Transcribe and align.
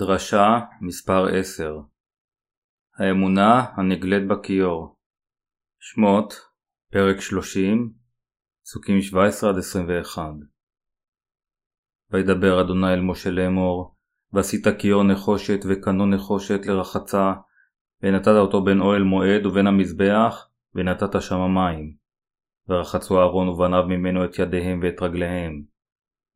דרשה 0.00 0.60
מספר 0.80 1.26
10 1.38 1.80
האמונה 2.98 3.64
הנגלית 3.76 4.28
בכיור. 4.28 4.96
שמות 5.80 6.34
פרק 6.92 7.20
30 7.20 7.92
פסוקים 8.64 8.98
17-21 10.16 10.18
וידבר 12.10 12.60
אדוני 12.60 12.94
אל 12.94 13.00
משה 13.00 13.30
לאמור 13.30 13.96
ועשית 14.32 14.64
כיור 14.78 15.02
נחושת 15.02 15.60
וקנו 15.68 16.06
נחושת 16.06 16.66
לרחצה 16.66 17.32
ונתת 18.02 18.36
אותו 18.38 18.64
בין 18.64 18.80
אוהל 18.80 19.02
מועד 19.02 19.46
ובין 19.46 19.66
המזבח 19.66 20.50
ונתת 20.74 21.22
שם 21.22 21.54
מים. 21.54 21.94
ורחצו 22.68 23.18
אהרון 23.18 23.48
ובניו 23.48 23.84
ממנו 23.88 24.24
את 24.24 24.38
ידיהם 24.38 24.80
ואת 24.82 25.02
רגליהם. 25.02 25.62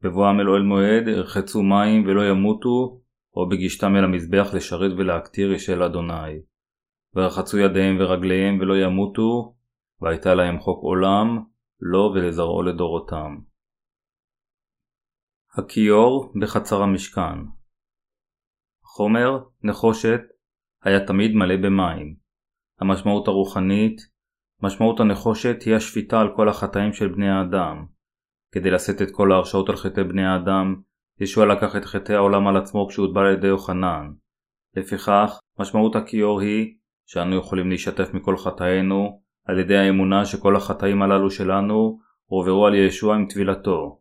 בבואם 0.02 0.40
אל 0.40 0.48
אוהל 0.48 0.62
מועד 0.62 1.08
ירחצו 1.08 1.62
מים 1.62 2.06
ולא 2.06 2.22
ימותו 2.30 3.03
או 3.36 3.48
בגישתם 3.48 3.96
אל 3.96 4.04
המזבח 4.04 4.54
לשרת 4.54 4.92
ולהקטיר 4.98 5.52
ישל 5.52 5.82
אדוני. 5.82 6.40
ורחצו 7.14 7.58
ידיהם 7.58 7.96
ורגליהם 8.00 8.58
ולא 8.60 8.74
ימותו, 8.74 9.54
והייתה 10.00 10.34
להם 10.34 10.60
חוק 10.60 10.82
עולם, 10.82 11.44
לו 11.80 12.12
ולזרעו 12.14 12.62
לדורותם. 12.62 13.36
הכיור 15.58 16.32
בחצר 16.40 16.82
המשכן 16.82 17.38
החומר, 18.94 19.44
נחושת, 19.62 20.20
היה 20.82 21.06
תמיד 21.06 21.30
מלא 21.34 21.56
במים. 21.56 22.16
המשמעות 22.80 23.28
הרוחנית, 23.28 24.00
משמעות 24.62 25.00
הנחושת 25.00 25.62
היא 25.66 25.74
השפיטה 25.74 26.20
על 26.20 26.28
כל 26.36 26.48
החטאים 26.48 26.92
של 26.92 27.08
בני 27.08 27.30
האדם. 27.30 27.86
כדי 28.52 28.70
לשאת 28.70 29.02
את 29.02 29.08
כל 29.12 29.32
ההרשאות 29.32 29.68
על 29.68 29.76
חטאי 29.76 30.04
בני 30.04 30.26
האדם, 30.26 30.82
ישוע 31.20 31.46
לקח 31.46 31.76
את 31.76 31.84
חטאי 31.84 32.14
העולם 32.14 32.46
על 32.46 32.56
עצמו 32.56 32.88
כשהוטבל 32.88 33.26
על 33.26 33.32
ידי 33.32 33.46
יוחנן. 33.46 34.10
לפיכך, 34.76 35.38
משמעות 35.58 35.96
הכיור 35.96 36.40
היא 36.40 36.74
שאנו 37.06 37.36
יכולים 37.36 37.70
להשתף 37.70 38.14
מכל 38.14 38.36
חטאינו 38.36 39.20
על 39.44 39.58
ידי 39.58 39.76
האמונה 39.76 40.24
שכל 40.24 40.56
החטאים 40.56 41.02
הללו 41.02 41.30
שלנו 41.30 41.98
הועברו 42.26 42.66
על 42.66 42.74
ישוע 42.74 43.14
עם 43.14 43.26
טבילתו. 43.26 44.00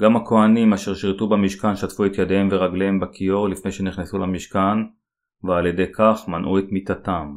גם 0.00 0.16
הכהנים 0.16 0.72
אשר 0.72 0.94
שירתו 0.94 1.28
במשכן 1.28 1.76
שטפו 1.76 2.06
את 2.06 2.18
ידיהם 2.18 2.48
ורגליהם 2.50 3.00
בכיור 3.00 3.48
לפני 3.48 3.72
שנכנסו 3.72 4.18
למשכן, 4.18 4.78
ועל 5.42 5.66
ידי 5.66 5.92
כך 5.92 6.24
מנעו 6.28 6.58
את 6.58 6.64
מיתתם. 6.70 7.36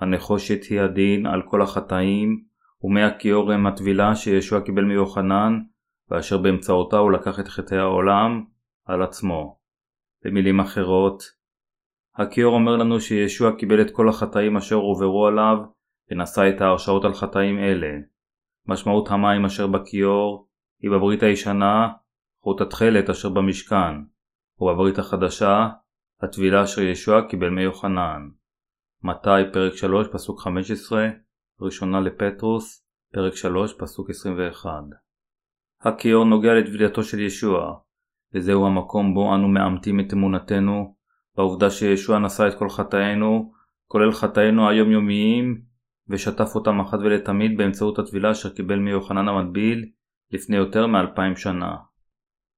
הנחושת 0.00 0.64
היא 0.70 0.80
הדין 0.80 1.26
על 1.26 1.42
כל 1.42 1.62
החטאים, 1.62 2.44
ומי 2.82 3.02
הכיור 3.02 3.52
הם 3.52 3.66
הטבילה 3.66 4.14
שישוע 4.14 4.60
קיבל 4.60 4.84
מיוחנן, 4.84 5.60
ואשר 6.12 6.38
באמצעותה 6.38 6.96
הוא 6.96 7.12
לקח 7.12 7.40
את 7.40 7.48
חטאי 7.48 7.78
העולם 7.78 8.44
על 8.84 9.02
עצמו. 9.02 9.58
במילים 10.24 10.60
אחרות, 10.60 11.22
הכיור 12.14 12.54
אומר 12.54 12.76
לנו 12.76 13.00
שישוע 13.00 13.56
קיבל 13.58 13.80
את 13.80 13.90
כל 13.90 14.08
החטאים 14.08 14.56
אשר 14.56 14.74
הועברו 14.74 15.26
עליו 15.26 15.56
ונשא 16.10 16.48
את 16.48 16.60
ההרשאות 16.60 17.04
על 17.04 17.14
חטאים 17.14 17.58
אלה. 17.58 17.90
משמעות 18.66 19.10
המים 19.10 19.44
אשר 19.44 19.66
בכיור 19.66 20.48
היא 20.82 20.90
בברית 20.90 21.22
הישנה 21.22 21.88
חוט 22.42 22.60
התכלת 22.60 23.10
אשר 23.10 23.28
במשכן, 23.28 23.94
ובברית 24.60 24.98
החדשה 24.98 25.68
הטבילה 26.22 26.64
אשר 26.64 26.82
ישוע 26.82 27.28
קיבל 27.28 27.48
מיוחנן. 27.48 28.28
מתי 29.02 29.52
פרק 29.52 29.74
3 29.74 30.06
פסוק 30.12 30.40
15, 30.40 31.08
ראשונה 31.60 32.00
לפטרוס, 32.00 32.86
פרק 33.12 33.34
3 33.34 33.74
פסוק 33.78 34.10
21 34.10 34.70
הכיור 35.84 36.24
נוגע 36.24 36.54
לטבילתו 36.54 37.04
של 37.04 37.20
ישוע, 37.20 37.74
וזהו 38.34 38.66
המקום 38.66 39.14
בו 39.14 39.34
אנו 39.34 39.48
מאמתים 39.48 40.00
את 40.00 40.12
אמונתנו, 40.12 40.94
בעובדה 41.36 41.70
שישוע 41.70 42.18
נשא 42.18 42.48
את 42.48 42.58
כל 42.58 42.68
חטאינו, 42.68 43.52
כולל 43.86 44.12
חטאינו 44.12 44.68
היומיומיים, 44.68 45.62
ושטף 46.08 46.54
אותם 46.54 46.80
אחת 46.80 46.98
ולתמיד 46.98 47.56
באמצעות 47.56 47.98
הטבילה 47.98 48.30
אשר 48.30 48.48
קיבל 48.48 48.78
מיוחנן 48.78 49.28
המטביל 49.28 49.84
לפני 50.32 50.56
יותר 50.56 50.86
מאלפיים 50.86 51.36
שנה. 51.36 51.76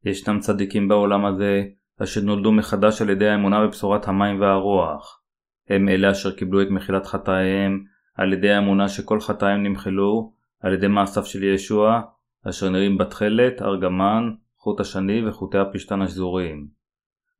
ישנם 0.04 0.40
צדיקים 0.40 0.88
בעולם 0.88 1.24
הזה, 1.24 1.62
אשר 2.02 2.20
נולדו 2.20 2.52
מחדש 2.52 3.02
על 3.02 3.10
ידי 3.10 3.28
האמונה 3.28 3.66
בבשורת 3.66 4.08
המים 4.08 4.40
והרוח. 4.40 5.20
הם 5.68 5.88
אלה 5.88 6.10
אשר 6.10 6.32
קיבלו 6.32 6.62
את 6.62 6.68
מחילת 6.70 7.06
חטאיהם 7.06 7.84
על 8.14 8.32
ידי 8.32 8.50
האמונה 8.50 8.88
שכל 8.88 9.20
חטאיהם 9.20 9.62
נמחלו 9.62 10.32
על 10.60 10.72
ידי 10.74 10.88
מעשיו 10.88 11.24
של 11.24 11.42
ישוע 11.42 12.00
אשר 12.48 12.70
נראים 12.70 12.98
בתכלת, 12.98 13.62
ארגמן, 13.62 14.30
חוט 14.58 14.80
השני 14.80 15.28
וחוטי 15.28 15.58
הפשתן 15.58 16.02
השזורים. 16.02 16.68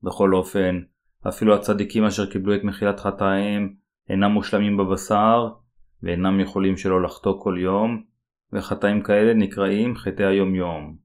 בכל 0.02 0.34
אופן, 0.34 0.80
אפילו 1.28 1.54
הצדיקים 1.54 2.04
אשר 2.04 2.30
קיבלו 2.30 2.54
את 2.54 2.64
מחילת 2.64 3.00
חטאיהם 3.00 3.74
אינם 4.08 4.30
מושלמים 4.30 4.76
בבשר, 4.76 5.48
ואינם 6.02 6.40
יכולים 6.40 6.76
שלא 6.76 7.02
לחטוא 7.02 7.42
כל 7.42 7.56
יום, 7.58 8.02
וחטאים 8.52 9.02
כאלה 9.02 9.34
נקראים 9.34 9.96
חטאי 9.96 10.26
היום-יום. 10.26 10.96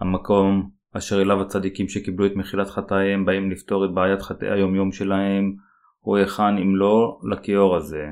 המקום 0.00 0.70
אשר 0.92 1.22
אליו 1.22 1.40
הצדיקים 1.40 1.88
שקיבלו 1.88 2.26
את 2.26 2.36
מחילת 2.36 2.70
חטאיהם 2.70 3.24
באים 3.24 3.50
לפתור 3.50 3.84
את 3.84 3.94
בעיית 3.94 4.22
חטאי 4.22 4.50
היום-יום 4.50 4.92
שלהם, 4.92 5.56
הוא 6.00 6.16
היכן 6.16 6.58
אם 6.62 6.76
לא 6.76 7.20
לכיור 7.30 7.76
הזה. 7.76 8.06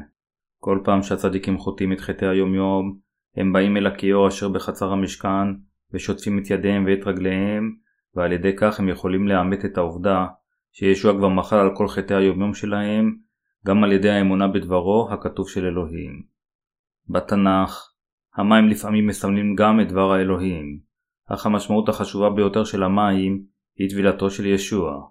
כל 0.58 0.80
פעם 0.84 1.02
שהצדיקים 1.02 1.58
חוטאים 1.58 1.92
את 1.92 2.00
חטאי 2.00 2.28
היום-יום, 2.28 2.96
הם 3.36 3.52
באים 3.52 3.76
אל 3.76 3.86
הכיור 3.86 4.28
אשר 4.28 4.48
בחצר 4.48 4.92
המשכן, 4.92 5.54
ושוטפים 5.92 6.38
את 6.38 6.50
ידיהם 6.50 6.84
ואת 6.86 7.06
רגליהם, 7.06 7.76
ועל 8.14 8.32
ידי 8.32 8.56
כך 8.56 8.80
הם 8.80 8.88
יכולים 8.88 9.28
לאמת 9.28 9.64
את 9.64 9.78
העובדה 9.78 10.26
שישוע 10.72 11.12
כבר 11.12 11.28
מחל 11.28 11.56
על 11.56 11.76
כל 11.76 11.88
חטאי 11.88 12.16
היומיום 12.16 12.54
שלהם, 12.54 13.16
גם 13.66 13.84
על 13.84 13.92
ידי 13.92 14.10
האמונה 14.10 14.48
בדברו 14.48 15.08
הכתוב 15.10 15.48
של 15.48 15.64
אלוהים. 15.66 16.22
בתנ"ך, 17.08 17.90
המים 18.36 18.68
לפעמים 18.68 19.06
מסמלים 19.06 19.54
גם 19.54 19.80
את 19.80 19.88
דבר 19.88 20.12
האלוהים, 20.12 20.80
אך 21.28 21.46
המשמעות 21.46 21.88
החשובה 21.88 22.30
ביותר 22.30 22.64
של 22.64 22.82
המים 22.82 23.44
היא 23.78 23.90
טבילתו 23.90 24.30
של 24.30 24.46
ישוע. 24.46 25.06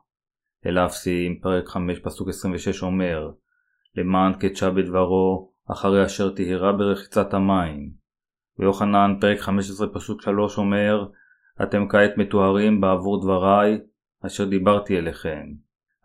אל 0.65 0.77
אפסים, 0.77 1.39
פרק 1.41 1.67
5 1.67 1.99
פסוק 1.99 2.29
26 2.29 2.83
אומר 2.83 3.31
למען 3.95 4.33
קדשה 4.33 4.69
בדברו, 4.69 5.51
אחרי 5.71 6.05
אשר 6.05 6.29
תהירה 6.29 6.71
ברחיצת 6.73 7.33
המים. 7.33 7.98
ויוחנן 8.59 9.15
פרק 9.21 9.39
15 9.39 9.87
פסוק 9.93 10.21
3 10.21 10.57
אומר 10.57 11.05
אתם 11.63 11.87
כעת 11.89 12.17
מטוהרים 12.17 12.81
בעבור 12.81 13.21
דבריי 13.21 13.77
אשר 14.25 14.45
דיברתי 14.45 14.97
אליכם. 14.97 15.45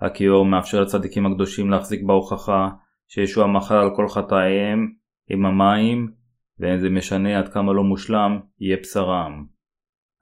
הכיור 0.01 0.47
מאפשר 0.47 0.81
לצדיקים 0.81 1.27
הקדושים 1.27 1.71
להחזיק 1.71 2.03
בהוכחה 2.03 2.69
שישוע 3.09 3.47
מחל 3.47 3.75
על 3.75 3.91
כל 3.97 4.09
חטאיהם 4.09 4.93
עם 5.31 5.47
המים 5.47 6.13
ואין 6.59 6.79
זה 6.79 6.91
משנה 6.91 7.39
עד 7.39 7.49
כמה 7.49 7.73
לא 7.73 7.83
מושלם 7.83 8.41
יהיה 8.61 8.77
בשרם. 8.83 9.45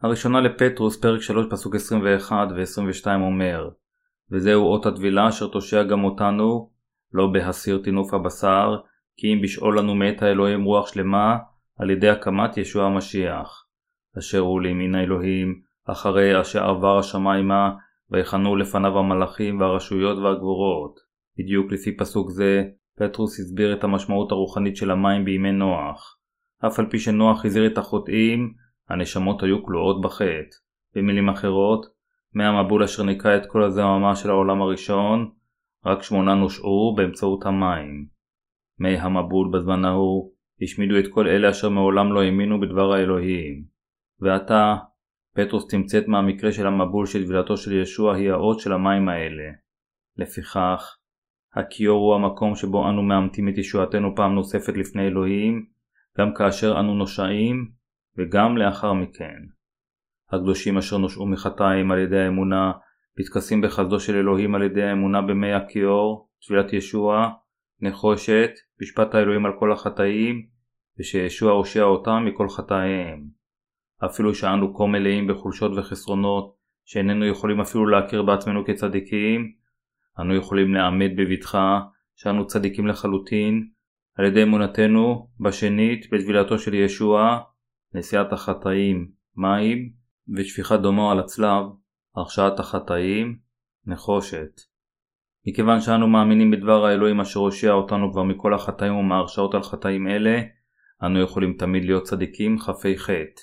הראשונה 0.02 0.40
לפטרוס 0.40 1.00
פרק 1.00 1.20
3 1.20 1.46
פסוק 1.50 1.74
21 1.74 2.48
ו-22 2.56 3.06
אומר 3.20 3.68
וזהו 4.30 4.64
אות 4.64 4.86
הטבילה 4.86 5.28
אשר 5.28 5.48
תושע 5.48 5.82
גם 5.82 6.04
אותנו 6.04 6.70
לא 7.12 7.26
בהסיר 7.32 7.78
טינוף 7.84 8.14
הבשר 8.14 8.76
כי 9.16 9.32
אם 9.32 9.42
בשאול 9.42 9.78
לנו 9.78 9.94
מאת 9.94 10.22
האלוהים 10.22 10.64
רוח 10.64 10.94
שלמה 10.94 11.36
על 11.78 11.90
ידי 11.90 12.08
הקמת 12.08 12.56
ישוע 12.56 12.86
המשיח, 12.86 13.66
אשר 14.18 14.38
הוא 14.38 14.60
לימין 14.60 14.94
האלוהים, 14.94 15.60
אחרי 15.84 16.40
אשר 16.40 16.64
עבר 16.64 16.98
השמיימה, 16.98 17.70
ויחנו 18.10 18.56
לפניו 18.56 18.98
המלאכים 18.98 19.60
והרשויות 19.60 20.18
והגבורות. 20.18 21.00
בדיוק 21.38 21.72
לפי 21.72 21.96
פסוק 21.96 22.30
זה, 22.30 22.64
פטרוס 22.98 23.40
הסביר 23.40 23.72
את 23.72 23.84
המשמעות 23.84 24.32
הרוחנית 24.32 24.76
של 24.76 24.90
המים 24.90 25.24
בימי 25.24 25.52
נוח. 25.52 26.18
אף 26.66 26.78
על 26.78 26.86
פי 26.90 26.98
שנוח 26.98 27.44
הזהיר 27.44 27.66
את 27.66 27.78
החוטאים, 27.78 28.54
הנשמות 28.88 29.42
היו 29.42 29.64
כלואות 29.64 30.00
בחטא. 30.00 30.56
במילים 30.94 31.28
אחרות, 31.28 31.86
מהמבול 32.34 32.82
אשר 32.82 33.02
ניקה 33.02 33.36
את 33.36 33.46
כל 33.46 33.62
הזממה 33.62 34.16
של 34.16 34.30
העולם 34.30 34.62
הראשון, 34.62 35.30
רק 35.86 36.02
שמונה 36.02 36.34
נושעו 36.34 36.94
באמצעות 36.96 37.46
המים. 37.46 38.06
מי 38.78 38.96
המבול 38.96 39.50
בזמן 39.52 39.84
ההוא 39.84 40.32
השמידו 40.62 40.98
את 40.98 41.04
כל 41.10 41.28
אלה 41.28 41.50
אשר 41.50 41.68
מעולם 41.68 42.12
לא 42.12 42.22
האמינו 42.22 42.60
בדבר 42.60 42.92
האלוהים. 42.92 43.64
ועתה, 44.20 44.76
פטרוס 45.34 45.68
תמצאת 45.68 46.08
מהמקרה 46.08 46.52
של 46.52 46.66
המבול 46.66 47.06
של 47.06 47.24
טבילתו 47.24 47.56
של 47.56 47.72
ישוע 47.72 48.16
היא 48.16 48.30
האות 48.30 48.60
של 48.60 48.72
המים 48.72 49.08
האלה. 49.08 49.52
לפיכך, 50.16 50.96
הכיור 51.54 52.00
הוא 52.00 52.14
המקום 52.14 52.54
שבו 52.54 52.88
אנו 52.88 53.02
מאמתים 53.02 53.48
את 53.48 53.58
ישועתנו 53.58 54.16
פעם 54.16 54.34
נוספת 54.34 54.76
לפני 54.76 55.06
אלוהים, 55.06 55.66
גם 56.18 56.34
כאשר 56.34 56.80
אנו 56.80 56.94
נושעים, 56.94 57.70
וגם 58.18 58.56
לאחר 58.56 58.92
מכן. 58.92 59.38
הקדושים 60.32 60.78
אשר 60.78 60.98
נושעו 60.98 61.26
מחטאים 61.26 61.92
על 61.92 61.98
ידי 61.98 62.18
האמונה, 62.18 62.72
מתכסים 63.20 63.60
בחסדו 63.60 64.00
של 64.00 64.16
אלוהים 64.16 64.54
על 64.54 64.62
ידי 64.62 64.82
האמונה 64.82 65.22
במי 65.22 65.52
הכיור, 65.52 66.28
טבילת 66.46 66.72
ישוע, 66.72 67.30
נחושת, 67.82 68.50
משפט 68.82 69.14
האלוהים 69.14 69.46
על 69.46 69.52
כל 69.58 69.72
החטאים, 69.72 70.46
ושישוע 70.98 71.52
הושיע 71.52 71.82
אותם 71.82 72.24
מכל 72.26 72.48
חטאיהם. 72.48 73.28
אפילו 74.04 74.34
שאנו 74.34 74.74
כה 74.74 74.86
מלאים 74.86 75.26
בחולשות 75.26 75.72
וחסרונות, 75.76 76.54
שאיננו 76.84 77.26
יכולים 77.26 77.60
אפילו 77.60 77.86
להכיר 77.86 78.22
בעצמנו 78.22 78.64
כצדיקים, 78.64 79.52
אנו 80.18 80.34
יכולים 80.34 80.74
לאמת 80.74 81.10
בבטחה 81.16 81.80
שאנו 82.16 82.46
צדיקים 82.46 82.86
לחלוטין 82.86 83.68
על 84.14 84.24
ידי 84.24 84.42
אמונתנו 84.42 85.28
בשנית 85.40 86.06
בטבילתו 86.12 86.58
של 86.58 86.74
ישוע, 86.74 87.38
נשיאת 87.94 88.32
החטאים, 88.32 89.10
מים 89.36 89.92
ושפיכת 90.36 90.80
דומו 90.80 91.10
על 91.10 91.18
הצלב, 91.18 91.64
הרשעת 92.16 92.60
החטאים, 92.60 93.38
נחושת. 93.86 94.71
מכיוון 95.46 95.80
שאנו 95.80 96.08
מאמינים 96.08 96.50
בדבר 96.50 96.84
האלוהים 96.84 97.20
אשר 97.20 97.40
הושיע 97.40 97.72
אותנו 97.72 98.12
כבר 98.12 98.22
מכל 98.22 98.54
החטאים 98.54 98.96
ומהרשעות 98.96 99.54
על 99.54 99.62
חטאים 99.62 100.08
אלה, 100.08 100.40
אנו 101.02 101.20
יכולים 101.20 101.52
תמיד 101.58 101.84
להיות 101.84 102.02
צדיקים 102.02 102.58
חפי 102.58 102.98
חטא. 102.98 103.42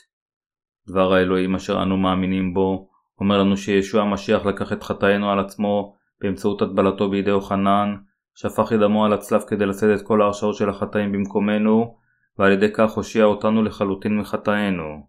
דבר 0.90 1.13
האלוהים 1.13 1.56
אשר 1.56 1.84
אנו 1.84 1.98
מאמינים 1.98 2.54
בו, 2.54 2.90
אומר 3.19 3.38
לנו 3.38 3.57
שישוע 3.57 4.01
המשיח 4.01 4.46
לקח 4.46 4.74
את 4.74 4.84
חטאינו 4.84 5.31
על 5.31 5.40
עצמו 5.40 5.96
באמצעות 6.22 6.62
הטבלתו 6.62 7.10
בידי 7.10 7.30
יוחנן, 7.30 7.96
שפך 8.36 8.74
את 8.74 8.80
דמו 8.80 9.06
על 9.06 9.13
הצלב 9.13 9.42
כדי 9.48 9.66
לשאת 9.66 10.00
את 10.00 10.07
כל 10.07 10.22
ההרשעות 10.22 10.56
של 10.56 10.69
החטאים 10.69 11.12
במקומנו, 11.12 11.95
ועל 12.38 12.52
ידי 12.52 12.74
כך 12.74 12.92
הושיע 12.92 13.25
אותנו 13.25 13.63
לחלוטין 13.63 14.18
מחטאינו. 14.18 15.07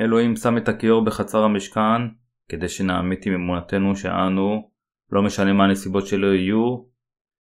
אלוהים 0.00 0.36
שם 0.36 0.56
את 0.56 0.68
הכיור 0.68 1.04
בחצר 1.04 1.44
המשכן, 1.44 2.02
כדי 2.48 2.68
שנעמית 2.68 3.26
עם 3.26 3.34
אמונתנו 3.34 3.96
שאנו, 3.96 4.70
לא 5.12 5.22
משנה 5.22 5.52
מה 5.52 5.64
הנסיבות 5.64 6.06
שלא 6.06 6.26
יהיו, 6.26 6.84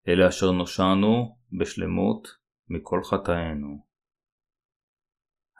אלה 0.07 0.27
אשר 0.27 0.51
נושענו 0.51 1.37
בשלמות 1.59 2.27
מכל 2.69 3.03
חטאינו. 3.03 3.85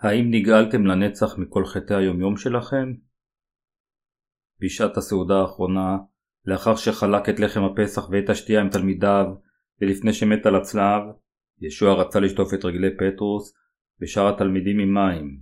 האם 0.02 0.25
נגאלתם 0.31 0.86
לנצח 0.86 1.38
מכל 1.38 1.66
חטאי 1.66 1.96
היומיום 1.96 2.38
שלכם? 2.38 2.94
בשעת 4.60 4.98
הסעודה 4.98 5.36
האחרונה, 5.42 5.98
לאחר 6.46 6.75
שחלק 6.75 7.30
את 7.30 7.40
לחם 7.40 7.63
הפסח 7.63 8.10
ואת 8.10 8.30
השתייה 8.30 8.62
עם 8.62 8.69
תלמידיו, 8.69 9.25
ולפני 9.81 10.13
שמת 10.13 10.46
על 10.46 10.56
הצלב, 10.56 11.02
ישוע 11.62 11.94
רצה 11.94 12.19
לשטוף 12.19 12.54
את 12.54 12.66
רגלי 12.66 12.98
פטרוס 12.98 13.54
ושאר 14.02 14.34
התלמידים 14.36 14.80
עם 14.80 14.94
מים. 14.94 15.40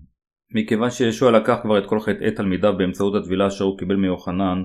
מכיוון 0.55 0.89
שישוע 0.89 1.31
לקח 1.31 1.59
כבר 1.61 1.77
את 1.77 1.89
כל 1.89 1.99
חטאי 1.99 2.31
תלמידיו 2.35 2.73
באמצעות 2.77 3.15
הטבילה 3.15 3.47
אשר 3.47 3.63
הוא 3.63 3.79
קיבל 3.79 3.95
מיוחנן, 3.95 4.63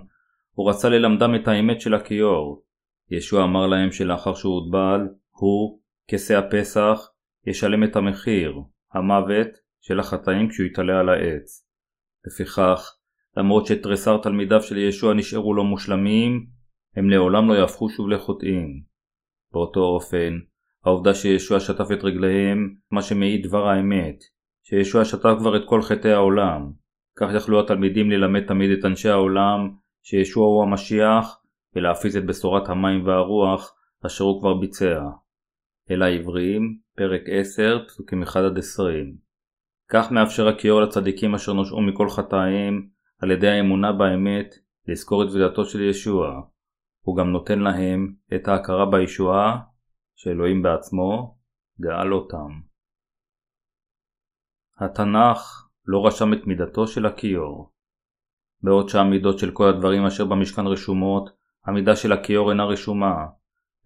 הוא 0.55 0.71
רצה 0.71 0.89
ללמדם 0.89 1.35
את 1.35 1.49
האמת 1.49 1.81
של 1.81 1.95
הכיור. 1.95 2.65
ישוע 3.11 3.45
אמר 3.45 3.67
להם 3.67 3.93
שלאחר 3.93 4.35
שהוא 4.35 4.55
הוטבל, 4.55 5.01
הוא, 5.31 5.81
כסה 6.09 6.39
הפסח, 6.39 6.99
ישלם 7.47 7.85
את 7.85 7.97
המחיר, 7.97 8.55
המוות, 8.93 9.49
של 9.81 10.01
החטאים 10.01 10.49
כשהוא 10.49 10.67
יתעלה 10.67 11.01
על 11.01 11.09
העץ. 11.09 11.67
לפיכך, 12.27 12.97
למרות 13.37 13.67
שתריסר 13.67 14.19
תלמידיו 14.23 14.63
של 14.63 14.77
ישוע 14.77 15.15
נשארו 15.15 15.55
לא 15.55 15.65
מושלמים, 15.65 16.47
הם 16.97 17.11
לעולם 17.11 17.49
לא 17.49 17.55
יהפכו 17.55 17.89
שוב 17.89 18.09
לחוטאים. 18.09 18.83
באותו 19.53 19.81
אופן, 19.81 20.39
העובדה 20.85 21.15
שישוע 21.15 21.61
שטף 21.61 21.87
את 21.93 22.05
רגליהם, 22.05 22.75
מה 22.91 23.03
שמעיד 23.03 23.47
דבר 23.47 23.69
האמת, 23.69 24.17
שישוע 24.63 25.05
שטף 25.05 25.35
כבר 25.39 25.57
את 25.57 25.63
כל 25.67 25.83
חטאי 25.83 26.13
העולם. 26.13 26.73
כך 27.17 27.29
יכלו 27.37 27.61
התלמידים 27.61 28.11
ללמד 28.11 28.47
תמיד 28.47 28.71
את 28.79 28.85
אנשי 28.85 29.09
העולם 29.09 29.84
שישוע 30.05 30.47
הוא 30.47 30.63
המשיח, 30.63 31.43
ולהפיץ 31.77 32.17
את 32.17 32.27
בשורת 32.27 32.69
המים 32.69 33.07
והרוח, 33.07 33.75
אשר 34.07 34.25
הוא 34.25 34.41
כבר 34.41 34.55
ביצע. 34.55 35.01
אל 35.91 36.03
העבריים, 36.03 36.79
פרק 36.97 37.21
10, 37.27 37.85
פסוקים 37.87 38.23
1-20. 38.23 38.27
כך 39.89 40.13
מאפשר 40.13 40.49
הכיור 40.49 40.81
לצדיקים 40.81 41.35
אשר 41.35 41.53
נושעו 41.53 41.83
מכל 41.83 42.09
חטאיהם, 42.09 42.89
על 43.23 43.31
ידי 43.31 43.49
האמונה 43.49 43.93
באמת, 43.93 44.55
לזכור 44.89 45.23
את 45.23 45.29
תבילתו 45.29 45.65
של 45.65 45.83
ישוע. 45.83 46.41
הוא 47.01 47.17
גם 47.17 47.31
נותן 47.31 47.59
להם 47.59 48.15
את 48.35 48.49
ההכרה 48.49 48.87
בישועה, 48.91 49.61
שאלוהים 50.15 50.63
בעצמו 50.63 51.39
גאל 51.81 52.15
אותם. 52.15 52.61
התנ"ך 54.79 55.69
לא 55.87 56.07
רשם 56.07 56.33
את 56.33 56.47
מידתו 56.47 56.87
של 56.87 57.07
הכיור. 57.07 57.74
בעוד 58.65 58.89
שהמידות 58.89 59.39
של 59.39 59.51
כל 59.51 59.69
הדברים 59.69 60.07
אשר 60.07 60.25
במשכן 60.25 60.67
רשומות, 60.67 61.31
המידה 61.67 61.97
של 61.97 62.13
הכיור 62.13 62.51
אינה 62.51 62.65
רשומה. 62.65 63.15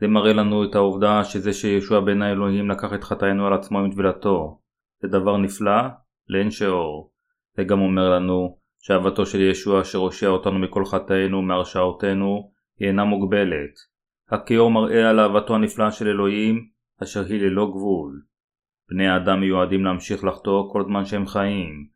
זה 0.01 0.07
מראה 0.07 0.33
לנו 0.33 0.65
את 0.65 0.75
העובדה 0.75 1.25
שזה 1.25 1.53
שישוע 1.53 2.01
בן 2.01 2.23
האלוהים 2.23 2.71
לקח 2.71 2.95
את 2.95 3.05
חטאינו 3.05 3.47
על 3.47 3.53
עצמו 3.53 3.79
עם 3.79 3.91
טבילתו. 3.91 4.61
זה 5.03 5.09
דבר 5.09 5.37
נפלא 5.37 5.83
לאין 6.29 6.51
שאור. 6.51 7.13
זה 7.57 7.65
גם 7.65 7.81
אומר 7.81 8.11
לנו 8.11 8.59
שאהבתו 8.79 9.27
של 9.27 9.41
ישוע 9.41 9.81
אשר 9.81 9.99
הושיע 9.99 10.29
אותנו 10.29 10.59
מכל 10.59 10.85
חטאינו 10.85 11.39
ומהרשעותינו 11.39 12.51
היא 12.79 12.89
אינה 12.89 13.05
מוגבלת. 13.05 13.75
הכיור 14.31 14.71
מראה 14.71 15.11
על 15.11 15.21
אהבתו 15.21 15.55
הנפלאה 15.55 15.91
של 15.91 16.09
אלוהים 16.09 16.69
אשר 17.03 17.25
היא 17.25 17.41
ללא 17.41 17.67
גבול. 17.71 18.23
בני 18.91 19.09
האדם 19.09 19.41
מיועדים 19.41 19.85
להמשיך 19.85 20.25
לחטוא 20.25 20.73
כל 20.73 20.85
זמן 20.85 21.05
שהם 21.05 21.27
חיים. 21.27 21.89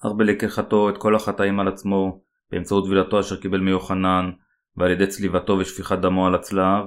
אך 0.00 0.12
בלקיחתו 0.16 0.90
את 0.90 0.98
כל 0.98 1.14
החטאים 1.14 1.60
על 1.60 1.68
עצמו 1.68 2.25
באמצעות 2.50 2.84
טבילתו 2.84 3.20
אשר 3.20 3.40
קיבל 3.40 3.60
מיוחנן 3.60 4.30
ועל 4.76 4.90
ידי 4.90 5.06
צליבתו 5.06 5.52
ושפיכת 5.52 5.98
דמו 5.98 6.26
על 6.26 6.34
הצלב, 6.34 6.84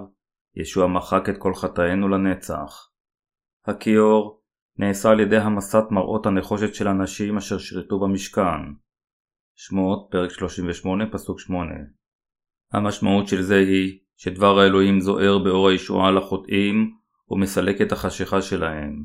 ישוע 0.56 0.88
מחק 0.88 1.30
את 1.30 1.36
כל 1.38 1.54
חטאינו 1.54 2.08
לנצח. 2.08 2.90
הכיור 3.66 4.42
נעשה 4.78 5.10
על 5.10 5.20
ידי 5.20 5.38
המסת 5.38 5.84
מראות 5.92 6.26
הנחושת 6.26 6.74
של 6.74 6.88
אנשים 6.88 7.38
אשר 7.38 7.58
שירתו 7.58 8.00
במשכן. 8.00 8.62
שמות, 9.56 10.08
פרק 10.12 10.32
38, 10.32 11.12
פסוק 11.12 11.40
8 11.40 11.72
המשמעות 12.74 13.28
של 13.28 13.42
זה 13.42 13.58
היא 13.58 14.00
שדבר 14.18 14.60
האלוהים 14.60 15.00
זוהר 15.00 15.38
באור 15.44 15.70
הישועה 15.70 16.12
לחוטאים 16.12 16.96
ומסלק 17.30 17.82
את 17.82 17.92
החשיכה 17.92 18.42
שלהם. 18.42 19.04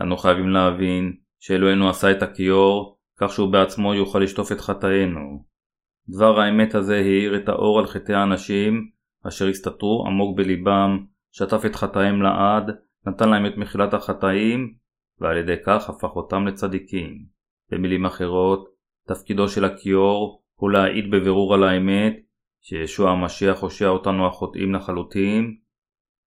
אנו 0.00 0.16
חייבים 0.16 0.48
להבין 0.48 1.16
שאלוהינו 1.40 1.90
עשה 1.90 2.10
את 2.10 2.22
הכיור 2.22 2.98
כך 3.20 3.32
שהוא 3.32 3.52
בעצמו 3.52 3.94
יוכל 3.94 4.18
לשטוף 4.18 4.52
את 4.52 4.60
חטאינו. 4.60 5.49
דבר 6.08 6.40
האמת 6.40 6.74
הזה 6.74 6.96
האיר 6.96 7.36
את 7.36 7.48
האור 7.48 7.78
על 7.78 7.86
חטאי 7.86 8.14
האנשים 8.14 8.90
אשר 9.28 9.46
הסתתרו 9.46 10.04
עמוק 10.06 10.36
בליבם, 10.36 11.06
שטף 11.32 11.62
את 11.66 11.76
חטאיהם 11.76 12.22
לעד, 12.22 12.70
נתן 13.06 13.28
להם 13.28 13.46
את 13.46 13.56
מחילת 13.56 13.94
החטאים, 13.94 14.74
ועל 15.18 15.36
ידי 15.36 15.56
כך 15.66 15.88
הפך 15.90 16.16
אותם 16.16 16.46
לצדיקים. 16.46 17.26
במילים 17.70 18.04
אחרות, 18.04 18.68
תפקידו 19.06 19.48
של 19.48 19.64
הכיור 19.64 20.42
הוא 20.54 20.70
להעיד 20.70 21.10
בבירור 21.10 21.54
על 21.54 21.64
האמת 21.64 22.16
שישוע 22.60 23.10
המשיח 23.10 23.62
הושיע 23.62 23.88
אותנו 23.88 24.26
החוטאים 24.26 24.74
לחלוטין 24.74 25.56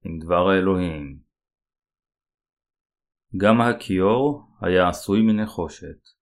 עם 0.05 0.19
דבר 0.19 0.50
האלוהים. 0.50 1.17
גם 3.38 3.62
הכיור 3.62 4.41
היה 4.62 4.89
עשוי 4.89 5.21
מנחושת. 5.21 6.12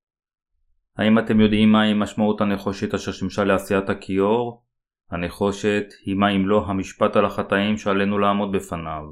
האם 0.98 1.20
אתם 1.20 1.40
יודעים 1.40 1.72
מהי 1.72 1.94
משמעות 1.94 2.42
הנחושת 2.42 2.94
אשר 2.94 3.12
שימשה 3.12 3.44
לעשיית 3.44 3.90
הכיור? 3.90 4.64
הנחושת 5.12 5.86
היא 6.06 6.16
מה 6.16 6.30
אם 6.30 6.48
לא 6.48 6.66
המשפט 6.68 7.16
על 7.16 7.26
החטאים 7.26 7.78
שעלינו 7.78 8.20
לעמוד 8.20 8.52
בפניו. 8.52 9.04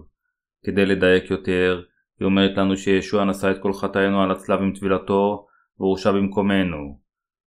כדי 0.65 0.85
לדייק 0.85 1.31
יותר, 1.31 1.81
היא 2.19 2.25
אומרת 2.25 2.57
לנו 2.57 2.77
שישוע 2.77 3.25
נשא 3.25 3.51
את 3.51 3.61
כל 3.61 3.73
חטאינו 3.73 4.23
על 4.23 4.31
הצלב 4.31 4.59
עם 4.59 4.73
טבילתו 4.73 5.47
והורשע 5.79 6.11
במקומנו. 6.11 6.99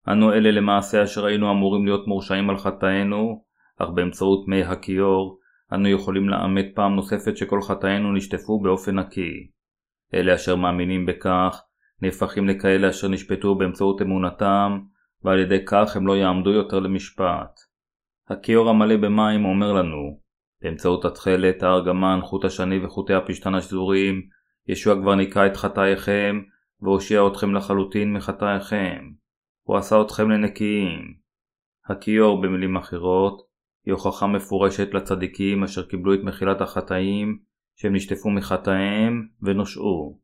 אנו 0.08 0.32
אלה 0.32 0.50
למעשה 0.50 1.02
אשר 1.02 1.24
היינו 1.24 1.50
אמורים 1.50 1.84
להיות 1.86 2.06
מורשעים 2.06 2.50
על 2.50 2.56
חטאינו, 2.56 3.44
אך 3.78 3.88
באמצעות 3.94 4.48
מי 4.48 4.62
הכיור, 4.62 5.38
אנו 5.72 5.88
יכולים 5.88 6.28
לאמת 6.28 6.66
פעם 6.74 6.96
נוספת 6.96 7.36
שכל 7.36 7.62
חטאינו 7.62 8.12
נשטפו 8.12 8.60
באופן 8.60 8.98
נקי. 8.98 9.50
אלה 10.14 10.34
אשר 10.34 10.56
מאמינים 10.56 11.06
בכך, 11.06 11.62
נהפכים 12.02 12.48
לכאלה 12.48 12.90
אשר 12.90 13.08
נשפטו 13.08 13.54
באמצעות 13.54 14.02
אמונתם, 14.02 14.80
ועל 15.22 15.38
ידי 15.38 15.64
כך 15.66 15.96
הם 15.96 16.06
לא 16.06 16.16
יעמדו 16.16 16.50
יותר 16.50 16.78
למשפט. 16.78 17.60
הכיור 18.28 18.70
המלא 18.70 18.96
במים 18.96 19.44
אומר 19.44 19.72
לנו, 19.72 20.20
באמצעות 20.62 21.04
התכלת, 21.04 21.62
הארגמן, 21.62 22.18
חוט 22.22 22.44
השני 22.44 22.84
וחוטי 22.84 23.14
הפשתן 23.14 23.54
השזורים, 23.54 24.22
ישוע 24.68 24.94
כבר 25.02 25.14
ניקה 25.14 25.46
את 25.46 25.56
חטאיכם, 25.56 26.42
והושיע 26.80 27.26
אתכם 27.26 27.54
לחלוטין 27.54 28.12
מחטאיכם. 28.12 29.10
הוא 29.62 29.76
עשה 29.76 30.02
אתכם 30.02 30.30
לנקיים. 30.30 31.14
הכיור, 31.88 32.42
במילים 32.42 32.76
אחרות, 32.76 33.42
היא 33.86 33.92
הוכחה 33.92 34.26
מפורשת 34.26 34.94
לצדיקים 34.94 35.64
אשר 35.64 35.86
קיבלו 35.86 36.14
את 36.14 36.20
מחילת 36.22 36.60
החטאים, 36.60 37.38
שהם 37.76 37.94
נשטפו 37.94 38.30
מחטאיהם 38.30 39.28
ונושעו. 39.42 40.21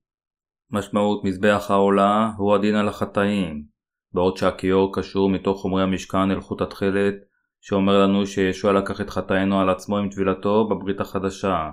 משמעות 0.71 1.25
מזבח 1.25 1.67
העולה 1.71 2.31
הוא 2.37 2.55
הדין 2.55 2.75
על 2.75 2.89
החטאים, 2.89 3.65
בעוד 4.13 4.37
שהכיור 4.37 4.95
קשור 4.95 5.31
מתוך 5.31 5.61
חומרי 5.61 5.83
המשכן 5.83 6.31
אל 6.31 6.41
חוט 6.41 6.61
התכלת, 6.61 7.15
שאומר 7.61 8.03
לנו 8.03 8.27
שישוע 8.27 8.73
לקח 8.73 9.01
את 9.01 9.11
חטאינו 9.11 9.61
על 9.61 9.71
עצמו 9.71 9.99
עם 9.99 10.09
טבילתו 10.09 10.69
בברית 10.69 11.01
החדשה. 11.01 11.71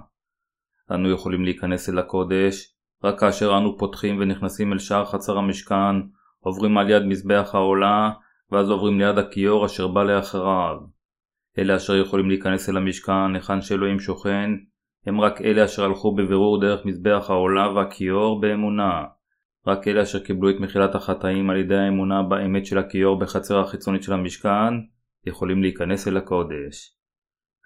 אנו 0.91 1.11
יכולים 1.11 1.43
להיכנס 1.43 1.89
אל 1.89 1.99
הקודש 1.99 2.75
רק 3.03 3.19
כאשר 3.19 3.57
אנו 3.57 3.77
פותחים 3.77 4.17
ונכנסים 4.19 4.73
אל 4.73 4.79
שער 4.79 5.05
חצר 5.05 5.37
המשכן, 5.37 5.95
עוברים 6.39 6.77
על 6.77 6.89
יד 6.89 7.03
מזבח 7.03 7.49
העולה 7.53 8.11
ואז 8.51 8.69
עוברים 8.69 8.99
ליד 8.99 9.17
הכיור 9.17 9.65
אשר 9.65 9.87
בא 9.87 10.03
לאחריו. 10.03 10.77
אלה 11.57 11.75
אשר 11.75 11.95
יכולים 11.95 12.29
להיכנס 12.29 12.69
אל 12.69 12.77
המשכן, 12.77 13.35
היכן 13.35 13.61
שאלוהים 13.61 13.99
שוכן, 13.99 14.49
הם 15.05 15.21
רק 15.21 15.41
אלה 15.41 15.65
אשר 15.65 15.83
הלכו 15.83 16.15
בבירור 16.15 16.61
דרך 16.61 16.85
מזבח 16.85 17.25
העולה 17.29 17.71
והכיור 17.71 18.41
באמונה. 18.41 19.03
רק 19.67 19.87
אלה 19.87 20.03
אשר 20.03 20.19
קיבלו 20.19 20.49
את 20.49 20.55
מחילת 20.59 20.95
החטאים 20.95 21.49
על 21.49 21.57
ידי 21.57 21.75
האמונה 21.75 22.23
באמת 22.23 22.65
של 22.65 22.77
הכיור 22.77 23.19
בחצר 23.19 23.59
החיצונית 23.59 24.03
של 24.03 24.13
המשכן, 24.13 24.73
יכולים 25.25 25.61
להיכנס 25.61 26.07
אל 26.07 26.17
הקודש. 26.17 26.95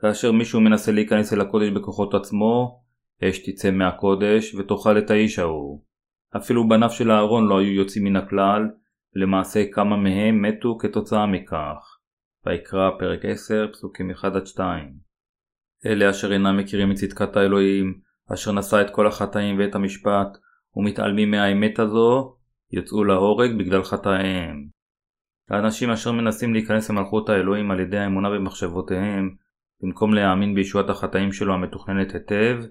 כאשר 0.02 0.32
מישהו 0.32 0.62
מנסה 0.62 0.92
להיכנס 0.92 1.34
אל 1.34 1.42
הקודש 1.42 1.70
בכוחות 1.70 2.14
עצמו, 2.14 2.82
אש 3.24 3.50
תצא 3.50 3.72
מהקודש 3.72 4.56
ותאכל 4.56 4.98
את 4.98 5.12
האיש 5.12 5.40
ההוא. 5.40 5.84
אפילו 6.38 6.70
בניו 6.70 6.90
של 6.90 7.12
אהרון 7.12 7.48
לא 7.48 7.60
היו 7.60 7.74
יוצאים 7.74 8.04
מן 8.04 8.16
הכלל, 8.16 8.62
ולמעשה 9.16 9.64
כמה 9.72 9.98
מהם 9.98 10.42
מתו 10.42 10.78
כתוצאה 10.78 11.26
מכך. 11.26 11.98
ויקרא 12.46 12.90
פרק 13.00 13.26
10 13.26 13.68
פסוקים 13.72 14.12
1-2 14.12 14.60
אלה 15.86 16.10
אשר 16.10 16.34
אינם 16.34 16.58
מכירים 16.58 16.92
את 16.92 16.96
צדקת 16.96 17.36
האלוהים, 17.36 18.00
אשר 18.34 18.52
נשא 18.52 18.82
את 18.82 18.90
כל 18.90 19.08
החטאים 19.08 19.60
ואת 19.60 19.76
המשפט, 19.76 20.38
ומתעלמים 20.76 21.32
מהאמת 21.32 21.80
הזו, 21.80 22.36
יצאו 22.72 23.04
להורג 23.04 23.58
בגלל 23.60 23.84
חטאיהם. 23.84 24.68
האנשים 25.50 25.90
אשר 25.90 26.12
מנסים 26.12 26.54
להיכנס 26.54 26.90
למלכות 26.90 27.30
האלוהים 27.30 27.72
על 27.72 27.80
ידי 27.80 27.98
האמונה 27.98 28.30
במחשבותיהם, 28.30 29.36
במקום 29.82 30.14
להאמין 30.14 30.56
בישועת 30.56 30.90
החטאים 30.90 31.32
שלו 31.32 31.54
המתוכננת 31.54 32.14
היטב, 32.14 32.64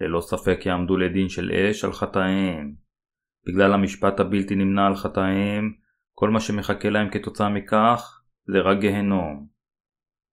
ללא 0.00 0.20
ספק 0.20 0.66
יעמדו 0.66 0.96
לדין 0.96 1.28
של 1.28 1.50
אש 1.52 1.84
על 1.84 1.92
חטאיהם. 1.92 2.74
בגלל 3.46 3.72
המשפט 3.72 4.20
הבלתי 4.20 4.54
נמנע 4.54 4.86
על 4.86 4.94
חטאיהם, 4.94 5.72
כל 6.14 6.30
מה 6.30 6.40
שמחכה 6.40 6.90
להם 6.90 7.10
כתוצאה 7.10 7.48
מכך, 7.48 8.20
זה 8.46 8.60
רק 8.60 8.78
גהנום. 8.78 9.55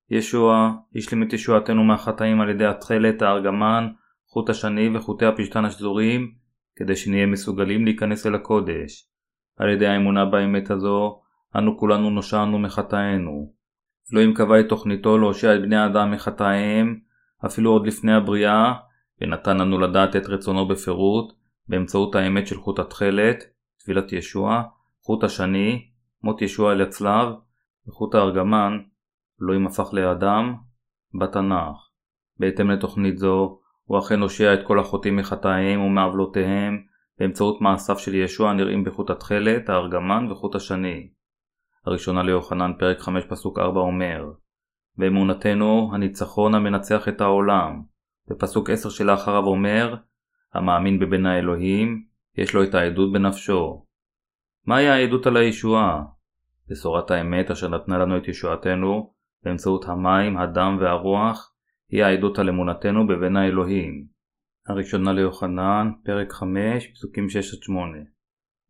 ישוע 0.10 0.72
השלים 0.96 1.24
את 1.24 1.34
ישועתנו 1.34 1.84
מהחטאים 1.84 2.42
על 2.42 2.50
ידי 2.50 2.66
התכלת, 2.66 3.22
הארגמן, 3.22 3.88
חוט 4.28 4.50
השני 4.50 4.98
וחוטי 4.98 5.26
הפשתן 5.26 5.66
השזורים, 5.66 6.32
כדי 6.76 6.96
שנהיה 6.96 7.26
מסוגלים 7.26 7.86
להיכנס 7.86 8.28
אל 8.28 8.36
הקודש. 8.36 9.10
על 9.58 9.70
ידי 9.70 9.88
האמונה 9.88 10.26
באמת 10.26 10.72
הזו, 10.72 11.22
אנו 11.56 11.78
כולנו 11.78 12.10
נושענו 12.10 12.60
מחטאינו. 12.60 13.54
אלוהים 14.14 14.34
קבע 14.34 14.60
את 14.60 14.70
תוכניתו 14.70 15.18
להושיע 15.18 15.56
את 15.56 15.62
בני 15.62 15.76
האדם 15.76 16.12
מחטאיהם, 16.12 17.00
אפילו 17.46 17.72
עוד 17.72 17.88
לפני 17.88 18.14
הבריאה, 18.14 18.74
ונתן 19.22 19.58
לנו 19.58 19.80
לדעת 19.80 20.16
את 20.16 20.28
רצונו 20.28 20.68
בפירוט, 20.68 21.34
באמצעות 21.68 22.16
האמת 22.16 22.48
של 22.48 22.58
חוט 22.58 22.80
התכלת, 22.80 23.44
טבילת 23.84 24.14
ישוע, 24.14 24.64
חוט 25.02 25.24
השני, 25.24 25.88
מות 26.24 26.42
ישוע 26.42 26.72
אל 26.72 26.82
הצלב, 26.82 27.28
וחוט 27.88 28.16
הארגמן, 28.16 28.78
אלוהים 29.44 29.68
הפך 29.68 29.94
לאדם, 29.94 30.56
בתנ"ך. 31.20 31.90
בהתאם 32.40 32.72
לתוכנית 32.72 33.18
זו, 33.18 33.60
הוא 33.84 34.00
אכן 34.00 34.20
הושיע 34.20 34.54
את 34.54 34.60
כל 34.68 34.80
החוטאים 34.80 35.16
מחטאיהם 35.16 35.82
ומעוולותיהם 35.82 36.78
באמצעות 37.20 37.62
מעשיו 37.62 38.00
של 38.00 38.16
ישוע 38.16 38.50
הנראים 38.50 38.84
בחוט 38.84 39.10
התכלת, 39.10 39.70
הארגמן 39.70 40.32
וחוט 40.32 40.56
השני. 40.56 41.10
הראשונה 41.86 42.24
ליוחנן 42.24 42.72
פרק 42.80 43.00
5 43.00 43.24
פסוק 43.30 43.60
4 43.60 43.80
אומר 43.80 44.32
באמונתנו 44.98 45.92
הניצחון 45.94 46.56
המנצח 46.56 47.08
את 47.08 47.22
העולם. 47.22 47.82
בפסוק 48.30 48.70
10 48.70 48.90
שלאחריו 48.90 49.46
אומר 49.46 49.96
המאמין 50.54 51.00
בבן 51.00 51.26
האלוהים 51.26 52.04
יש 52.38 52.54
לו 52.54 52.64
את 52.64 52.74
העדות 52.74 53.14
בנפשו. 53.14 53.86
מהי 54.66 54.90
העדות 54.90 55.28
על 55.28 55.38
הישועה? 55.38 56.02
בשורת 56.70 57.12
האמת 57.12 57.52
אשר 57.52 57.70
נתנה 57.70 57.98
לנו 57.98 58.18
את 58.18 58.28
ישועתנו 58.28 59.14
באמצעות 59.44 59.86
המים, 59.88 60.38
הדם 60.38 60.78
והרוח 60.82 61.54
היא 61.90 62.04
העדות 62.04 62.40
על 62.40 62.50
אמונתנו 62.50 63.08
בבן 63.08 63.36
האלוהים. 63.36 64.06
הראשונה 64.68 65.14
ליוחנן, 65.14 65.92
פרק 66.06 66.32
5, 66.32 66.88
פסוקים 66.88 67.28
6-8. 67.28 67.30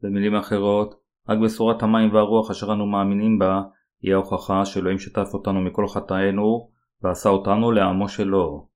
במילים 0.03 0.35
אחרות, 0.35 0.95
רק 1.29 1.37
בשורת 1.43 1.83
המים 1.83 2.13
והרוח 2.13 2.51
אשר 2.51 2.73
אנו 2.73 2.85
מאמינים 2.85 3.39
בה, 3.39 3.61
היא 4.01 4.13
ההוכחה 4.13 4.65
שאלוהים 4.65 4.99
שטף 4.99 5.27
אותנו 5.33 5.61
מכל 5.61 5.87
חטאינו, 5.87 6.69
ועשה 7.01 7.29
אותנו 7.29 7.71
לעמו 7.71 8.09
שלו. 8.09 8.67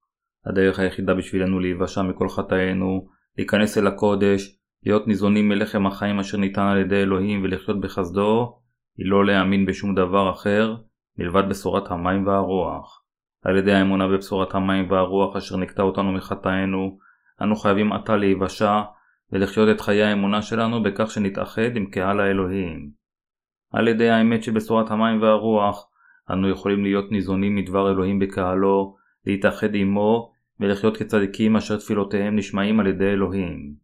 הדרך 0.46 0.80
היחידה 0.80 1.14
בשבילנו 1.14 1.60
להיוושע 1.60 2.02
מכל 2.02 2.30
חטאינו, 2.30 3.08
להיכנס 3.38 3.78
אל 3.78 3.88
הקודש, 3.88 4.58
להיות 4.86 5.08
ניזונים 5.08 5.50
מלחם 5.50 5.88
החיים 5.88 6.20
אשר 6.20 6.38
ניתן 6.38 6.62
על 6.62 6.78
ידי 6.78 6.96
אלוהים 6.96 7.44
ולחיות 7.44 7.82
בחסדו, 7.82 8.60
היא 8.98 9.10
לא 9.10 9.26
להאמין 9.26 9.66
בשום 9.66 9.96
דבר 9.96 10.32
אחר, 10.32 10.76
מלבד 11.18 11.50
בשורת 11.50 11.92
המים 11.92 12.28
והרוח. 12.28 13.04
על 13.44 13.58
ידי 13.58 13.74
האמונה 13.74 14.08
בבשורת 14.08 14.56
המים 14.56 14.92
והרוח 14.92 15.36
אשר 15.36 15.58
נקטע 15.58 15.84
אותנו 15.84 16.12
מחטאינו, 16.12 16.98
אנו 17.42 17.56
חייבים 17.56 17.94
עתה 17.94 18.16
להיוושע 18.16 18.82
ולחיות 19.32 19.70
את 19.76 19.82
חיי 19.82 20.04
האמונה 20.04 20.42
שלנו 20.42 20.84
בכך 20.84 21.12
שנתאחד 21.12 21.76
עם 21.76 21.86
קהל 21.86 22.20
האלוהים. 22.20 22.92
על 23.74 23.88
ידי 23.88 24.10
האמת 24.10 24.44
שבשורת 24.44 24.92
המים 24.92 25.22
והרוח, 25.22 25.90
אנו 26.32 26.50
יכולים 26.50 26.84
להיות 26.84 27.12
ניזונים 27.12 27.56
מדבר 27.56 27.92
אלוהים 27.92 28.20
בקהלו, 28.20 28.96
להתאחד 29.26 29.76
עמו 29.76 30.32
ולחיות 30.60 30.98
כצדיקים 30.98 31.56
אשר 31.56 31.78
תפילותיהם 31.78 32.36
נשמעים 32.36 32.80
על 32.80 32.88
ידי 32.88 33.06
אלוהים. 33.06 33.76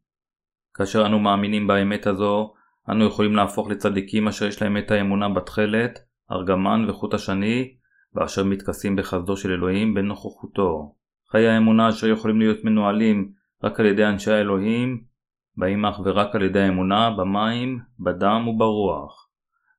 כאשר 0.74 1.06
אנו 1.06 1.20
מאמינים 1.20 1.68
באמת 1.68 2.08
הזו, 2.08 2.54
אנו 2.90 3.06
יכולים 3.06 3.36
להפוך 3.36 3.70
לצדיקים 3.70 4.28
אשר 4.28 4.46
יש 4.46 4.62
להם 4.62 4.78
את 4.78 4.92
האמונה 4.92 5.30
בתכלת, 5.30 6.00
ארגמן 6.34 6.90
וחוט 6.90 7.13
השני, 7.13 7.74
ואשר 8.16 8.44
מתכסים 8.44 8.96
בחסדו 8.96 9.38
של 9.38 9.52
אלוהים 9.52 9.94
בנוכחותו. 9.94 10.96
חיי 11.32 11.48
האמונה 11.48 11.90
אשר 11.90 12.08
יכולים 12.08 12.40
להיות 12.40 12.63
מנוהלים 12.63 13.32
רק 13.63 13.80
על 13.80 13.86
ידי 13.86 14.06
אנשי 14.06 14.32
האלוהים, 14.32 15.04
באים 15.58 15.86
אך 15.86 16.00
ורק 16.06 16.36
על 16.36 16.42
ידי 16.42 16.60
האמונה 16.60 17.10
במים, 17.18 17.80
בדם 18.00 18.48
וברוח. 18.48 19.30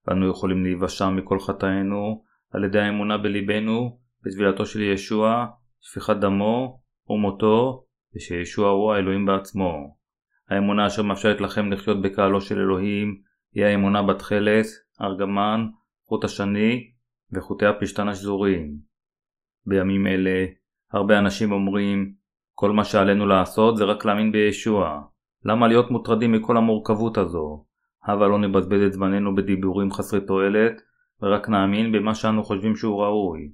ואנו 0.07 0.29
יכולים 0.29 0.65
להיוושע 0.65 1.09
מכל 1.09 1.41
חטאינו 1.41 2.23
על 2.53 2.65
ידי 2.65 2.81
האמונה 2.81 3.19
בליבנו, 3.19 3.99
בטבילתו 4.27 4.67
של 4.67 4.83
ישוע, 4.83 5.47
שפיכת 5.81 6.17
דמו 6.17 6.81
ומותו, 7.09 7.85
ושישוע 8.17 8.71
הוא 8.71 8.93
האלוהים 8.93 9.27
בעצמו. 9.27 9.97
האמונה 10.51 10.87
אשר 10.87 11.03
מאפשרת 11.03 11.41
לכם 11.41 11.73
לחיות 11.73 12.03
בקהלו 12.03 12.41
של 12.41 12.59
אלוהים, 12.59 13.21
היא 13.55 13.65
האמונה 13.65 14.03
בתכלת, 14.03 14.67
ארגמן, 15.03 15.67
חוט 16.14 16.25
השני 16.25 16.90
וחוטי 17.33 17.66
הפשתן 17.66 18.09
השזורים. 18.09 18.76
בימים 19.66 20.06
אלה, 20.06 20.47
הרבה 20.92 21.18
אנשים 21.18 21.52
אומרים, 21.52 22.12
כל 22.54 22.71
מה 22.73 22.85
שעלינו 22.85 23.26
לעשות 23.26 23.76
זה 23.76 23.85
רק 23.85 24.04
להאמין 24.04 24.33
בישוע. 24.33 25.00
למה 25.44 25.68
להיות 25.68 25.90
מוטרדים 25.90 26.33
מכל 26.33 26.56
המורכבות 26.56 27.18
הזו? 27.18 27.64
הבה 28.04 28.28
לא 28.28 28.38
נבזבז 28.38 28.80
את 28.87 28.92
זמננו 28.92 29.35
בדיבורים 29.35 29.92
חסרי 29.92 30.26
תועלת, 30.26 30.80
ורק 31.23 31.49
נאמין 31.49 31.92
במה 31.92 32.14
שאנו 32.14 32.44
חושבים 32.44 32.76
שהוא 32.76 33.02
ראוי. 33.02 33.52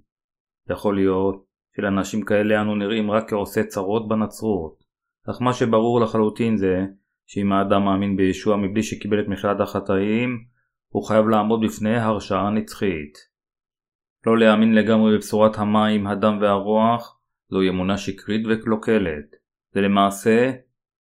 יכול 0.71 0.95
להיות 0.95 1.45
שלאנשים 1.77 2.23
כאלה 2.23 2.61
אנו 2.61 2.75
נראים 2.75 3.11
רק 3.11 3.31
כעושי 3.31 3.65
צרות 3.65 4.09
בנצרות, 4.09 4.85
אך 5.31 5.43
מה 5.43 5.53
שברור 5.53 6.01
לחלוטין 6.01 6.57
זה 6.57 6.87
שאם 7.27 7.53
האדם 7.53 7.85
מאמין 7.85 8.17
בישוע 8.17 8.57
מבלי 8.57 8.83
שקיבל 8.83 9.21
את 9.21 9.29
מחילת 9.29 9.61
החטאים, 9.61 10.51
הוא 10.93 11.09
חייב 11.09 11.29
לעמוד 11.29 11.61
בפני 11.65 11.97
הרשעה 11.97 12.51
נצחית. 12.51 13.19
לא 14.27 14.39
להאמין 14.39 14.75
לגמרי 14.75 15.17
בבשורת 15.17 15.59
המים, 15.59 16.07
הדם 16.07 16.39
והרוח, 16.41 17.21
זוהי 17.49 17.69
אמונה 17.69 17.99
שקרית 17.99 18.43
וקלוקלת. 18.49 19.25
זה 19.75 19.81
למעשה 19.81 20.53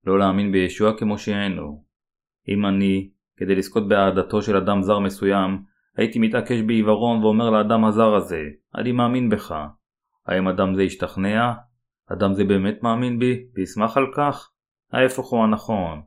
לא 0.04 0.18
להאמין 0.18 0.52
בישוע 0.52 0.98
כמו 0.98 1.18
שהיינו. 1.18 1.84
אם 2.48 2.66
אני, 2.66 3.10
כדי 3.36 3.54
לזכות 3.54 3.88
באהדתו 3.88 4.42
של 4.42 4.56
אדם 4.56 4.82
זר 4.82 4.98
מסוים, 4.98 5.62
הייתי 5.96 6.18
מתעקש 6.18 6.60
בעיוורון 6.66 7.24
ואומר 7.24 7.50
לאדם 7.50 7.84
הזר 7.84 8.14
הזה, 8.14 8.42
אני 8.74 8.92
מאמין 8.92 9.28
בך. 9.28 9.54
האם 10.26 10.48
אדם 10.48 10.74
זה 10.74 10.82
ישתכנע? 10.82 11.52
אדם 12.12 12.34
זה 12.34 12.44
באמת 12.44 12.82
מאמין 12.82 13.18
בי, 13.18 13.46
וישמח 13.54 13.96
על 13.96 14.06
כך? 14.16 14.50
ההפך 14.92 15.24
הוא 15.24 15.44
הנכון. 15.44 16.02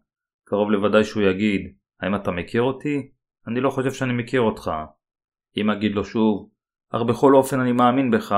קרוב 0.45 0.71
לוודאי 0.71 1.03
שהוא 1.03 1.23
יגיד, 1.23 1.61
האם 2.01 2.15
אתה 2.15 2.31
מכיר 2.31 2.61
אותי? 2.61 3.12
אני 3.47 3.61
לא 3.61 3.69
חושב 3.69 3.91
שאני 3.93 4.13
מכיר 4.13 4.41
אותך. 4.41 4.71
אם 5.57 5.69
אגיד 5.69 5.91
לו 5.91 6.05
שוב, 6.05 6.49
אך 6.89 7.01
בכל 7.01 7.35
אופן 7.35 7.59
אני 7.59 7.71
מאמין 7.71 8.11
בך, 8.11 8.35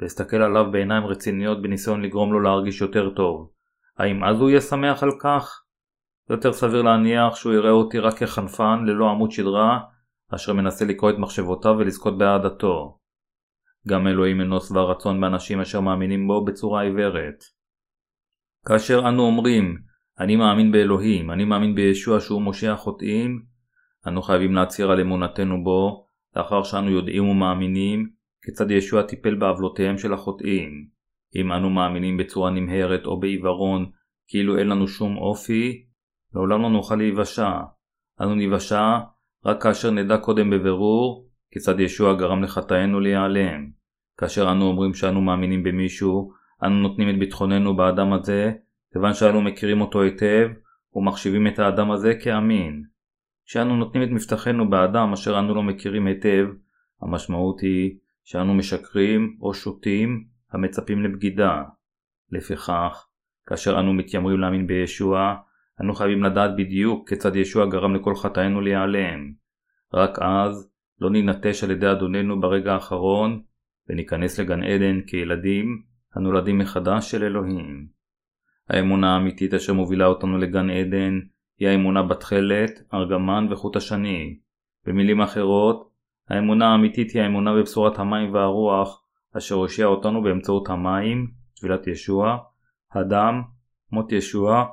ואסתכל 0.00 0.36
עליו 0.36 0.70
בעיניים 0.72 1.06
רציניות 1.06 1.62
בניסיון 1.62 2.02
לגרום 2.02 2.32
לו 2.32 2.40
להרגיש 2.40 2.80
יותר 2.80 3.10
טוב. 3.10 3.50
האם 3.98 4.24
אז 4.24 4.40
הוא 4.40 4.50
יהיה 4.50 4.60
שמח 4.60 5.02
על 5.02 5.10
כך? 5.20 5.62
יותר 6.30 6.52
סביר 6.52 6.82
להניח 6.82 7.36
שהוא 7.36 7.52
יראה 7.52 7.70
אותי 7.70 7.98
רק 7.98 8.18
כחנפן 8.18 8.84
ללא 8.86 9.10
עמוד 9.10 9.30
שדרה, 9.30 9.80
אשר 10.34 10.52
מנסה 10.52 10.84
לקרוא 10.84 11.10
את 11.10 11.18
מחשבותיו 11.18 11.74
ולזכות 11.78 12.18
באהדתו. 12.18 12.98
גם 13.88 14.06
אלוהים 14.06 14.40
אינו 14.40 14.60
שבע 14.60 14.82
רצון 14.82 15.20
באנשים 15.20 15.60
אשר 15.60 15.80
מאמינים 15.80 16.26
בו 16.26 16.44
בצורה 16.44 16.82
עיוורת. 16.82 17.44
כאשר 18.66 19.08
אנו 19.08 19.22
אומרים, 19.22 19.76
אני 20.18 20.36
מאמין 20.36 20.72
באלוהים, 20.72 21.30
אני 21.30 21.44
מאמין 21.44 21.74
בישוע 21.74 22.20
שהוא 22.20 22.42
מושיע 22.42 22.76
חוטאים, 22.76 23.42
אנו 24.06 24.22
חייבים 24.22 24.54
להצהיר 24.54 24.90
על 24.90 25.00
אמונתנו 25.00 25.64
בו, 25.64 26.06
לאחר 26.36 26.62
שאנו 26.62 26.90
יודעים 26.90 27.28
ומאמינים 27.28 28.10
כיצד 28.44 28.70
ישוע 28.70 29.02
טיפל 29.02 29.34
בעוולותיהם 29.34 29.98
של 29.98 30.12
החוטאים. 30.12 30.86
אם 31.36 31.52
אנו 31.52 31.70
מאמינים 31.70 32.16
בצורה 32.16 32.50
נמהרת 32.50 33.06
או 33.06 33.20
בעיוורון 33.20 33.90
כאילו 34.28 34.58
אין 34.58 34.68
לנו 34.68 34.88
שום 34.88 35.16
אופי, 35.16 35.84
לעולם 36.34 36.62
לא 36.62 36.70
נוכל 36.70 36.96
להיוושע. 36.96 37.60
אנו 38.20 38.34
ניוושע 38.34 38.98
רק 39.46 39.62
כאשר 39.62 39.90
נדע 39.90 40.18
קודם 40.18 40.50
בבירור 40.50 41.28
כיצד 41.50 41.80
ישוע 41.80 42.14
גרם 42.14 42.42
לחטאינו 42.42 43.00
להיעלם. 43.00 43.70
כאשר 44.18 44.52
אנו 44.52 44.64
אומרים 44.64 44.94
שאנו 44.94 45.20
מאמינים 45.20 45.62
במישהו, 45.62 46.32
אנו 46.62 46.74
נותנים 46.74 47.10
את 47.10 47.18
ביטחוננו 47.18 47.76
באדם 47.76 48.12
הזה, 48.12 48.52
כיוון 48.92 49.14
שאנו 49.14 49.42
מכירים 49.42 49.80
אותו 49.80 50.02
היטב, 50.02 50.48
ומחשיבים 50.94 51.46
את 51.46 51.58
האדם 51.58 51.90
הזה 51.90 52.14
כאמין. 52.14 52.82
כשאנו 53.46 53.76
נותנים 53.76 54.02
את 54.02 54.08
מבטחנו 54.08 54.70
באדם 54.70 55.12
אשר 55.12 55.38
אנו 55.38 55.54
לא 55.54 55.62
מכירים 55.62 56.06
היטב, 56.06 56.46
המשמעות 57.02 57.60
היא 57.60 57.98
שאנו 58.24 58.54
משקרים 58.54 59.36
או 59.40 59.54
שותים 59.54 60.24
המצפים 60.52 61.02
לבגידה. 61.02 61.62
לפיכך, 62.30 63.06
כאשר 63.46 63.80
אנו 63.80 63.92
מתיימרים 63.92 64.40
להאמין 64.40 64.66
בישוע, 64.66 65.34
אנו 65.80 65.94
חייבים 65.94 66.22
לדעת 66.22 66.50
בדיוק 66.56 67.08
כיצד 67.08 67.36
ישוע 67.36 67.66
גרם 67.66 67.94
לכל 67.94 68.14
חטאינו 68.14 68.60
להיעלם. 68.60 69.32
רק 69.94 70.18
אז 70.18 70.72
לא 71.00 71.10
נינטש 71.10 71.64
על 71.64 71.70
ידי 71.70 71.90
אדוננו 71.90 72.40
ברגע 72.40 72.72
האחרון, 72.72 73.42
וניכנס 73.88 74.40
לגן 74.40 74.62
עדן 74.62 75.00
כילדים 75.06 75.82
הנולדים 76.14 76.58
מחדש 76.58 77.10
של 77.10 77.24
אלוהים. 77.24 77.86
האמונה 78.68 79.14
האמיתית 79.14 79.54
אשר 79.54 79.72
מובילה 79.72 80.06
אותנו 80.06 80.38
לגן 80.38 80.70
עדן 80.70 81.20
היא 81.58 81.68
האמונה 81.68 82.02
בתכלת, 82.02 82.70
ארגמן 82.94 83.46
וחוט 83.50 83.76
השני. 83.76 84.38
במילים 84.86 85.20
אחרות, 85.20 85.90
האמונה 86.28 86.68
האמיתית 86.68 87.10
היא 87.10 87.22
האמונה 87.22 87.54
בבשורת 87.54 87.98
המים 87.98 88.34
והרוח, 88.34 89.02
אשר 89.36 89.54
הושיע 89.54 89.86
אותנו 89.86 90.22
באמצעות 90.22 90.68
המים, 90.68 91.30
טבילת 91.54 91.86
ישוע, 91.86 92.38
הדם, 92.92 93.42
מות 93.92 94.12
ישוע, 94.12 94.64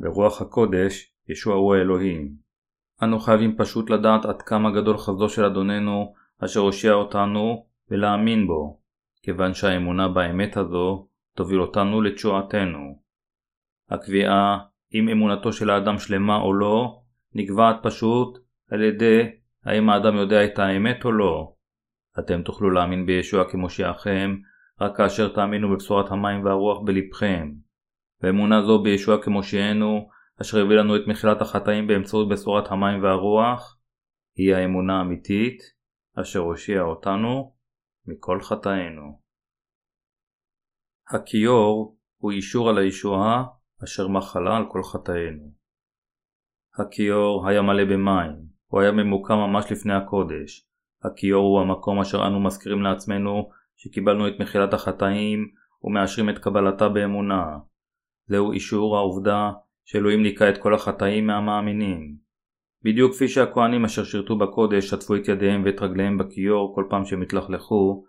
ורוח 0.00 0.42
הקודש, 0.42 1.12
ישוע 1.28 1.54
הוא 1.54 1.74
האלוהים. 1.74 2.34
אנו 3.02 3.18
חייבים 3.18 3.56
פשוט 3.56 3.90
לדעת 3.90 4.24
עד 4.24 4.42
כמה 4.42 4.70
גדול 4.70 4.98
חסדו 4.98 5.28
של 5.28 5.44
אדוננו, 5.44 6.14
אשר 6.44 6.60
הושיע 6.60 6.92
אותנו, 6.92 7.66
ולהאמין 7.90 8.46
בו, 8.46 8.80
כיוון 9.22 9.54
שהאמונה 9.54 10.08
באמת 10.08 10.56
הזו 10.56 11.08
תוביל 11.34 11.60
אותנו 11.60 12.02
לתשועתנו. 12.02 13.00
הקביעה 13.90 14.58
אם 14.94 15.08
אמונתו 15.08 15.52
של 15.52 15.70
האדם 15.70 15.98
שלמה 15.98 16.36
או 16.36 16.54
לא, 16.54 17.02
נקבעת 17.34 17.76
פשוט 17.82 18.38
על 18.70 18.82
ידי 18.82 19.22
האם 19.64 19.90
האדם 19.90 20.16
יודע 20.16 20.44
את 20.44 20.58
האמת 20.58 21.04
או 21.04 21.12
לא. 21.12 21.54
אתם 22.18 22.42
תוכלו 22.42 22.70
להאמין 22.70 23.06
בישוע 23.06 23.50
כמושיעכם 23.50 24.36
רק 24.80 24.96
כאשר 24.96 25.34
תאמינו 25.34 25.70
בבשורת 25.70 26.10
המים 26.10 26.44
והרוח 26.44 26.82
בלבכם. 26.84 27.52
ואמונה 28.22 28.62
זו 28.62 28.82
בישוע 28.82 29.22
כמושיענו, 29.22 30.08
אשר 30.42 30.58
הביא 30.58 30.76
לנו 30.76 30.96
את 30.96 31.00
מחילת 31.06 31.42
החטאים 31.42 31.86
באמצעות 31.86 32.28
בשורת 32.28 32.70
המים 32.70 33.02
והרוח, 33.02 33.78
היא 34.36 34.54
האמונה 34.54 34.98
האמיתית, 34.98 35.58
אשר 36.20 36.38
הושיע 36.38 36.82
אותנו 36.82 37.54
מכל 38.06 38.40
חטאינו. 38.40 39.20
הכיור 41.14 41.96
הוא 42.16 42.32
אישור 42.32 42.68
על 42.68 42.78
הישועה 42.78 43.44
אשר 43.84 44.08
מחלה 44.08 44.56
על 44.56 44.64
כל 44.68 44.82
חטאינו. 44.82 45.52
הכיור 46.78 47.48
היה 47.48 47.62
מלא 47.62 47.84
במים, 47.84 48.36
הוא 48.66 48.80
היה 48.80 48.92
ממוקם 48.92 49.34
ממש 49.34 49.72
לפני 49.72 49.94
הקודש. 49.94 50.66
הכיור 51.04 51.44
הוא 51.44 51.60
המקום 51.60 52.00
אשר 52.00 52.26
אנו 52.26 52.40
מזכירים 52.40 52.82
לעצמנו 52.82 53.50
שקיבלנו 53.76 54.28
את 54.28 54.32
מחילת 54.40 54.74
החטאים 54.74 55.48
ומאשרים 55.82 56.30
את 56.30 56.38
קבלתה 56.38 56.88
באמונה. 56.88 57.44
זהו 58.26 58.52
אישור 58.52 58.96
העובדה 58.96 59.50
שאלוהים 59.84 60.22
ניקה 60.22 60.48
את 60.48 60.58
כל 60.58 60.74
החטאים 60.74 61.26
מהמאמינים. 61.26 62.16
בדיוק 62.84 63.12
כפי 63.12 63.28
שהכהנים 63.28 63.84
אשר 63.84 64.04
שירתו 64.04 64.38
בקודש 64.38 64.86
שטפו 64.86 65.16
את 65.16 65.28
ידיהם 65.28 65.62
ואת 65.64 65.82
רגליהם 65.82 66.18
בכיור 66.18 66.74
כל 66.74 66.84
פעם 66.90 67.04
שהם 67.04 67.22
התלכלכו, 67.22 68.04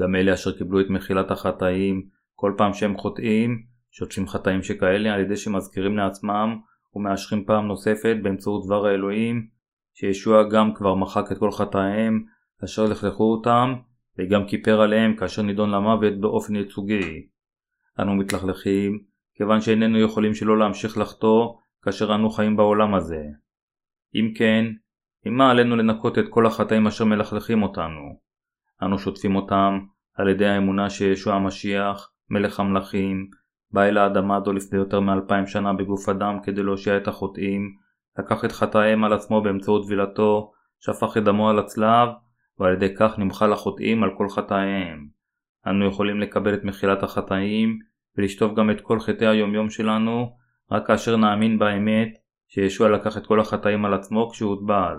גם 0.00 0.16
אלה 0.16 0.34
אשר 0.34 0.58
קיבלו 0.58 0.80
את 0.80 0.86
מחילת 0.90 1.30
החטאים 1.30 2.08
כל 2.34 2.54
פעם 2.56 2.72
שהם 2.72 2.96
חוטאים, 2.96 3.66
שוטפים 3.98 4.28
חטאים 4.28 4.62
שכאלה 4.62 5.14
על 5.14 5.20
ידי 5.20 5.36
שמזכירים 5.36 5.96
לעצמם 5.96 6.58
ומאשרים 6.94 7.44
פעם 7.44 7.66
נוספת 7.66 8.16
באמצעות 8.22 8.66
דבר 8.66 8.86
האלוהים, 8.86 9.46
שישוע 9.94 10.48
גם 10.48 10.74
כבר 10.74 10.94
מחק 10.94 11.32
את 11.32 11.38
כל 11.38 11.50
חטאיהם 11.50 12.24
אשר 12.64 12.84
לכלכו 12.84 13.32
אותם, 13.32 13.74
וגם 14.18 14.46
כיפר 14.46 14.80
עליהם 14.80 15.16
כאשר 15.16 15.42
נידון 15.42 15.70
למוות 15.70 16.20
באופן 16.20 16.56
ייצוגי. 16.56 17.26
אנו 18.00 18.14
מתלכלכים, 18.14 19.02
כיוון 19.34 19.60
שאיננו 19.60 20.00
יכולים 20.00 20.34
שלא 20.34 20.58
להמשיך 20.58 20.98
לחטוא 20.98 21.54
כאשר 21.82 22.14
אנו 22.14 22.30
חיים 22.30 22.56
בעולם 22.56 22.94
הזה. 22.94 23.22
אם 24.14 24.32
כן, 24.36 24.64
ממה 25.26 25.50
עלינו 25.50 25.76
לנקות 25.76 26.18
את 26.18 26.24
כל 26.30 26.46
החטאים 26.46 26.86
אשר 26.86 27.04
מלכלכים 27.04 27.62
אותנו? 27.62 28.18
אנו 28.82 28.98
שוטפים 28.98 29.36
אותם 29.36 29.78
על 30.14 30.28
ידי 30.28 30.46
האמונה 30.46 30.90
שישוע 30.90 31.34
המשיח, 31.34 32.12
מלך 32.30 32.60
המלכים, 32.60 33.30
בא 33.72 33.82
אל 33.82 33.98
האדמה 33.98 34.36
הזו 34.36 34.52
לפני 34.52 34.78
יותר 34.78 35.00
מאלפיים 35.00 35.46
שנה 35.46 35.72
בגוף 35.72 36.08
אדם 36.08 36.38
כדי 36.42 36.62
להושיע 36.62 36.96
את 36.96 37.08
החוטאים, 37.08 37.74
לקח 38.18 38.44
את 38.44 38.52
חטאיהם 38.52 39.04
על 39.04 39.12
עצמו 39.12 39.42
באמצעות 39.42 39.86
טבילתו, 39.86 40.52
שפך 40.80 41.16
את 41.16 41.24
דמו 41.24 41.50
על 41.50 41.58
הצלב, 41.58 42.08
ועל 42.58 42.72
ידי 42.72 42.94
כך 42.94 43.18
נמחל 43.18 43.52
החוטאים 43.52 44.02
על 44.02 44.10
כל 44.16 44.28
חטאיהם. 44.28 45.08
אנו 45.66 45.86
יכולים 45.86 46.20
לקבל 46.20 46.54
את 46.54 46.64
מחילת 46.64 47.02
החטאים 47.02 47.78
ולשטוף 48.18 48.54
גם 48.54 48.70
את 48.70 48.80
כל 48.80 49.00
חטאי 49.00 49.26
היומיום 49.26 49.70
שלנו, 49.70 50.36
רק 50.70 50.86
כאשר 50.86 51.16
נאמין 51.16 51.58
באמת 51.58 52.08
שישוע 52.48 52.88
לקח 52.88 53.16
את 53.16 53.26
כל 53.26 53.40
החטאים 53.40 53.84
על 53.84 53.94
עצמו 53.94 54.30
כשהוא 54.30 54.50
הוטבל. 54.50 54.96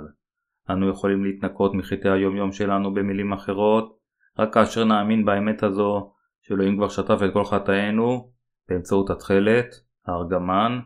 אנו 0.70 0.90
יכולים 0.90 1.24
להתנקות 1.24 1.74
מחטאי 1.74 2.12
היומיום 2.12 2.52
שלנו 2.52 2.94
במילים 2.94 3.34
אחרות, 3.34 3.98
רק 4.40 4.54
כאשר 4.54 4.84
נאמין 4.84 5.26
באמת 5.26 5.64
הזו 5.64 6.12
שאלוהים 6.42 6.78
כבר 6.78 6.90
שטף 6.90 7.20
את 7.26 7.34
כל 7.34 7.46
חטאינו 7.46 8.32
באמצעות 8.70 9.10
התכלת, 9.10 9.66
הארגמן 10.06 10.80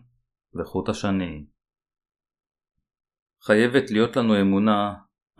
וחוט 0.53 0.89
השני. 0.89 1.45
חייבת 3.43 3.91
להיות 3.91 4.15
לנו 4.15 4.41
אמונה 4.41 4.93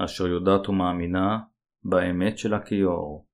אשר 0.05 0.27
יודעת 0.27 0.69
ומאמינה 0.69 1.39
באמת 1.83 2.37
של 2.37 2.53
הכיור. 2.53 3.27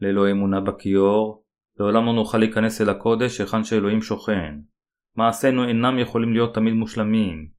ללא 0.00 0.30
אמונה 0.30 0.60
בכיור, 0.60 1.44
לעולם 1.78 2.06
לא 2.06 2.12
נוכל 2.12 2.38
להיכנס 2.38 2.80
אל 2.80 2.88
הקודש 2.90 3.40
היכן 3.40 3.64
שאלוהים 3.64 4.02
שוכן. 4.02 4.60
מעשינו 5.16 5.68
אינם 5.68 5.98
יכולים 5.98 6.32
להיות 6.32 6.54
תמיד 6.54 6.74
מושלמים, 6.74 7.50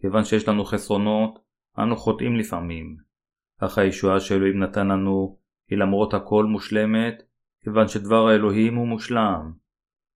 כיוון 0.00 0.24
שיש 0.24 0.48
לנו 0.48 0.64
חסרונות, 0.64 1.38
אנו 1.78 1.96
חוטאים 1.96 2.36
לפעמים. 2.36 2.96
אך 3.58 3.78
הישועה 3.78 4.20
שאלוהים 4.20 4.62
נתן 4.62 4.88
לנו 4.88 5.38
היא 5.70 5.78
למרות 5.78 6.14
הכל 6.14 6.44
מושלמת, 6.44 7.22
כיוון 7.64 7.88
שדבר 7.88 8.28
האלוהים 8.28 8.74
הוא 8.74 8.88
מושלם. 8.88 9.52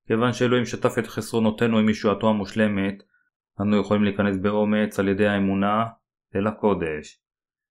כיוון 0.07 0.33
שאלוהים 0.33 0.65
שטף 0.65 0.99
את 0.99 1.07
חסרונותינו 1.07 1.79
עם 1.79 1.89
ישועתו 1.89 2.29
המושלמת, 2.29 3.03
אנו 3.61 3.81
יכולים 3.81 4.05
להיכנס 4.05 4.37
באומץ 4.37 4.99
על 4.99 5.09
ידי 5.09 5.27
האמונה 5.27 5.85
אל 6.37 6.47
הקודש. 6.47 7.21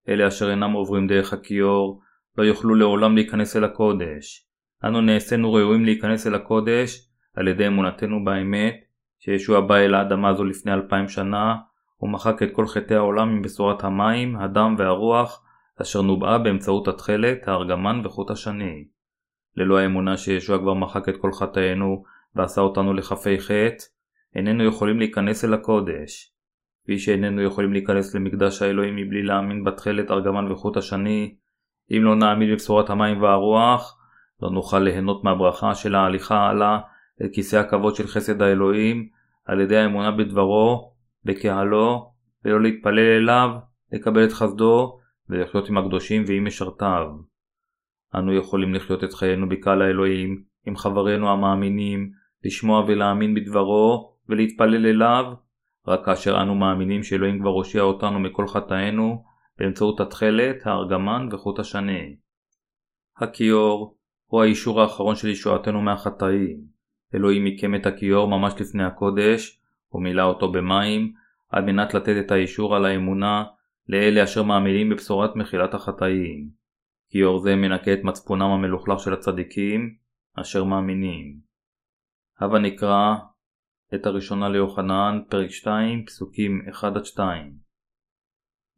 אלה 0.10 0.28
אשר 0.28 0.52
אינם 0.52 0.72
עוברים 0.72 1.08
דרך 1.08 1.34
הכיור 1.34 2.02
לא 2.38 2.44
יוכלו 2.44 2.76
לעולם 2.76 3.16
להיכנס 3.16 3.56
אל 3.56 3.64
הקודש. 3.64 4.48
אנו 4.84 5.02
נעשינו 5.02 5.54
ראויים 5.54 5.86
להיכנס 5.86 6.28
אל 6.28 6.36
הקודש 6.36 7.10
על 7.36 7.48
ידי 7.48 7.68
אמונתנו 7.68 8.26
באמת 8.26 8.76
שישוע 9.20 9.62
בא 9.62 9.76
אל 9.76 9.96
האדמה 9.96 10.30
הזו 10.30 10.44
לפני 10.44 10.74
אלפיים 10.74 11.08
שנה 11.08 11.56
ומחק 12.02 12.44
את 12.44 12.50
כל 12.54 12.68
חטאי 12.68 12.96
העולם 12.96 13.30
עם 13.30 13.42
בשורת 13.42 13.84
המים, 13.84 14.36
הדם 14.36 14.76
והרוח 14.78 15.44
אשר 15.82 16.02
נובעה 16.02 16.38
באמצעות 16.38 16.88
התכלת, 16.88 17.48
הארגמן 17.48 18.02
וחוט 18.04 18.32
השני. 18.32 18.93
ללא 19.58 19.78
האמונה 19.78 20.18
שישוע 20.18 20.58
כבר 20.58 20.74
מחק 20.74 21.10
את 21.10 21.18
כל 21.18 21.32
חטאינו 21.32 22.04
ועשה 22.36 22.62
אותנו 22.62 22.94
לכפי 22.94 23.40
חטא, 23.40 23.86
איננו 24.36 24.64
יכולים 24.64 25.00
להיכנס 25.00 25.46
אל 25.46 25.54
הקודש. 25.54 26.34
כפי 26.84 27.00
שאיננו 27.00 27.42
יכולים 27.42 27.74
להיכנס 27.74 28.16
למקדש 28.16 28.62
האלוהים 28.62 28.96
מבלי 28.96 29.24
להאמין 29.24 29.64
בתכלת 29.64 30.12
ארגמן 30.12 30.52
וחוט 30.52 30.78
השני, 30.78 31.36
אם 31.92 32.04
לא 32.04 32.16
נאמין 32.16 32.52
בבשורת 32.52 32.90
המים 32.90 33.22
והרוח, 33.22 33.98
לא 34.42 34.50
נוכל 34.50 34.80
ליהנות 34.80 35.24
מהברכה 35.24 35.76
של 35.76 35.96
ההליכה 35.96 36.38
הלאה 36.38 36.80
אל 37.22 37.28
כיסא 37.34 37.56
הכבוד 37.56 37.96
של 37.96 38.08
חסד 38.08 38.42
האלוהים, 38.42 39.08
על 39.46 39.62
ידי 39.62 39.78
האמונה 39.78 40.12
בדברו, 40.12 40.94
בקהלו, 41.26 42.12
ולא 42.46 42.62
להתפלל 42.62 43.22
אליו, 43.22 43.50
לקבל 43.92 44.26
את 44.26 44.32
חסדו, 44.32 45.00
ולחיות 45.30 45.70
עם 45.70 45.78
הקדושים 45.78 46.24
ועם 46.28 46.46
משרתיו. 46.46 47.08
אנו 48.16 48.34
יכולים 48.34 48.74
לחיות 48.74 49.04
את 49.04 49.14
חיינו 49.14 49.50
בקהל 49.50 49.82
האלוהים, 49.82 50.44
עם 50.66 50.76
חברינו 50.76 51.30
המאמינים, 51.30 52.12
לשמוע 52.46 52.84
ולהאמין 52.88 53.34
בדברו, 53.34 54.14
ולהתפלל 54.30 54.86
אליו, 54.86 55.34
רק 55.88 56.06
כאשר 56.06 56.42
אנו 56.42 56.56
מאמינים 56.56 57.04
שאלוהים 57.04 57.40
כבר 57.40 57.50
הושיע 57.50 57.82
אותנו 57.82 58.20
מכל 58.20 58.48
חטאינו, 58.48 59.24
באמצעות 59.60 60.00
התכלת, 60.00 60.56
הארגמן 60.66 61.28
וחוט 61.32 61.60
השני. 61.60 62.16
הכיור 63.18 63.98
הוא 64.26 64.42
האישור 64.42 64.82
האחרון 64.82 65.16
של 65.16 65.28
ישועתנו 65.28 65.82
מהחטאים. 65.82 66.58
אלוהים 67.16 67.46
עיקם 67.46 67.76
את 67.76 67.86
הכיור 67.86 68.28
ממש 68.28 68.54
לפני 68.60 68.84
הקודש, 68.84 69.60
ומילא 69.94 70.24
אותו 70.24 70.52
במים, 70.52 71.14
על 71.50 71.64
מנת 71.64 71.94
לתת 71.94 72.16
את 72.26 72.32
האישור 72.32 72.76
על 72.76 72.86
האמונה 72.86 73.44
לאלה 73.90 74.24
אשר 74.24 74.44
מאמינים 74.44 74.90
בבשורת 74.90 75.36
מחילת 75.36 75.74
החטאים. 75.74 76.63
כיור 77.14 77.40
זה 77.40 77.56
מנקה 77.56 77.94
את 77.94 78.04
מצפונם 78.04 78.44
המלוכלך 78.44 79.00
של 79.00 79.14
הצדיקים, 79.14 79.96
אשר 80.42 80.64
מאמינים. 80.64 81.40
הבה 82.40 82.60
נקרא 82.60 83.16
את 83.96 84.06
הראשונה 84.06 84.50
ליוחנן, 84.50 85.20
פרק 85.30 85.50
2, 85.50 86.06
פסוקים 86.06 86.62
1-2. 87.16 87.20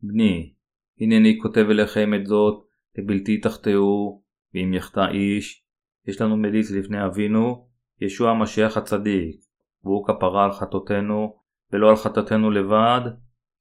בני, 0.01 0.53
הנני 1.01 1.39
כותב 1.41 1.65
אליכם 1.69 2.13
את 2.13 2.25
זאת, 2.25 2.67
לבלתי 2.97 3.39
תחטאו, 3.39 4.21
ואם 4.53 4.73
יחטא 4.73 5.07
איש, 5.11 5.65
יש 6.07 6.21
לנו 6.21 6.37
מליץ 6.37 6.71
לפני 6.71 7.05
אבינו, 7.05 7.67
ישוע 8.01 8.31
המשיח 8.31 8.77
הצדיק, 8.77 9.35
והוא 9.83 10.07
כפרה 10.07 10.45
על 10.45 10.51
חטאותינו, 10.51 11.39
ולא 11.71 11.89
על 11.89 11.95
חטאתנו 11.95 12.51
לבד, 12.51 13.01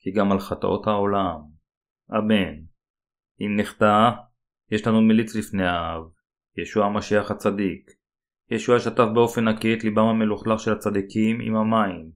כי 0.00 0.10
גם 0.10 0.32
על 0.32 0.38
חטאות 0.38 0.86
העולם. 0.86 1.40
אמן. 2.18 2.54
אם 3.40 3.56
נחטא, 3.56 4.10
יש 4.70 4.86
לנו 4.86 5.00
מליץ 5.02 5.34
לפני 5.36 5.66
האב, 5.66 6.02
ישוע 6.56 6.86
המשיח 6.86 7.30
הצדיק. 7.30 7.90
ישוע 8.50 8.78
שטף 8.78 9.06
באופן 9.14 9.48
נקי 9.48 9.74
את 9.74 9.84
ליבם 9.84 10.06
המלוכלך 10.06 10.60
של 10.60 10.72
הצדיקים 10.72 11.40
עם 11.40 11.56
המים. 11.56 12.10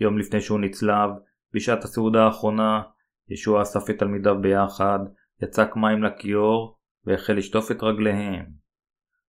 יום 0.00 0.18
לפני 0.18 0.40
שהוא 0.40 0.60
נצלב, 0.60 1.10
בשעת 1.54 1.84
הסעודה 1.84 2.24
האחרונה, 2.24 2.82
ישוע 3.28 3.62
אסף 3.62 3.90
את 3.90 3.98
תלמידיו 3.98 4.40
ביחד, 4.40 4.98
יצק 5.42 5.76
מים 5.76 6.02
לכיור, 6.02 6.78
והחל 7.04 7.32
לשטוף 7.32 7.70
את 7.70 7.82
רגליהם. 7.82 8.46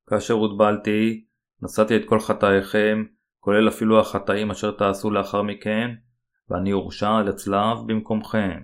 כאשר 0.10 0.34
הוטבלתי, 0.34 1.26
נשאתי 1.62 1.96
את 1.96 2.02
כל 2.06 2.20
חטאיכם, 2.20 3.04
כולל 3.40 3.68
אפילו 3.68 4.00
החטאים 4.00 4.52
אשר 4.52 4.72
תעשו 4.72 5.12
לאחר 5.12 5.42
מכן, 5.42 5.90
ואני 6.50 6.72
הורשע 6.72 7.16
על 7.16 7.28
הצלב 7.28 7.78
במקומכם. 7.88 8.60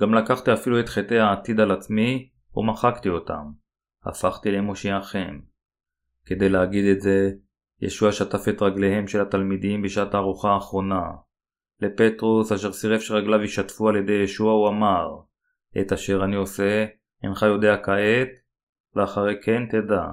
גם 0.00 0.14
לקחתי 0.14 0.52
אפילו 0.52 0.80
את 0.80 0.88
חטאי 0.88 1.18
העתיד 1.18 1.60
על 1.60 1.70
עצמי, 1.70 2.28
ומחקתי 2.56 3.08
אותם. 3.08 3.50
הפכתי 4.04 4.50
למושיעכם. 4.50 5.40
כדי 6.26 6.48
להגיד 6.48 6.84
את 6.96 7.00
זה, 7.00 7.30
ישוע 7.80 8.12
שטף 8.12 8.48
את 8.48 8.62
רגליהם 8.62 9.06
של 9.06 9.20
התלמידים 9.20 9.82
בשעת 9.82 10.14
הארוחה 10.14 10.50
האחרונה. 10.50 11.02
לפטרוס, 11.80 12.52
אשר 12.52 12.72
סירב 12.72 13.00
שרגליו 13.00 13.42
ישתפו 13.42 13.88
על 13.88 13.96
ידי 13.96 14.12
ישוע, 14.12 14.52
הוא 14.52 14.68
אמר, 14.68 15.08
את 15.80 15.92
אשר 15.92 16.24
אני 16.24 16.36
עושה, 16.36 16.86
אינך 17.22 17.42
יודע 17.42 17.76
כעת, 17.82 18.28
ואחרי 18.94 19.34
כן 19.42 19.66
תדע. 19.66 20.04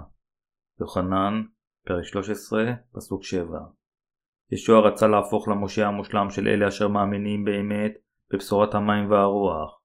יוחנן, 0.80 1.44
פרק 1.86 2.04
13, 2.04 2.74
פסוק 2.94 3.24
7 3.24 3.60
ישוע 4.52 4.88
רצה 4.88 5.08
להפוך 5.08 5.48
למושיע 5.48 5.88
המושלם 5.88 6.30
של 6.30 6.48
אלה 6.48 6.68
אשר 6.68 6.88
מאמינים 6.88 7.46
באמת 7.46 7.92
בבשורת 8.34 8.76
המים 8.76 9.12
והרוח. 9.12 9.82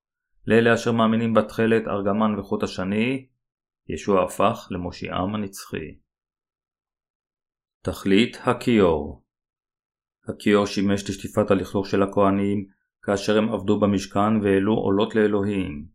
לאלה 0.50 0.74
אשר 0.74 0.92
מאמינים 0.92 1.34
בתכלת, 1.34 1.88
ארגמן 1.88 2.38
וחוט 2.38 2.62
השני, 2.62 3.26
ישוע 3.88 4.24
הפך 4.24 4.68
למושיעם 4.70 5.34
הנצחי. 5.34 5.98
תכלית 7.82 8.38
הכיור 8.44 9.22
הכיור 10.28 10.66
שימש 10.66 11.10
לשטיפת 11.10 11.50
הלכלוך 11.50 11.86
של 11.86 12.02
הכהנים 12.02 12.66
כאשר 13.02 13.38
הם 13.38 13.52
עבדו 13.52 13.80
במשכן 13.80 14.40
והעלו 14.42 14.74
עולות 14.74 15.14
לאלוהים. 15.14 15.86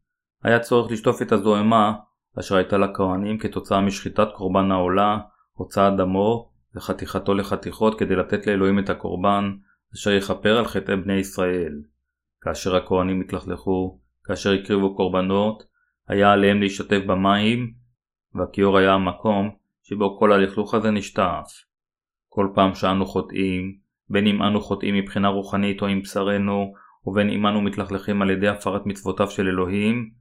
היה 0.44 0.60
צורך 0.60 0.92
לשטוף 0.92 1.22
את 1.22 1.32
הזוהמה 1.32 1.94
אשר 2.40 2.56
הייתה 2.56 2.78
לכהנים 2.78 3.38
כתוצאה 3.38 3.82
משחיטת 3.82 4.28
קורבן 4.36 4.72
העולה, 4.72 5.18
הוצאת 5.54 5.94
דמו 5.98 6.52
וחתיכתו 6.76 7.34
לחתיכות 7.34 8.00
כדי 8.00 8.16
לתת 8.16 8.48
לאלוהים 8.48 8.80
את 8.80 8.90
הקורבן 8.90 9.52
אשר 9.94 10.12
יכפר 10.12 10.58
על 10.58 10.66
חטאי 10.66 10.96
בני 10.96 11.14
ישראל. 11.14 11.82
כאשר 12.42 12.76
הכהנים 12.76 13.22
התלכלכו, 13.22 14.05
כאשר 14.28 14.52
הקריבו 14.52 14.96
קורבנות, 14.96 15.64
היה 16.08 16.32
עליהם 16.32 16.62
להשתתף 16.62 17.02
במים, 17.08 17.74
והכיור 18.36 18.78
היה 18.78 18.94
המקום 18.94 19.50
שבו 19.84 20.20
כל 20.20 20.32
הלכלוך 20.32 20.74
הזה 20.74 20.92
נשטף. 20.92 21.46
כל 22.30 22.48
פעם 22.56 22.76
שאנו 22.76 23.06
חוטאים, 23.06 23.78
בין 24.10 24.28
אם 24.28 24.44
אנו 24.44 24.62
חוטאים 24.62 24.96
מבחינה 24.96 25.28
רוחנית 25.28 25.82
או 25.82 25.88
עם 25.88 26.02
בשרנו, 26.02 26.74
ובין 27.06 27.30
אם 27.30 27.48
אנו 27.48 27.62
מתלכלכים 27.62 28.22
על 28.22 28.30
ידי 28.30 28.48
הפרת 28.48 28.86
מצוותיו 28.86 29.28
של 29.28 29.48
אלוהים, 29.48 30.12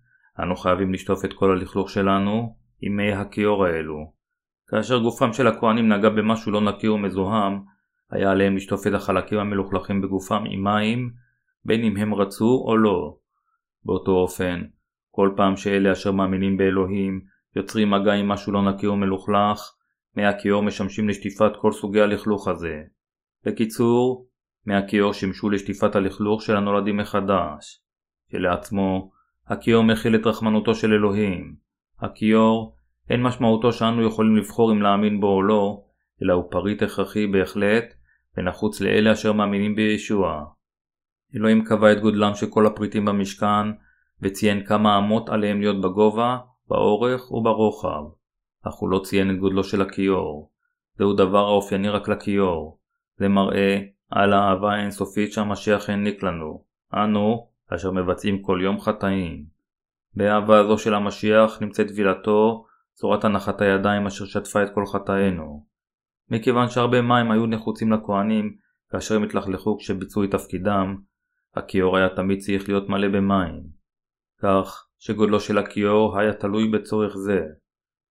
אנו 0.42 0.56
חייבים 0.56 0.92
לשטוף 0.92 1.24
את 1.24 1.32
כל 1.32 1.50
הלכלוך 1.50 1.90
שלנו 1.90 2.56
עם 2.80 2.96
מי 2.96 3.12
הכיור 3.12 3.64
האלו. 3.64 4.12
כאשר 4.68 4.98
גופם 4.98 5.32
של 5.32 5.46
הכהנים 5.46 5.92
נגע 5.92 6.08
במשהו 6.08 6.52
לא 6.52 6.60
נקי 6.60 6.88
ומזוהם, 6.88 7.60
היה 8.10 8.30
עליהם 8.30 8.56
לשטוף 8.56 8.86
את 8.86 8.94
החלקים 8.94 9.38
המלוכלכים 9.38 10.00
בגופם 10.00 10.44
עם 10.50 10.64
מים, 10.64 11.10
בין 11.64 11.84
אם 11.84 11.96
הם 11.96 12.14
רצו 12.14 12.64
או 12.66 12.76
לא. 12.76 13.16
באותו 13.84 14.12
אופן, 14.12 14.62
כל 15.10 15.30
פעם 15.36 15.56
שאלה 15.56 15.92
אשר 15.92 16.12
מאמינים 16.12 16.56
באלוהים 16.56 17.20
יוצרים 17.56 17.90
מגע 17.90 18.12
עם 18.12 18.28
משהו 18.28 18.52
לא 18.52 18.62
נקי 18.62 18.86
ומלוכלך, 18.86 19.60
מי 20.16 20.26
הכיור 20.26 20.62
משמשים 20.62 21.08
לשטיפת 21.08 21.52
כל 21.60 21.72
סוגי 21.72 22.00
הלכלוך 22.00 22.48
הזה. 22.48 22.82
בקיצור, 23.46 24.28
מי 24.66 24.74
הכיור 24.74 25.12
שימשו 25.12 25.50
לשטיפת 25.50 25.96
הלכלוך 25.96 26.42
של 26.42 26.56
הנולדים 26.56 26.96
מחדש. 26.96 27.80
שלעצמו, 28.32 29.10
הכיור 29.46 29.84
מכיל 29.84 30.14
את 30.14 30.26
רחמנותו 30.26 30.74
של 30.74 30.92
אלוהים. 30.92 31.54
הכיור 32.00 32.76
אין 33.10 33.22
משמעותו 33.22 33.72
שאנו 33.72 34.06
יכולים 34.06 34.36
לבחור 34.36 34.72
אם 34.72 34.82
להאמין 34.82 35.20
בו 35.20 35.26
או 35.26 35.42
לא, 35.42 35.82
אלא 36.22 36.32
הוא 36.32 36.44
פריט 36.50 36.82
הכרחי 36.82 37.26
בהחלט, 37.26 37.84
ונחוץ 38.36 38.80
לאלה 38.80 39.12
אשר 39.12 39.32
מאמינים 39.32 39.74
בישוע. 39.74 40.44
אלוהים 41.36 41.64
קבע 41.64 41.92
את 41.92 42.00
גודלם 42.00 42.34
של 42.34 42.46
כל 42.50 42.66
הפריטים 42.66 43.04
במשכן, 43.04 43.66
וציין 44.22 44.64
כמה 44.64 44.98
אמות 44.98 45.28
עליהם 45.28 45.60
להיות 45.60 45.80
בגובה, 45.80 46.38
באורך 46.68 47.32
וברוחב. 47.32 48.02
אך 48.68 48.74
הוא 48.74 48.90
לא 48.90 49.00
ציין 49.04 49.30
את 49.30 49.38
גודלו 49.38 49.64
של 49.64 49.82
הכיור. 49.82 50.50
זהו 50.98 51.12
דבר 51.12 51.46
האופייני 51.46 51.88
רק 51.88 52.08
לכיור. 52.08 52.78
זה 53.16 53.28
מראה 53.28 53.78
על 54.10 54.32
האהבה 54.32 54.72
האינסופית 54.72 55.32
שהמשיח 55.32 55.88
העניק 55.88 56.22
לנו. 56.22 56.64
אנו, 56.94 57.48
אשר 57.74 57.90
מבצעים 57.90 58.42
כל 58.42 58.60
יום 58.62 58.80
חטאים. 58.80 59.44
באהבה 60.16 60.60
הזו 60.60 60.78
של 60.78 60.94
המשיח 60.94 61.62
נמצאת 61.62 61.88
טבילתו, 61.88 62.64
צורת 62.92 63.24
הנחת 63.24 63.60
הידיים 63.60 64.06
אשר 64.06 64.24
שטפה 64.24 64.62
את 64.62 64.68
כל 64.74 64.86
חטאינו. 64.86 65.66
מכיוון 66.30 66.68
שהרבה 66.68 67.02
מים 67.02 67.30
היו 67.30 67.46
נחוצים 67.46 67.92
לכהנים 67.92 68.56
כאשר 68.90 69.16
הם 69.16 69.22
התלכלכו 69.22 69.78
כשביצעו 69.78 70.24
את 70.24 70.30
תפקידם, 70.30 70.96
הכיור 71.56 71.96
היה 71.96 72.08
תמיד 72.08 72.38
צריך 72.38 72.68
להיות 72.68 72.88
מלא 72.88 73.08
במים. 73.08 73.62
כך 74.42 74.86
שגודלו 74.98 75.40
של 75.40 75.58
הכיור 75.58 76.18
היה 76.18 76.32
תלוי 76.32 76.70
בצורך 76.70 77.16
זה. 77.16 77.40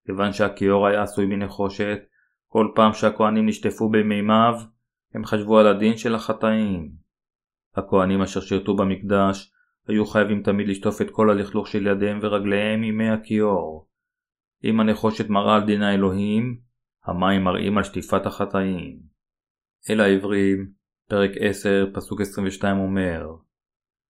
כיוון 0.06 0.34
שהכיור 0.34 0.88
היה 0.88 1.02
עשוי 1.02 1.26
מנחושת, 1.26 2.00
כל 2.48 2.72
פעם 2.76 2.94
שהכהנים 2.94 3.46
נשטפו 3.46 3.90
במימיו, 3.90 4.54
הם 5.14 5.26
חשבו 5.26 5.60
על 5.60 5.68
הדין 5.68 5.98
של 5.98 6.16
החטאים. 6.16 6.92
הכהנים 7.76 8.22
אשר 8.22 8.42
שירתו 8.42 8.76
במקדש 8.76 9.52
היו 9.88 10.06
חייבים 10.06 10.44
תמיד 10.44 10.68
לשטוף 10.68 11.02
את 11.02 11.10
כל 11.12 11.30
הלכלוך 11.30 11.68
של 11.68 11.88
ידיהם 11.88 12.20
ורגליהם 12.22 12.84
עם 12.84 12.98
מי 12.98 13.10
הכיור. 13.10 13.88
אם 14.64 14.80
הנחושת 14.80 15.30
מראה 15.30 15.56
על 15.56 15.66
דין 15.66 15.82
האלוהים, 15.82 16.60
המים 17.06 17.44
מראים 17.44 17.78
על 17.78 17.84
שטיפת 17.84 18.26
החטאים. 18.26 19.00
אל 19.90 20.02
העברים, 20.02 20.72
פרק 21.10 21.32
10, 21.40 21.86
פסוק 21.94 22.22
22 22.22 22.78
אומר 22.78 23.28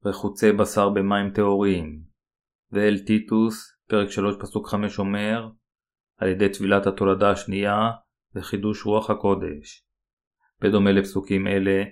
רחוצי 0.06 0.52
בשר 0.52 0.90
במים 0.90 1.30
טהורים. 1.34 2.00
ואל 2.72 3.00
טיטוס, 3.06 3.78
פרק 3.90 4.10
3, 4.10 4.36
פסוק 4.40 4.68
5 4.68 5.00
אומר 5.00 5.50
על 6.18 6.28
ידי 6.28 6.50
טבילת 6.50 6.88
התולדה 6.88 7.32
השנייה 7.32 7.92
וחידוש 8.36 8.86
רוח 8.86 9.10
הקודש. 9.10 9.88
בדומה 10.62 10.92
לפסוקים 10.92 11.48
אלה, 11.48 11.84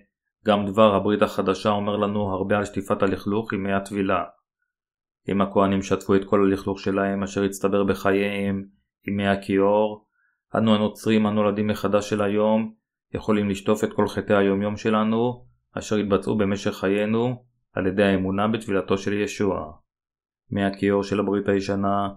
גם 0.46 0.66
דבר 0.66 0.96
הברית 0.96 1.22
החדשה 1.22 1.70
אומר 1.70 1.98
לנו 1.98 2.32
הרבה 2.32 2.58
על 2.58 2.66
שטיפת 2.66 3.02
הלכלוך 3.04 3.54
עם 3.54 3.64
מי 3.64 3.74
הטבילה. 3.74 4.24
אם 5.30 5.42
הכהנים 5.42 5.82
שטפו 5.82 6.16
את 6.16 6.26
כל 6.26 6.42
הלכלוך 6.42 6.80
שלהם 6.80 7.24
אשר 7.24 7.44
הצטבר 7.44 7.84
בחייהם 7.84 8.64
עם 9.08 9.16
מי 9.16 9.28
הכיור, 9.28 10.06
אנו 10.56 10.76
הנוצרים 10.76 11.26
הנולדים 11.26 11.68
מחדש 11.68 12.10
של 12.10 12.22
היום 12.22 12.81
יכולים 13.14 13.50
לשטוף 13.50 13.84
את 13.84 13.94
כל 13.94 14.08
חטאי 14.08 14.36
היומיום 14.36 14.78
שלנו 14.78 15.46
אשר 15.78 15.96
התבצעו 15.96 16.38
במשך 16.38 16.72
חיינו 16.72 17.44
על 17.74 17.88
ידי 17.88 18.04
האמונה 18.04 18.48
בטבילתו 18.48 18.98
של 18.98 19.14
ישוע. 19.14 19.72
מי 20.52 20.64
הכיור 20.64 21.04
של 21.04 21.20
הברית 21.20 21.50
הישנה 21.50 22.10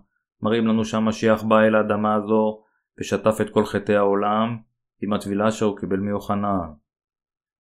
מראים 0.43 0.67
לנו 0.67 0.85
שהמשיח 0.85 1.43
בא 1.43 1.61
אל 1.61 1.75
האדמה 1.75 2.15
הזו 2.15 2.63
ושטף 3.01 3.41
את 3.41 3.51
כל 3.51 3.65
חטאי 3.65 3.97
העולם 3.97 4.57
עם 5.03 5.13
הטבילה 5.13 5.51
שהוא 5.51 5.79
קיבל 5.79 5.97
מיוחנן. 5.97 6.69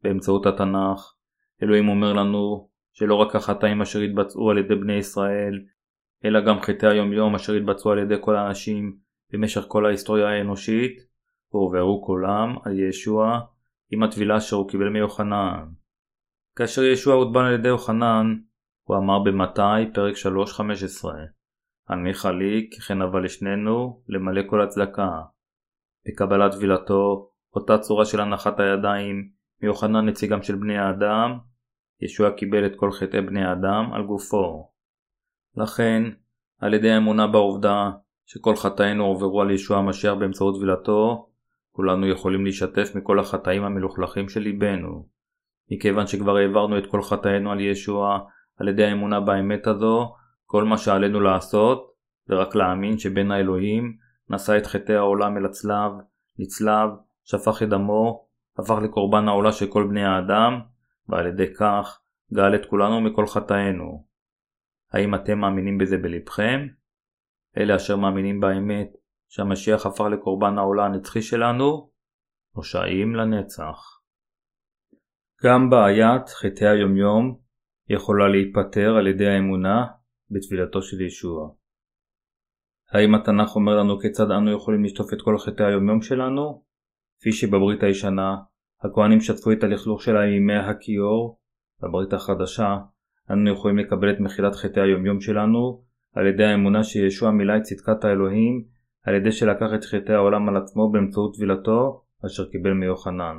באמצעות 0.03 0.47
התנ"ך, 0.47 1.15
אלוהים 1.63 1.89
אומר 1.89 2.13
לנו 2.13 2.69
שלא 2.93 3.15
רק 3.15 3.37
החטאים 3.37 3.83
אשר 3.83 3.99
התבצעו 3.99 4.51
על 4.51 4.59
ידי 4.59 4.75
בני 4.75 4.93
ישראל, 4.93 5.61
אלא 6.25 6.41
גם 6.41 6.61
חטאי 6.61 6.89
היומיום 6.89 7.35
אשר 7.35 7.53
התבצעו 7.53 7.93
על 7.93 7.99
ידי 7.99 8.15
כל 8.21 8.37
האנשים 8.37 8.97
במשך 9.33 9.65
כל 9.69 9.87
ההיסטוריה 9.87 10.29
האנושית, 10.29 11.14
והועברו 11.55 12.03
כולם 12.07 12.57
על 12.65 12.79
ישוע 12.79 13.41
עם 13.91 14.03
הטבילה 14.03 14.37
אשר 14.37 14.57
הוא 14.57 14.69
קיבל 14.69 14.89
מיוחנן. 14.89 15.69
כאשר 16.57 16.83
ישוע 16.83 17.15
הוטבן 17.15 17.45
על 17.45 17.55
ידי 17.55 17.69
יוחנן, 17.69 18.35
הוא 18.85 18.97
אמר 18.97 19.19
במתי 19.19 19.93
פרק 19.95 20.15
3.15 20.15 21.09
הנמיכה 21.89 22.33
לי 22.33 22.69
כי 22.71 22.81
כן 22.81 23.03
אבל 23.03 23.25
לשנינו 23.25 24.03
למלא 24.09 24.43
כל 24.47 24.63
הצדקה. 24.63 25.23
בקבלת 26.07 26.53
טבילתו, 26.53 27.31
אותה 27.55 27.79
צורה 27.79 28.05
של 28.05 28.21
הנחת 28.21 28.61
הידיים 28.61 29.29
מיוחנן 29.63 30.09
נציגם 30.09 30.43
של 30.43 30.57
בני 30.57 30.79
האדם, 30.79 31.39
ישוע 32.01 32.31
קיבל 32.31 32.67
את 32.67 32.73
כל 32.77 32.93
חטאי 32.93 33.21
בני 33.21 33.45
האדם 33.45 33.93
על 33.93 34.03
גופו. 34.03 34.71
לכן, 35.57 36.03
על 36.61 36.75
ידי 36.75 36.91
האמונה 36.91 37.27
בעובדה 37.27 37.91
שכל 38.27 38.57
חטאינו 38.57 39.05
עוברו 39.05 39.43
על 39.43 39.51
ישוע 39.51 39.79
המשיח 39.79 40.15
באמצעות 40.15 40.55
טבילתו, 40.57 41.29
כולנו 41.77 42.07
יכולים 42.07 42.45
להשתף 42.45 42.93
מכל 42.95 43.19
החטאים 43.19 43.65
המלוכלכים 43.65 44.29
של 44.29 44.41
ליבנו. 44.41 45.09
מכיוון 45.71 46.07
שכבר 46.07 46.37
העברנו 46.37 46.79
את 46.79 46.87
כל 46.87 47.03
חטאינו 47.03 47.53
על 47.53 47.61
ישוע 47.61 48.19
על 48.57 48.69
ידי 48.69 48.85
האמונה 48.85 49.21
באמת 49.21 49.67
הזו, 49.67 50.15
כל 50.45 50.65
מה 50.65 50.79
שעלינו 50.79 51.21
לעשות 51.21 51.95
זה 52.27 52.35
רק 52.35 52.55
להאמין 52.55 52.99
שבן 52.99 53.31
האלוהים 53.31 53.97
נשא 54.31 54.59
את 54.59 54.67
חטאי 54.67 54.95
העולם 54.95 55.37
אל 55.37 55.45
הצלב, 55.45 55.93
נצלב, 56.39 56.91
שפך 57.25 57.63
את 57.63 57.69
דמו, 57.69 58.27
הפך 58.59 58.79
לקורבן 58.83 59.29
העולה 59.29 59.53
של 59.53 59.67
כל 59.67 59.87
בני 59.89 60.05
האדם, 60.05 60.61
ועל 61.09 61.27
ידי 61.27 61.55
כך 61.55 62.01
גאל 62.35 62.55
את 62.55 62.67
כולנו 62.67 63.01
מכל 63.01 63.27
חטאינו. 63.27 64.07
האם 64.93 65.15
אתם 65.15 65.39
מאמינים 65.39 65.79
בזה 65.79 65.99
בלבכם? 65.99 66.67
אלה 67.59 67.77
אשר 67.77 67.97
מאמינים 67.97 68.41
באמת 68.41 68.89
שהמשיח 69.35 69.87
הפך 69.87 70.05
לקורבן 70.05 70.59
העולה 70.59 70.85
הנצחי 70.85 71.23
שלנו, 71.23 71.91
נושעים 72.57 73.15
לנצח. 73.15 74.01
גם 75.45 75.71
בעיית 75.71 76.29
חטאי 76.29 76.69
היומיום 76.69 77.39
יכולה 77.89 78.29
להיפטר 78.29 78.97
על 78.99 79.07
ידי 79.07 79.27
האמונה 79.27 79.87
בתפילתו 80.31 80.83
של 80.83 81.01
ישוע. 81.01 81.51
האם 82.93 83.15
התנ"ך 83.15 83.57
אומר 83.57 83.77
לנו 83.77 83.99
כיצד 84.01 84.31
אנו 84.31 84.53
יכולים 84.53 84.85
לשטוף 84.85 85.13
את 85.13 85.23
כל 85.23 85.39
חטאי 85.39 85.67
היומיום 85.67 86.03
שלנו? 86.03 86.65
כפי 87.21 87.33
שבברית 87.33 87.83
הישנה, 87.83 88.37
הכהנים 88.85 89.21
שטפו 89.21 89.53
את 89.53 89.63
הלכלוך 89.63 90.03
שלהם 90.03 90.33
עם 90.33 90.47
מי 90.47 90.57
הכיור, 90.57 91.41
בברית 91.83 92.13
החדשה, 92.13 92.77
אנו 93.31 93.53
יכולים 93.53 93.79
לקבל 93.79 94.11
את 94.11 94.21
מחילת 94.21 94.55
חטאי 94.55 94.83
היומיום 94.83 95.21
שלנו 95.21 95.85
על 96.13 96.27
ידי 96.27 96.45
האמונה 96.45 96.85
שישוע 96.85 97.31
מילא 97.31 97.57
את 97.57 97.63
צדקת 97.63 98.05
האלוהים 98.05 98.74
על 99.05 99.15
ידי 99.15 99.33
שלקח 99.33 99.71
את 99.75 99.85
חטאי 99.85 100.15
העולם 100.15 100.49
על 100.49 100.57
עצמו 100.57 100.91
באמצעות 100.93 101.35
טבילתו 101.35 102.05
אשר 102.27 102.51
קיבל 102.51 102.73
מיוחנן. 102.73 103.37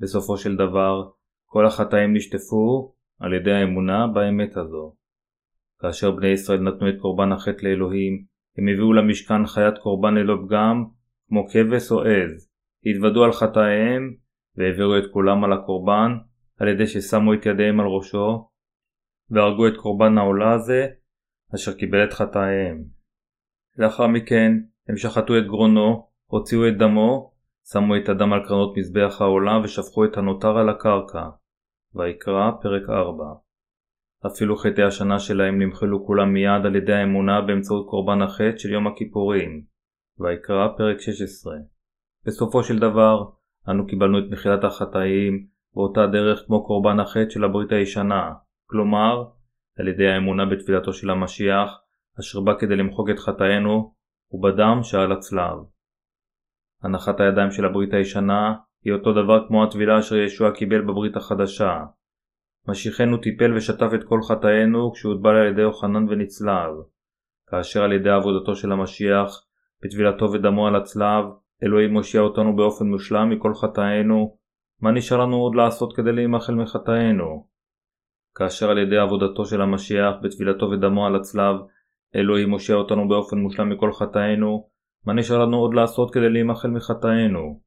בסופו 0.00 0.36
של 0.36 0.56
דבר, 0.56 1.10
כל 1.44 1.66
החטאים 1.66 2.16
נשטפו 2.16 2.94
על 3.20 3.34
ידי 3.34 3.52
האמונה 3.52 4.06
באמת 4.14 4.56
הזו. 4.56 4.94
כאשר 5.80 6.10
בני 6.10 6.28
ישראל 6.28 6.60
נתנו 6.60 6.88
את 6.88 6.94
קורבן 7.00 7.32
החטא 7.32 7.66
לאלוהים, 7.66 8.24
הם 8.58 8.68
הביאו 8.68 8.92
למשכן 8.92 9.46
חיית 9.46 9.78
קורבן 9.78 10.14
ללא 10.14 10.36
פגם, 10.46 10.84
כמו 11.28 11.48
כבש 11.48 11.92
או 11.92 12.00
עז, 12.00 12.50
התוודו 12.86 13.24
על 13.24 13.32
חטאיהם, 13.32 14.14
והעבירו 14.56 14.98
את 14.98 15.12
כולם 15.12 15.44
על 15.44 15.52
הקורבן, 15.52 16.12
על 16.58 16.68
ידי 16.68 16.86
ששמו 16.86 17.34
את 17.34 17.46
ידיהם 17.46 17.80
על 17.80 17.86
ראשו, 17.86 18.48
והרגו 19.30 19.68
את 19.68 19.76
קורבן 19.76 20.18
העולה 20.18 20.54
הזה, 20.54 20.86
אשר 21.54 21.74
קיבל 21.74 22.04
את 22.04 22.12
חטאיהם. 22.12 22.84
לאחר 23.78 24.06
מכן, 24.06 24.52
הם 24.88 24.96
שחטו 24.96 25.38
את 25.38 25.46
גרונו, 25.46 26.06
הוציאו 26.26 26.68
את 26.68 26.78
דמו, 26.78 27.32
שמו 27.72 27.96
את 27.96 28.08
הדם 28.08 28.32
על 28.32 28.44
קרנות 28.48 28.76
מזבח 28.76 29.20
העולה 29.20 29.60
ושפכו 29.64 30.04
את 30.04 30.16
הנותר 30.16 30.58
על 30.58 30.68
הקרקע. 30.68 31.28
ויקרא 31.94 32.50
פרק 32.62 32.88
4 32.88 33.24
אפילו 34.26 34.56
חטאי 34.56 34.84
השנה 34.84 35.18
שלהם 35.18 35.62
נמחלו 35.62 36.06
כולם 36.06 36.32
מיד 36.32 36.66
על 36.66 36.76
ידי 36.76 36.92
האמונה 36.92 37.40
באמצעות 37.40 37.86
קורבן 37.90 38.22
החטא 38.22 38.58
של 38.58 38.72
יום 38.72 38.86
הכיפורים. 38.86 39.62
ויקרא 40.18 40.68
פרק 40.76 41.00
16 41.00 41.54
בסופו 42.26 42.62
של 42.62 42.78
דבר, 42.78 43.24
אנו 43.70 43.86
קיבלנו 43.86 44.18
את 44.18 44.24
מחילת 44.30 44.64
החטאים 44.64 45.46
באותה 45.74 46.06
דרך 46.06 46.42
כמו 46.46 46.64
קורבן 46.64 47.00
החטא 47.00 47.30
של 47.30 47.44
הברית 47.44 47.72
הישנה, 47.72 48.32
כלומר, 48.66 49.24
על 49.78 49.88
ידי 49.88 50.06
האמונה 50.06 50.46
בתפילתו 50.46 50.92
של 50.92 51.10
המשיח, 51.10 51.80
אשר 52.20 52.40
בא 52.40 52.52
כדי 52.58 52.76
למחוק 52.76 53.10
את 53.10 53.18
חטאינו, 53.18 53.94
ובדם 54.32 54.82
שעל 54.82 55.12
הצלב. 55.12 55.58
הנחת 56.82 57.20
הידיים 57.20 57.50
של 57.50 57.64
הברית 57.64 57.94
הישנה 57.94 58.54
היא 58.84 58.92
אותו 58.92 59.12
דבר 59.12 59.48
כמו 59.48 59.64
הטבילה 59.64 59.98
אשר 59.98 60.16
ישוע 60.16 60.50
קיבל 60.50 60.80
בברית 60.80 61.16
החדשה. 61.16 61.84
משיחנו 62.68 63.16
טיפל 63.16 63.56
ושטף 63.56 63.90
את 63.94 64.04
כל 64.04 64.20
חטאינו 64.28 64.92
כשהוטבל 64.92 65.36
על 65.36 65.46
ידי 65.52 65.62
יוחנן 65.62 66.08
ונצלב. 66.08 66.72
כאשר 67.50 67.82
על 67.82 67.92
ידי 67.92 68.10
עבודתו 68.10 68.54
של 68.54 68.72
המשיח, 68.72 69.46
בטבילתו 69.82 70.32
ודמו 70.32 70.66
על 70.66 70.76
הצלב, 70.76 71.24
אלוהים 71.62 71.92
מושיע 71.92 72.20
אותנו 72.20 72.56
באופן 72.56 72.86
מושלם 72.86 73.30
מכל 73.30 73.54
חטאינו, 73.54 74.36
מה 74.80 74.90
נשאר 74.90 75.18
לנו 75.18 75.36
עוד 75.36 75.54
לעשות 75.54 75.96
כדי 75.96 76.12
להימחל 76.12 76.54
מחטאינו? 76.54 77.46
כאשר 78.34 78.70
על 78.70 78.78
ידי 78.78 78.98
עבודתו 78.98 79.44
של 79.44 79.62
המשיח, 79.62 80.14
בטבילתו 80.22 80.70
ודמו 80.70 81.06
על 81.06 81.16
הצלב, 81.16 81.56
אלוהים 82.16 82.48
מושיע 82.48 82.76
אותנו 82.76 83.08
באופן 83.08 83.38
מושלם 83.38 83.68
מכל 83.68 83.92
חטאינו, 83.92 84.68
מה 85.06 85.12
נשאר 85.12 85.38
לנו 85.38 85.56
עוד 85.56 85.74
לעשות 85.74 86.14
כדי 86.14 86.28
להימחל 86.28 86.68
מחטאינו? 86.68 87.60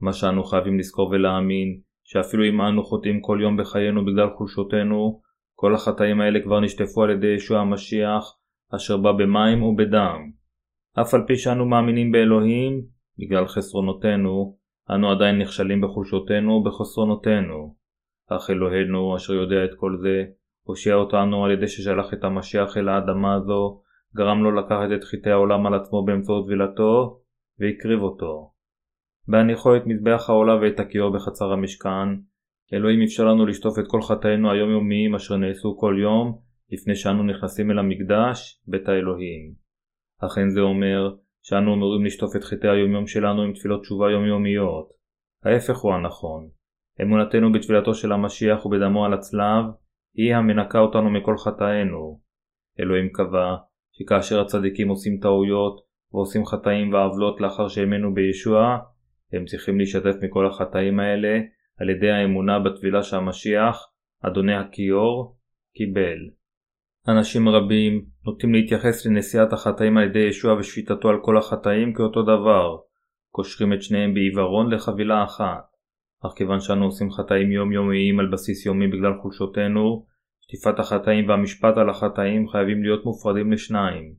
מה 0.00 0.12
שאנו 0.12 0.44
חייבים 0.44 0.78
לזכור 0.78 1.10
ולהאמין, 1.10 1.80
שאפילו 2.04 2.44
אם 2.44 2.60
אנו 2.60 2.84
חוטאים 2.84 3.20
כל 3.20 3.38
יום 3.42 3.56
בחיינו 3.56 4.04
בגלל 4.04 4.30
חולשותנו, 4.36 5.20
כל 5.54 5.74
החטאים 5.74 6.20
האלה 6.20 6.42
כבר 6.42 6.60
נשטפו 6.60 7.02
על 7.02 7.10
ידי 7.10 7.26
ישוע 7.26 7.60
המשיח, 7.60 8.36
אשר 8.76 8.96
בא 8.96 9.12
במים 9.12 9.62
ובדם. 9.62 10.30
אף 11.00 11.14
על 11.14 11.24
פי 11.26 11.36
שאנו 11.36 11.66
מאמינים 11.66 12.12
באלוהים, 12.12 12.82
בגלל 13.18 13.46
חסרונותינו, 13.46 14.56
אנו 14.94 15.10
עדיין 15.10 15.38
נכשלים 15.38 15.80
בחולשותינו 15.80 16.52
ובחסרונותינו. 16.52 17.74
אך 18.30 18.50
אלוהינו, 18.50 19.16
אשר 19.16 19.32
יודע 19.32 19.64
את 19.64 19.70
כל 19.76 19.96
זה, 20.02 20.24
הושיע 20.62 20.94
אותנו 20.94 21.44
על 21.44 21.50
ידי 21.50 21.68
ששלח 21.68 22.14
את 22.14 22.24
המשיח 22.24 22.76
אל 22.76 22.88
האדמה 22.88 23.34
הזו, 23.34 23.82
גרם 24.16 24.42
לו 24.42 24.50
לקחת 24.50 24.88
את 24.96 25.04
חטאי 25.04 25.32
העולם 25.32 25.66
על 25.66 25.74
עצמו 25.74 26.04
באמצעות 26.04 26.46
טבילתו, 26.46 27.20
והקריב 27.58 28.02
אותו. 28.02 28.52
בהניחו 29.28 29.76
את 29.76 29.82
מזבח 29.86 30.30
העולה 30.30 30.56
ואת 30.56 30.80
הכיור 30.80 31.12
בחצר 31.14 31.52
המשכן, 31.52 32.08
אלוהים 32.74 33.02
אפשר 33.02 33.24
לנו 33.24 33.46
לשטוף 33.46 33.78
את 33.78 33.84
כל 33.88 34.02
חטאינו 34.02 34.50
היומיומיים 34.50 35.14
אשר 35.14 35.36
נעשו 35.36 35.76
כל 35.76 35.96
יום, 36.02 36.38
לפני 36.72 36.94
שאנו 36.94 37.22
נכנסים 37.22 37.70
אל 37.70 37.78
המקדש, 37.78 38.62
בית 38.66 38.88
האלוהים. 38.88 39.54
אכן 40.26 40.48
זה 40.48 40.60
אומר 40.60 41.14
שאנו 41.42 41.74
אמורים 41.74 42.04
לשטוף 42.04 42.36
את 42.36 42.44
חטאי 42.44 42.70
היומיום 42.70 43.06
שלנו 43.06 43.42
עם 43.42 43.52
תפילות 43.52 43.82
תשובה 43.82 44.10
יומיומיות. 44.10 44.88
ההפך 45.44 45.78
הוא 45.78 45.94
הנכון. 45.94 46.48
אמונתנו 47.02 47.52
בתפילתו 47.52 47.94
של 47.94 48.12
המשיח 48.12 48.66
ובדמו 48.66 49.04
על 49.04 49.14
הצלב, 49.14 49.64
היא 50.14 50.34
המנקה 50.34 50.78
אותנו 50.78 51.10
מכל 51.10 51.36
חטאינו. 51.38 52.20
אלוהים 52.80 53.08
קבע 53.12 53.56
שכאשר 53.92 54.40
הצדיקים 54.40 54.88
עושים 54.88 55.18
טעויות 55.22 55.80
ועושים 56.12 56.46
חטאים 56.46 56.92
ועוולות 56.92 57.40
לאחר 57.40 57.68
שהאמינו 57.68 58.14
בישוע, 58.14 58.78
הם 59.32 59.44
צריכים 59.44 59.78
להשתתף 59.78 60.16
מכל 60.22 60.46
החטאים 60.46 61.00
האלה 61.00 61.38
על 61.80 61.90
ידי 61.90 62.10
האמונה 62.10 62.58
בטבילה 62.58 63.02
שהמשיח, 63.02 63.86
אדוני 64.22 64.54
הכיור, 64.56 65.36
קיבל. 65.74 66.18
אנשים 67.08 67.48
רבים 67.48 68.04
נוטים 68.26 68.54
להתייחס 68.54 69.06
לנשיאת 69.06 69.52
החטאים 69.52 69.96
על 69.96 70.04
ידי 70.04 70.18
ישוע 70.18 70.54
ושפיטתו 70.54 71.08
על 71.08 71.16
כל 71.22 71.38
החטאים 71.38 71.94
כאותו 71.94 72.22
דבר, 72.22 72.76
קושרים 73.30 73.72
את 73.72 73.82
שניהם 73.82 74.14
בעיוורון 74.14 74.72
לחבילה 74.72 75.24
אחת. 75.24 75.69
אך 76.26 76.32
כיוון 76.36 76.60
שאנו 76.60 76.84
עושים 76.84 77.10
חטאים 77.10 77.52
יומיומיים 77.52 78.20
על 78.20 78.26
בסיס 78.32 78.66
יומי 78.66 78.88
בגלל 78.88 79.12
חולשותינו, 79.22 80.06
שטיפת 80.40 80.78
החטאים 80.78 81.28
והמשפט 81.28 81.76
על 81.76 81.90
החטאים 81.90 82.48
חייבים 82.48 82.82
להיות 82.82 83.04
מופרדים 83.04 83.52
לשניים. 83.52 84.14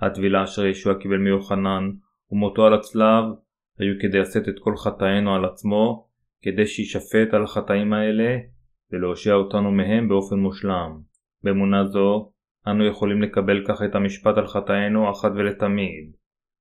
הטבילה 0.00 0.44
אשר 0.44 0.66
ישוע 0.66 0.94
קיבל 0.94 1.16
מיוחנן 1.16 1.90
ומותו 2.30 2.66
על 2.66 2.74
הצלב 2.74 3.24
היו 3.78 3.94
כדי 4.00 4.18
לשאת 4.18 4.48
את 4.48 4.54
כל 4.60 4.76
חטאינו 4.76 5.34
על 5.34 5.44
עצמו, 5.44 6.08
כדי 6.42 6.66
שישפט 6.66 7.34
על 7.34 7.44
החטאים 7.44 7.92
האלה 7.92 8.38
ולהושיע 8.92 9.34
אותנו 9.34 9.70
מהם 9.70 10.08
באופן 10.08 10.36
מושלם. 10.36 11.00
באמונה 11.42 11.84
זו, 11.84 12.32
אנו 12.66 12.86
יכולים 12.86 13.22
לקבל 13.22 13.64
כך 13.68 13.82
את 13.82 13.94
המשפט 13.94 14.36
על 14.36 14.46
חטאינו 14.46 15.10
אחת 15.10 15.30
ולתמיד. 15.34 16.12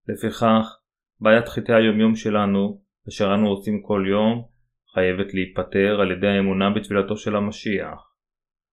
לפיכך, 0.08 0.78
בעיית 1.20 1.48
חטאי 1.48 1.76
היומיום 1.76 2.16
שלנו, 2.16 2.82
אשר 3.10 3.34
אנו 3.34 3.48
עושים 3.48 3.82
כל 3.82 4.06
יום, 4.10 4.51
חייבת 4.94 5.34
להיפטר 5.34 6.02
על 6.02 6.12
ידי 6.12 6.28
האמונה 6.28 6.70
בתפילתו 6.70 7.18
של 7.18 7.36
המשיח. 7.36 8.12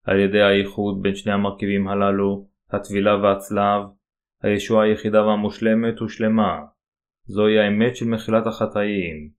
על 0.05 0.21
ידי 0.21 0.41
האיחוד 0.41 1.03
בין 1.03 1.15
שני 1.15 1.33
המרכיבים 1.33 1.89
הללו, 1.89 2.47
הטבילה 2.71 3.17
והצלב, 3.17 3.83
הישועה 4.43 4.85
היחידה 4.85 5.27
והמושלמת 5.27 5.99
הושלמה. 5.99 6.59
זוהי 7.25 7.59
האמת 7.59 7.97
של 7.97 8.09
מחילת 8.09 8.47
החטאים. 8.47 9.31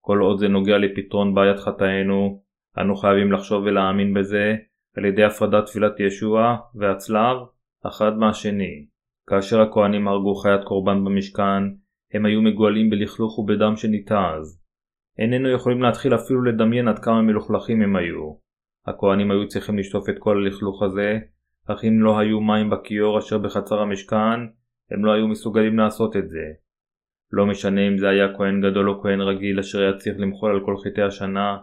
כל 0.00 0.18
עוד 0.18 0.38
זה 0.38 0.48
נוגע 0.48 0.78
לפתרון 0.78 1.34
בעיית 1.34 1.58
חטאינו, 1.58 2.42
אנו 2.80 2.96
חייבים 2.96 3.32
לחשוב 3.32 3.62
ולהאמין 3.64 4.14
בזה 4.14 4.56
על 4.96 5.04
ידי 5.04 5.24
הפרדת 5.24 5.66
תפילת 5.66 6.00
ישוע 6.00 6.56
והצלב 6.74 7.36
אחד 7.86 8.16
מהשני. 8.18 8.86
כאשר 9.28 9.60
הכהנים 9.60 10.08
הרגו 10.08 10.34
חיית 10.34 10.64
קורבן 10.64 11.04
במשכן, 11.04 11.62
הם 12.12 12.26
היו 12.26 12.42
מגואלים 12.42 12.90
בלכלוך 12.90 13.38
ובדם 13.38 13.76
שניתז. 13.76 14.65
איננו 15.18 15.50
יכולים 15.50 15.82
להתחיל 15.82 16.14
אפילו 16.14 16.42
לדמיין 16.42 16.88
עד 16.88 16.98
כמה 16.98 17.22
מלוכלכים 17.22 17.82
הם 17.82 17.96
היו. 17.96 18.34
הכהנים 18.86 19.30
היו 19.30 19.48
צריכים 19.48 19.78
לשטוף 19.78 20.08
את 20.08 20.14
כל 20.18 20.36
הלכלוך 20.36 20.82
הזה, 20.82 21.18
אך 21.66 21.84
אם 21.84 22.02
לא 22.02 22.18
היו 22.18 22.40
מים 22.40 22.70
בכיור 22.70 23.18
אשר 23.18 23.38
בחצר 23.38 23.78
המשכן, 23.78 24.40
הם 24.90 25.04
לא 25.04 25.12
היו 25.12 25.28
מסוגלים 25.28 25.78
לעשות 25.78 26.16
את 26.16 26.28
זה. 26.28 26.44
לא 27.32 27.46
משנה 27.46 27.88
אם 27.88 27.98
זה 27.98 28.08
היה 28.08 28.36
כהן 28.36 28.60
גדול 28.60 28.90
או 28.90 29.02
כהן 29.02 29.20
רגיל 29.20 29.58
אשר 29.58 29.80
היה 29.80 29.96
צריך 29.96 30.16
למחול 30.18 30.50
על 30.50 30.64
כל 30.64 30.76
חטאי 30.76 31.02
השנה, 31.02 31.56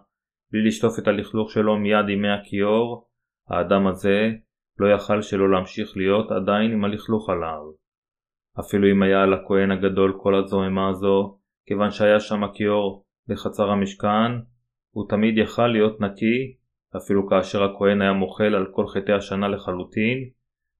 בלי 0.52 0.68
לשטוף 0.68 1.00
את 1.00 1.08
הלכלוך 1.08 1.52
שלו 1.52 1.78
מיד 1.78 2.10
ימי 2.10 2.30
הכיור, 2.30 3.08
האדם 3.50 3.88
הזה 3.88 4.32
לא 4.80 4.88
יכל 4.96 5.22
שלא 5.22 5.52
להמשיך 5.52 5.98
להיות 5.98 6.32
עדיין 6.32 6.72
עם 6.72 6.86
הלכלוך 6.86 7.30
עליו. 7.30 7.62
אפילו 8.60 8.92
אם 8.92 9.04
היה 9.04 9.24
על 9.24 9.34
הכהן 9.34 9.72
הגדול 9.72 10.20
כל 10.24 10.36
הזוהמה 10.36 10.90
הזו, 10.90 11.38
כיוון 11.68 11.92
שהיה 11.92 12.20
שם 12.20 12.44
הכיור 12.44 13.06
בחצר 13.28 13.70
המשכן, 13.70 14.32
הוא 14.92 15.10
תמיד 15.10 15.38
יכל 15.38 15.68
להיות 15.68 16.02
נקי, 16.02 16.56
אפילו 16.98 17.30
כאשר 17.30 17.64
הכהן 17.64 18.02
היה 18.02 18.14
מוחל 18.14 18.56
על 18.56 18.66
כל 18.72 18.88
חטאי 18.88 19.14
השנה 19.14 19.48
לחלוטין, 19.48 20.30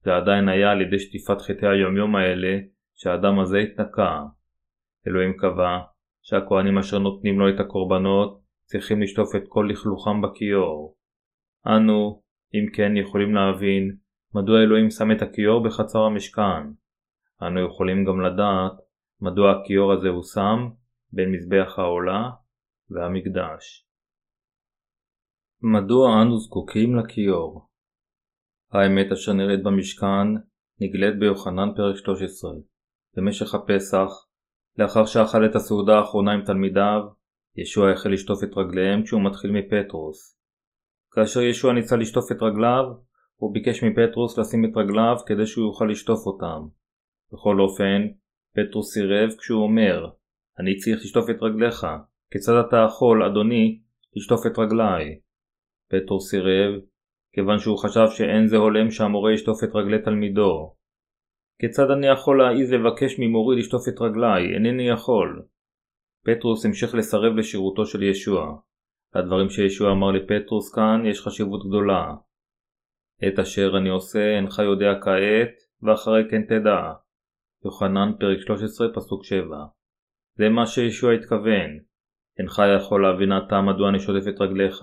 זה 0.04 0.16
עדיין 0.16 0.48
היה 0.48 0.70
על 0.70 0.80
ידי 0.80 0.98
שטיפת 0.98 1.40
חטאי 1.40 1.68
היומיום 1.68 2.16
האלה, 2.16 2.58
שהאדם 2.94 3.40
הזה 3.40 3.58
התנקה. 3.58 4.22
אלוהים 5.06 5.32
קבע 5.36 5.78
שהכהנים 6.22 6.78
אשר 6.78 6.98
נותנים 6.98 7.40
לו 7.40 7.48
את 7.48 7.60
הקורבנות 7.60 8.40
צריכים 8.64 9.02
לשטוף 9.02 9.34
את 9.36 9.42
כל 9.48 9.68
לכלוכם 9.70 10.22
בכיור. 10.22 10.96
אנו, 11.66 12.22
אם 12.54 12.66
כן, 12.72 12.96
יכולים 12.96 13.34
להבין 13.34 13.96
מדוע 14.34 14.62
אלוהים 14.62 14.90
שם 14.90 15.12
את 15.12 15.22
הכיור 15.22 15.64
בחצר 15.64 15.98
המשכן. 15.98 16.62
אנו 17.42 17.66
יכולים 17.66 18.04
גם 18.04 18.20
לדעת 18.20 18.72
מדוע 19.20 19.52
הכיור 19.52 19.92
הזה 19.92 20.08
הושם 20.08 20.68
בין 21.14 21.32
מזבח 21.32 21.78
העולה 21.78 22.30
והמקדש. 22.90 23.86
מדוע 25.62 26.22
אנו 26.22 26.38
זקוקים 26.38 26.96
לכיור? 26.96 27.68
האמת 28.72 29.12
אשר 29.12 29.32
נראית 29.32 29.62
במשכן 29.62 30.28
נגלית 30.80 31.18
ביוחנן 31.18 31.68
פרק 31.76 31.96
13. 31.96 32.50
במשך 33.16 33.54
הפסח, 33.54 34.10
לאחר 34.78 35.06
שאכל 35.06 35.46
את 35.46 35.54
הסעודה 35.54 35.92
האחרונה 35.98 36.32
עם 36.32 36.44
תלמידיו, 36.44 37.00
ישוע 37.56 37.92
החל 37.92 38.10
לשטוף 38.10 38.44
את 38.44 38.56
רגליהם 38.56 39.02
כשהוא 39.02 39.24
מתחיל 39.24 39.50
מפטרוס. 39.50 40.38
כאשר 41.12 41.40
ישוע 41.40 41.72
ניסה 41.72 41.96
לשטוף 41.96 42.32
את 42.32 42.42
רגליו, 42.42 42.84
הוא 43.36 43.54
ביקש 43.54 43.84
מפטרוס 43.84 44.38
לשים 44.38 44.64
את 44.64 44.76
רגליו 44.76 45.16
כדי 45.26 45.46
שהוא 45.46 45.66
יוכל 45.66 45.84
לשטוף 45.84 46.26
אותם. 46.26 46.60
בכל 47.32 47.60
אופן, 47.60 48.02
פטרוס 48.54 48.94
סירב 48.94 49.30
כשהוא 49.38 49.62
אומר, 49.62 50.10
אני 50.58 50.76
צריך 50.76 50.96
לשטוף 51.04 51.30
את 51.30 51.42
רגליך, 51.42 51.86
כיצד 52.30 52.52
אתה 52.68 52.76
יכול, 52.86 53.22
אדוני, 53.22 53.80
לשטוף 54.16 54.40
את 54.46 54.58
רגליי? 54.58 55.18
פטרוס 55.90 56.30
סירב, 56.30 56.80
כיוון 57.34 57.58
שהוא 57.58 57.78
חשב 57.78 58.06
שאין 58.16 58.46
זה 58.46 58.56
הולם 58.56 58.90
שהמורה 58.90 59.32
ישטוף 59.32 59.64
את 59.64 59.70
רגלי 59.74 60.02
תלמידו. 60.02 60.74
כיצד 61.60 61.90
אני 61.90 62.06
יכול 62.06 62.38
להעיז 62.38 62.72
לבקש 62.72 63.18
ממורי 63.18 63.56
לשטוף 63.58 63.88
את 63.88 64.00
רגליי? 64.00 64.54
אינני 64.54 64.88
יכול. 64.88 65.42
פטרוס 66.24 66.66
המשיך 66.66 66.94
לסרב 66.94 67.36
לשירותו 67.36 67.86
של 67.86 68.02
ישוע. 68.02 68.56
לדברים 69.16 69.48
שישוע 69.48 69.92
אמר 69.92 70.10
לפטרוס 70.10 70.74
כאן 70.74 71.06
יש 71.06 71.20
חשיבות 71.20 71.66
גדולה. 71.68 72.14
את 73.28 73.38
אשר 73.38 73.70
אני 73.78 73.88
עושה 73.88 74.36
אינך 74.36 74.58
יודע 74.58 75.00
כעת, 75.00 75.54
ואחרי 75.82 76.22
כן 76.30 76.42
תדע. 76.42 76.92
יוחנן 77.64 78.12
פרק 78.20 78.38
13 78.40 78.88
פסוק 78.94 79.24
7 79.24 79.46
זה 80.36 80.48
מה 80.48 80.66
שישוע 80.66 81.12
התכוון. 81.12 81.70
אינך 82.38 82.62
יכול 82.76 83.02
להבין 83.02 83.32
עתה 83.32 83.60
מדוע 83.60 83.88
אני 83.88 83.98
שוטף 83.98 84.28
את 84.28 84.40
רגליך, 84.40 84.82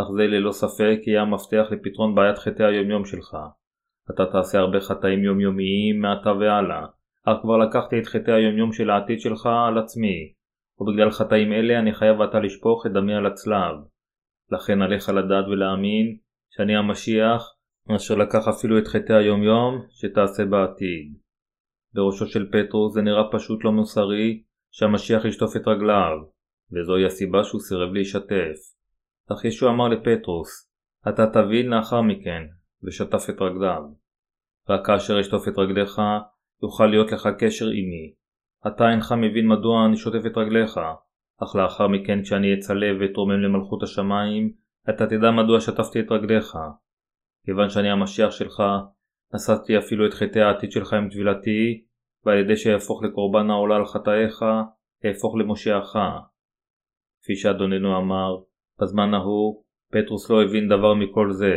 אך 0.00 0.06
זה 0.16 0.22
ללא 0.22 0.52
ספק 0.52 0.98
יהיה 1.06 1.22
המפתח 1.22 1.66
לפתרון 1.70 2.14
בעיית 2.14 2.38
חטאי 2.38 2.66
היומיום 2.66 3.04
שלך. 3.04 3.36
אתה 4.14 4.26
תעשה 4.32 4.58
הרבה 4.58 4.80
חטאים 4.80 5.24
יומיומיים 5.24 6.00
מעתה 6.00 6.32
והלאה, 6.32 6.86
אך 7.26 7.36
כבר 7.42 7.56
לקחתי 7.56 7.98
את 7.98 8.06
חטאי 8.06 8.34
היומיום 8.34 8.72
של 8.72 8.90
העתיד 8.90 9.20
שלך 9.20 9.48
על 9.68 9.78
עצמי, 9.78 10.32
ובגלל 10.78 11.10
חטאים 11.10 11.52
אלה 11.52 11.78
אני 11.78 11.94
חייב 11.94 12.20
עתה 12.20 12.40
לשפוך 12.40 12.86
את 12.86 12.92
דמי 12.92 13.14
על 13.14 13.26
הצלב. 13.26 13.76
לכן 14.50 14.82
עליך 14.82 15.08
לדעת 15.08 15.44
ולהאמין 15.46 16.16
שאני 16.50 16.76
המשיח, 16.76 17.42
אשר 17.96 18.14
לקח 18.14 18.48
אפילו 18.48 18.78
את 18.78 18.86
חטאי 18.86 19.16
היומיום 19.16 19.86
שתעשה 19.90 20.44
בעתיד. 20.44 21.14
בראשו 21.94 22.26
של 22.26 22.50
פטרוס 22.52 22.94
זה 22.94 23.02
נראה 23.02 23.22
פשוט 23.32 23.64
לא 23.64 23.72
מוסרי 23.72 24.42
שהמשיח 24.70 25.24
ישטוף 25.24 25.56
את 25.56 25.68
רגליו, 25.68 26.18
וזוהי 26.72 27.06
הסיבה 27.06 27.44
שהוא 27.44 27.60
סירב 27.60 27.92
להשתף. 27.92 28.56
אך 29.32 29.44
ישוע 29.44 29.70
אמר 29.70 29.88
לפטרוס, 29.88 30.70
אתה 31.08 31.26
תבין 31.32 31.66
לאחר 31.66 32.00
מכן, 32.00 32.42
ושטף 32.84 33.30
את 33.30 33.40
רגליו. 33.40 33.82
רק 34.68 34.86
כאשר 34.86 35.20
אשטוף 35.20 35.48
את 35.48 35.58
רגליך, 35.58 36.00
יוכל 36.62 36.86
להיות 36.86 37.12
לך 37.12 37.28
קשר 37.38 37.66
עימי. 37.66 38.14
אתה 38.66 38.90
אינך 38.90 39.12
מבין 39.12 39.48
מדוע 39.48 39.86
אני 39.86 39.96
שוטף 39.96 40.26
את 40.26 40.36
רגליך, 40.36 40.80
אך 41.42 41.56
לאחר 41.56 41.88
מכן 41.88 42.22
כשאני 42.22 42.54
אצלב 42.54 42.96
ואתרומם 43.00 43.40
למלכות 43.42 43.82
השמיים, 43.82 44.52
אתה 44.90 45.06
תדע 45.06 45.30
מדוע 45.30 45.60
שטפתי 45.60 46.00
את 46.00 46.10
רגליך. 46.10 46.56
כיוון 47.44 47.70
שאני 47.70 47.90
המשיח 47.90 48.30
שלך, 48.30 48.62
נשאתי 49.34 49.78
אפילו 49.78 50.06
את 50.06 50.14
חטאי 50.14 50.42
העתיד 50.42 50.72
שלך 50.72 50.92
עם 50.92 51.08
טבילתי, 51.08 51.84
ועל 52.26 52.38
ידי 52.38 52.56
שיהפוך 52.56 53.02
לקורבן 53.02 53.50
העולה 53.50 53.76
על 53.76 53.86
חטאיך, 53.86 54.44
אהפוך 55.04 55.36
למושיעך. 55.36 55.96
כפי 57.22 57.36
שאדוננו 57.36 57.98
אמר, 57.98 58.36
בזמן 58.80 59.14
ההוא, 59.14 59.62
פטרוס 59.92 60.30
לא 60.30 60.42
הבין 60.42 60.68
דבר 60.68 60.94
מכל 60.94 61.30
זה, 61.30 61.54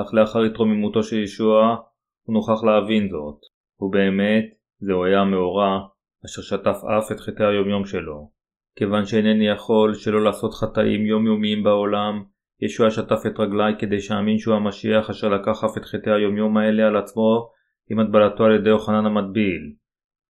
אך 0.00 0.14
לאחר 0.14 0.42
התרוממותו 0.42 1.02
של 1.02 1.16
ישוע, 1.16 1.76
הוא 2.22 2.34
נוכח 2.34 2.64
להבין 2.64 3.08
זאת, 3.08 3.40
ובאמת, 3.80 4.44
זהו 4.80 5.04
היה 5.04 5.20
המאורע 5.20 5.78
אשר 6.26 6.42
שטף 6.42 6.76
אף 6.98 7.12
את 7.12 7.20
חטאי 7.20 7.46
היומיום 7.46 7.84
שלו. 7.84 8.30
כיוון 8.76 9.04
שאינני 9.06 9.48
יכול 9.48 9.94
שלא 9.94 10.24
לעשות 10.24 10.54
חטאים 10.54 11.06
יומיומיים 11.06 11.62
בעולם, 11.62 12.24
ישוע 12.60 12.90
שטף 12.90 13.26
את 13.26 13.40
רגליי 13.40 13.74
כדי 13.78 14.00
שאאמין 14.00 14.38
שהוא 14.38 14.54
המשיח 14.54 15.10
אשר 15.10 15.28
לקח 15.28 15.64
אף 15.64 15.76
את 15.76 15.84
חטאי 15.84 16.12
היומיום 16.12 16.56
האלה 16.56 16.86
על 16.86 16.96
עצמו 16.96 17.50
עם 17.90 18.00
הטבלתו 18.00 18.44
על 18.44 18.54
ידי 18.54 18.68
יוחנן 18.68 19.06
המטביל. 19.06 19.72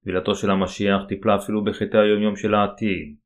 טבילתו 0.05 0.35
של 0.35 0.51
המשיח 0.51 1.03
טיפלה 1.09 1.37
אפילו 1.37 1.65
בחטאי 1.65 2.01
היומיום 2.01 2.37
של 2.37 2.55
העתיד. 2.55 3.17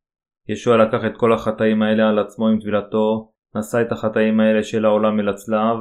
ישוע 0.48 0.76
לקח 0.76 1.04
את 1.06 1.16
כל 1.16 1.32
החטאים 1.32 1.82
האלה 1.82 2.08
על 2.08 2.18
עצמו 2.18 2.48
עם 2.48 2.60
טבילתו, 2.60 3.32
נשא 3.56 3.82
את 3.82 3.92
החטאים 3.92 4.40
האלה 4.40 4.62
של 4.62 4.84
העולם 4.84 5.20
אל 5.20 5.28
הצלב, 5.28 5.76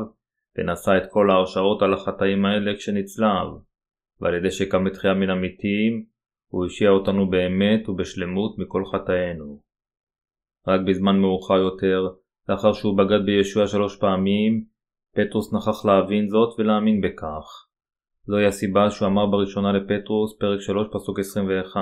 ונשא 0.58 0.91
את 0.97 1.04
כל 1.12 1.32
ההרשאות 1.32 1.82
על 1.82 1.93
החטאים 1.93 2.45
האלה 2.45 2.75
כשנצלב. 2.75 3.47
ועל 4.21 4.34
ידי 4.34 4.51
שקם 4.51 4.84
בתחייה 4.84 5.13
מן 5.13 5.30
המתים, 5.30 6.06
הוא 6.51 6.65
השיע 6.65 6.89
אותנו 6.89 7.30
באמת 7.30 7.89
ובשלמות 7.89 8.58
מכל 8.58 8.83
חטאינו. 8.85 9.62
רק 10.67 10.81
בזמן 10.87 11.19
מאוחר 11.19 11.58
יותר, 11.58 12.08
לאחר 12.50 12.73
שהוא 12.73 12.98
בגד 12.98 13.25
בישוע 13.25 13.67
שלוש 13.67 13.98
פעמים, 14.00 14.63
פטרוס 15.15 15.54
נכח 15.54 15.85
להבין 15.85 16.27
זאת 16.27 16.60
ולהאמין 16.60 17.02
בכך. 17.02 17.71
זוהי 18.24 18.46
הסיבה 18.46 18.90
שהוא 18.90 19.08
אמר 19.08 19.26
בראשונה 19.26 19.72
לפטרוס, 19.72 20.38
פרק 20.40 20.62
3 20.62 20.88
פסוק 20.94 21.19
21, 21.19 21.82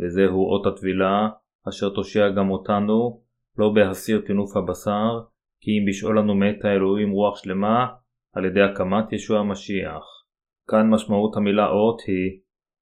וזהו 0.00 0.50
אות 0.50 0.66
הטבילה, 0.66 1.28
אשר 1.68 1.88
תושיע 1.88 2.28
גם 2.28 2.50
אותנו, 2.50 3.20
לא 3.58 3.72
בהסיר 3.74 4.20
טינוף 4.26 4.56
הבשר, 4.56 5.20
כי 5.60 5.70
אם 5.70 5.84
בשאול 5.88 6.18
לנו 6.18 6.34
מת 6.34 6.64
האלוהים 6.64 7.10
רוח 7.10 7.36
שלמה, 7.36 7.86
על 8.34 8.44
ידי 8.44 8.62
הקמת 8.62 9.12
ישוע 9.12 9.38
המשיח. 9.40 10.04
כאן 10.68 10.90
משמעות 10.90 11.36
המילה 11.36 11.68
אות 11.68 12.00
היא 12.06 12.40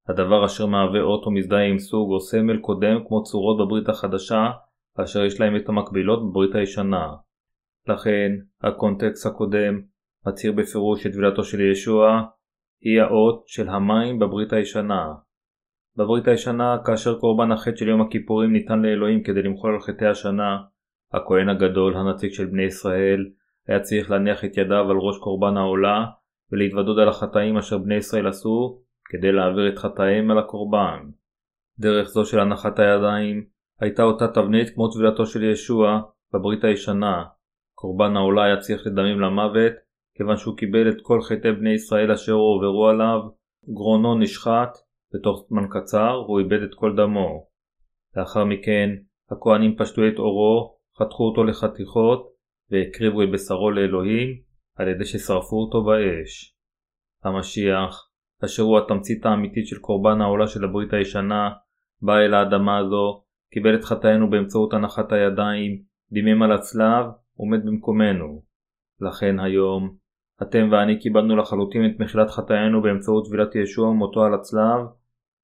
הדבר 0.08 0.44
אשר 0.44 0.66
מהווה 0.66 1.00
אות 1.00 1.26
או 1.26 1.30
מזדהה 1.30 1.64
עם 1.64 1.78
סוג 1.78 2.12
או 2.12 2.20
סמל 2.20 2.58
קודם 2.58 3.04
כמו 3.08 3.22
צורות 3.22 3.58
בברית 3.58 3.88
החדשה, 3.88 4.50
אשר 5.02 5.24
יש 5.24 5.40
להם 5.40 5.56
את 5.56 5.68
המקבילות 5.68 6.30
בברית 6.30 6.54
הישנה. 6.54 7.06
לכן, 7.88 8.32
הקונטקסט 8.62 9.26
הקודם 9.26 9.80
מצהיר 10.26 10.52
בפירוש 10.52 11.02
שטבילתו 11.02 11.44
של 11.44 11.60
ישוע 11.60 12.22
היא 12.80 13.00
האות 13.00 13.44
של 13.46 13.68
המים 13.68 14.18
בברית 14.18 14.52
הישנה. 14.52 15.14
בברית 15.96 16.28
הישנה, 16.28 16.76
כאשר 16.84 17.18
קורבן 17.18 17.52
החטא 17.52 17.76
של 17.76 17.88
יום 17.88 18.00
הכיפורים 18.00 18.52
ניתן 18.52 18.82
לאלוהים 18.82 19.22
כדי 19.22 19.42
למחול 19.42 19.74
על 19.74 19.80
חטאי 19.80 20.06
השנה, 20.06 20.58
הכהן 21.12 21.48
הגדול, 21.48 21.96
הנציג 21.96 22.32
של 22.32 22.46
בני 22.46 22.62
ישראל, 22.62 23.30
היה 23.68 23.80
צריך 23.80 24.10
להניח 24.10 24.44
את 24.44 24.56
ידיו 24.56 24.90
על 24.90 24.96
ראש 24.96 25.18
קורבן 25.18 25.56
העולה 25.56 26.06
ולהתוודות 26.52 26.98
על 26.98 27.08
החטאים 27.08 27.56
אשר 27.56 27.78
בני 27.78 27.94
ישראל 27.94 28.26
עשו 28.26 28.80
כדי 29.04 29.32
להעביר 29.32 29.68
את 29.68 29.78
חטאיהם 29.78 30.30
על 30.30 30.38
הקורבן. 30.38 30.98
דרך 31.78 32.08
זו 32.08 32.24
של 32.24 32.40
הנחת 32.40 32.78
הידיים 32.78 33.44
הייתה 33.80 34.02
אותה 34.02 34.28
תבנית 34.28 34.70
כמו 34.74 34.88
טבילתו 34.88 35.26
של 35.26 35.42
ישוע 35.42 36.00
בברית 36.34 36.64
הישנה. 36.64 37.24
קורבן 37.74 38.16
העולה 38.16 38.44
היה 38.44 38.56
צריך 38.56 38.86
לדמים 38.86 39.20
למוות 39.20 39.72
כיוון 40.18 40.36
שהוא 40.36 40.56
קיבל 40.56 40.88
את 40.88 40.96
כל 41.02 41.20
חטאי 41.22 41.52
בני 41.52 41.70
ישראל 41.70 42.12
אשר 42.12 42.32
הועברו 42.32 42.88
עליו, 42.88 43.20
גרונו 43.74 44.18
נשחט, 44.18 44.78
בתוך 45.14 45.46
זמן 45.48 45.66
קצר 45.70 46.12
הוא 46.26 46.38
איבד 46.40 46.62
את 46.62 46.74
כל 46.74 46.96
דמו. 46.96 47.46
לאחר 48.16 48.44
מכן 48.44 48.88
הכהנים 49.30 49.76
פשטו 49.76 50.02
את 50.08 50.18
אורו, 50.18 50.76
חתכו 50.98 51.24
אותו 51.28 51.44
לחתיכות 51.44 52.28
והקריבו 52.70 53.22
את 53.22 53.28
בשרו 53.32 53.70
לאלוהים 53.70 54.28
על 54.76 54.88
ידי 54.88 55.04
ששרפו 55.04 55.56
אותו 55.56 55.84
באש. 55.84 56.54
המשיח, 57.24 58.10
אשר 58.44 58.62
הוא 58.62 58.78
התמצית 58.78 59.26
האמיתית 59.26 59.66
של 59.66 59.78
קורבן 59.78 60.20
העולה 60.20 60.46
של 60.46 60.64
הברית 60.64 60.92
הישנה, 60.92 61.50
בא 62.02 62.18
אל 62.18 62.34
האדמה 62.34 62.78
הזו, 62.78 63.24
קיבל 63.52 63.74
את 63.74 63.84
חטאינו 63.84 64.30
באמצעות 64.30 64.74
הנחת 64.74 65.12
הידיים, 65.12 65.82
דימם 66.12 66.42
על 66.42 66.52
הצלב, 66.52 67.04
עומד 67.36 67.66
במקומנו. 67.66 68.42
לכן 69.00 69.40
היום, 69.40 69.96
אתם 70.42 70.68
ואני 70.72 70.98
קיבלנו 70.98 71.36
לחלוטין 71.36 71.86
את 71.86 72.00
מחילת 72.00 72.30
חטאינו 72.30 72.82
באמצעות 72.82 73.26
טבילת 73.26 73.54
ישוע 73.54 73.88
ומותו 73.88 74.24
על 74.24 74.34
הצלב, 74.34 74.86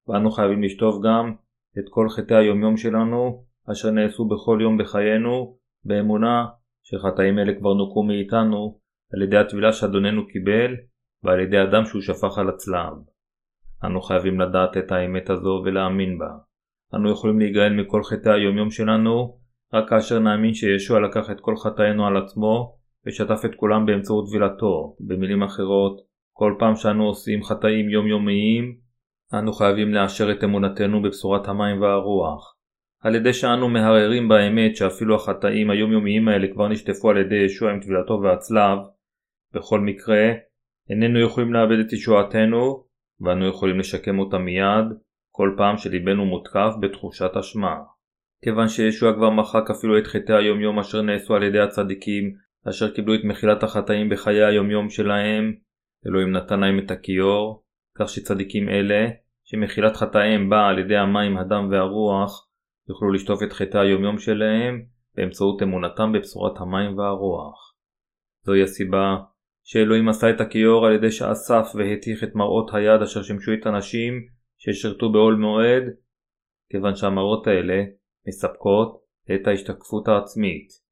ואנו 0.07 0.31
חייבים 0.31 0.63
לשטוף 0.63 0.95
גם 1.03 1.35
את 1.79 1.83
כל 1.89 2.09
חטאי 2.09 2.37
היומיום 2.37 2.77
שלנו, 2.77 3.43
אשר 3.71 3.91
נעשו 3.91 4.25
בכל 4.25 4.59
יום 4.61 4.77
בחיינו, 4.77 5.57
באמונה 5.85 6.45
שחטאים 6.83 7.39
אלה 7.39 7.53
כבר 7.59 7.73
נוקו 7.73 8.03
מאיתנו 8.03 8.79
על 9.13 9.21
ידי 9.21 9.37
הטבילה 9.37 9.73
שאדוננו 9.73 10.27
קיבל 10.27 10.75
ועל 11.23 11.39
ידי 11.39 11.57
הדם 11.57 11.85
שהוא 11.85 12.01
שפך 12.01 12.37
על 12.37 12.49
הצלב. 12.49 12.93
אנו 13.83 14.01
חייבים 14.01 14.39
לדעת 14.39 14.77
את 14.77 14.91
האמת 14.91 15.29
הזו 15.29 15.61
ולהאמין 15.65 16.17
בה. 16.17 16.29
אנו 16.95 17.11
יכולים 17.11 17.39
להיגאל 17.39 17.73
מכל 17.73 18.03
חטאי 18.03 18.33
היומיום 18.33 18.71
שלנו 18.71 19.37
רק 19.73 19.89
כאשר 19.89 20.19
נאמין 20.19 20.53
שישוע 20.53 20.99
לקח 20.99 21.29
את 21.31 21.39
כל 21.39 21.55
חטאינו 21.57 22.07
על 22.07 22.17
עצמו 22.17 22.74
ושטף 23.05 23.45
את 23.45 23.55
כולם 23.55 23.85
באמצעות 23.85 24.25
טבילתו. 24.29 24.95
במילים 24.99 25.43
אחרות, 25.43 26.01
כל 26.33 26.55
פעם 26.59 26.75
שאנו 26.75 27.07
עושים 27.07 27.43
חטאים 27.43 27.89
יומיומיים, 27.89 28.77
אנו 29.33 29.53
חייבים 29.53 29.93
לאשר 29.93 30.31
את 30.31 30.43
אמונתנו 30.43 31.01
בבשורת 31.01 31.47
המים 31.47 31.81
והרוח. 31.81 32.55
על 33.03 33.15
ידי 33.15 33.33
שאנו 33.33 33.69
מהרהרים 33.69 34.27
באמת 34.27 34.75
שאפילו 34.75 35.15
החטאים 35.15 35.69
היומיומיים 35.69 36.27
האלה 36.27 36.47
כבר 36.53 36.67
נשטפו 36.67 37.09
על 37.09 37.17
ידי 37.17 37.35
ישוע 37.35 37.71
עם 37.71 37.79
טבילתו 37.79 38.21
והצלב, 38.23 38.77
בכל 39.53 39.79
מקרה, 39.79 40.31
איננו 40.89 41.19
יכולים 41.19 41.53
לאבד 41.53 41.79
את 41.79 41.93
ישועתנו, 41.93 42.85
ואנו 43.21 43.47
יכולים 43.47 43.79
לשקם 43.79 44.19
אותה 44.19 44.37
מיד, 44.37 44.85
כל 45.31 45.55
פעם 45.57 45.77
שליבנו 45.77 46.25
מותקף 46.25 46.71
בתחושת 46.81 47.31
אשמה. 47.39 47.75
כיוון 48.43 48.67
שישוע 48.67 49.13
כבר 49.13 49.29
מחק 49.29 49.69
אפילו 49.71 49.97
את 49.97 50.07
חטאי 50.07 50.35
היומיום 50.35 50.79
אשר 50.79 51.01
נעשו 51.01 51.35
על 51.35 51.43
ידי 51.43 51.59
הצדיקים, 51.59 52.33
אשר 52.69 52.91
קיבלו 52.91 53.15
את 53.15 53.23
מחילת 53.23 53.63
החטאים 53.63 54.09
בחיי 54.09 54.45
היומיום 54.45 54.89
שלהם, 54.89 55.53
אלוהים 56.07 56.31
נתן 56.31 56.59
להם 56.59 56.79
את 56.79 56.91
הכיור, 56.91 57.63
כך 57.97 58.09
שצדיקים 58.09 58.69
אלה, 58.69 59.07
שמחילת 59.43 59.95
חטאיהם 59.95 60.49
באה 60.49 60.67
על 60.67 60.79
ידי 60.79 60.97
המים, 60.97 61.37
הדם 61.37 61.67
והרוח, 61.71 62.47
יוכלו 62.89 63.11
לשטוף 63.11 63.43
את 63.43 63.53
חטאי 63.53 63.87
היומיום 63.87 64.17
שלהם 64.17 64.85
באמצעות 65.15 65.63
אמונתם 65.63 66.11
בבשורת 66.13 66.61
המים 66.61 66.97
והרוח. 66.97 67.75
זוהי 68.45 68.63
הסיבה 68.63 69.15
שאלוהים 69.63 70.09
עשה 70.09 70.29
את 70.29 70.41
הכיור 70.41 70.85
על 70.85 70.93
ידי 70.93 71.11
שאסף 71.11 71.67
והתיך 71.75 72.23
את 72.23 72.35
מראות 72.35 72.73
היד 72.73 73.01
אשר 73.01 73.23
שימשו 73.23 73.51
את 73.53 73.65
הנשים 73.65 74.13
ששירתו 74.57 75.11
בעול 75.11 75.35
מועד, 75.35 75.83
כיוון 76.71 76.95
שהמראות 76.95 77.47
האלה 77.47 77.83
מספקות 78.27 79.01
את 79.35 79.47
ההשתקפות 79.47 80.07
העצמית. 80.07 80.84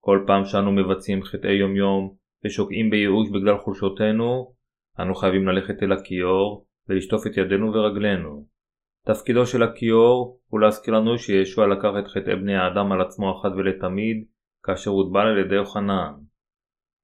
כל 0.00 0.24
פעם 0.26 0.44
שאנו 0.44 0.72
מבצעים 0.72 1.22
חטאי 1.22 1.52
יומיום 1.52 2.14
ושוקעים 2.44 2.90
בייאוש 2.90 3.30
בגלל 3.30 3.58
חולשותינו, 3.58 4.52
אנו 5.00 5.14
חייבים 5.14 5.48
ללכת 5.48 5.82
אל 5.82 5.92
הכיור 5.92 6.66
ולשטוף 6.88 7.26
את 7.26 7.36
ידינו 7.36 7.72
ורגלינו. 7.72 8.46
תפקידו 9.06 9.46
של 9.46 9.62
הכיור 9.62 10.40
הוא 10.48 10.60
להזכיר 10.60 10.94
לנו 10.94 11.18
שישוע 11.18 11.66
לקח 11.66 11.90
את 11.98 12.08
חטאי 12.08 12.36
בני 12.36 12.56
האדם 12.56 12.92
על 12.92 13.00
עצמו 13.00 13.40
אחת 13.40 13.52
ולתמיד, 13.56 14.24
כאשר 14.62 14.90
הוטבל 14.90 15.26
על 15.26 15.38
ידי 15.38 15.54
יוחנן. 15.54 16.12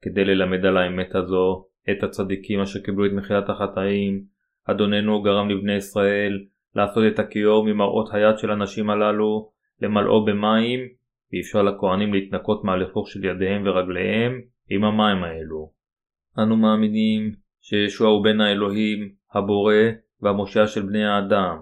כדי 0.03 0.25
ללמד 0.25 0.65
על 0.65 0.77
האמת 0.77 1.15
הזו 1.15 1.67
את 1.91 2.03
הצדיקים 2.03 2.61
אשר 2.61 2.81
קיבלו 2.81 3.07
את 3.07 3.11
מחילת 3.13 3.49
החטאים, 3.49 4.25
אדוננו 4.65 5.23
גרם 5.23 5.51
לבני 5.51 5.77
ישראל 5.77 6.45
לעשות 6.75 7.05
את 7.13 7.19
הכיור 7.19 7.65
ממראות 7.65 8.09
היד 8.13 8.39
של 8.39 8.51
הנשים 8.51 8.91
הללו, 8.91 9.51
למלאו 9.83 10.25
במים, 10.25 10.81
ואפשר 11.35 11.63
לכהנים 11.63 12.15
להתנקות 12.15 12.65
מהלכלוך 12.65 13.09
של 13.09 13.25
ידיהם 13.25 13.63
ורגליהם 13.67 14.41
עם 14.71 14.85
המים 14.85 15.25
האלו. 15.25 15.73
אנו 16.39 16.57
מאמינים 16.57 17.33
שישוע 17.61 18.09
הוא 18.09 18.25
בן 18.25 18.41
האלוהים, 18.41 19.15
הבורא 19.35 19.75
והמושע 20.21 20.67
של 20.67 20.83
בני 20.83 21.05
האדם, 21.05 21.57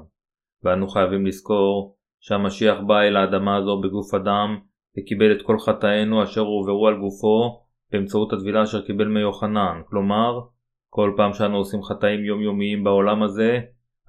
ואנו 0.62 0.88
חייבים 0.88 1.26
לזכור 1.26 1.96
שהמשיח 2.20 2.80
בא 2.86 3.00
אל 3.00 3.16
האדמה 3.16 3.56
הזו 3.56 3.80
בגוף 3.80 4.14
אדם 4.14 4.58
וקיבל 4.98 5.32
את 5.32 5.42
כל 5.42 5.58
חטאינו 5.58 6.22
אשר 6.22 6.40
הועברו 6.40 6.88
על 6.88 6.98
גופו 6.98 7.62
באמצעות 7.92 8.32
הטבילה 8.32 8.62
אשר 8.62 8.86
קיבל 8.86 9.08
מיוחנן, 9.08 9.82
כלומר, 9.86 10.40
כל 10.88 11.14
פעם 11.16 11.32
שאנו 11.32 11.56
עושים 11.56 11.82
חטאים 11.82 12.24
יומיומיים 12.24 12.84
בעולם 12.84 13.22
הזה, 13.22 13.60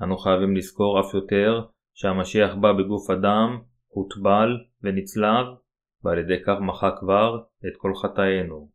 אנו 0.02 0.18
חייבים 0.18 0.56
לזכור 0.56 1.00
אף 1.00 1.14
יותר 1.14 1.62
שהמשיח 1.94 2.56
בא 2.56 2.74
בגוף 2.74 3.10
אדם, 3.10 3.60
הוטבל 3.88 4.58
ונצלב, 4.84 5.46
ועל 6.04 6.18
ידי 6.18 6.44
כך 6.46 6.56
מחק 6.62 6.94
כבר 7.00 7.38
את 7.68 7.78
כל 7.78 7.92
חטאינו. 7.96 8.70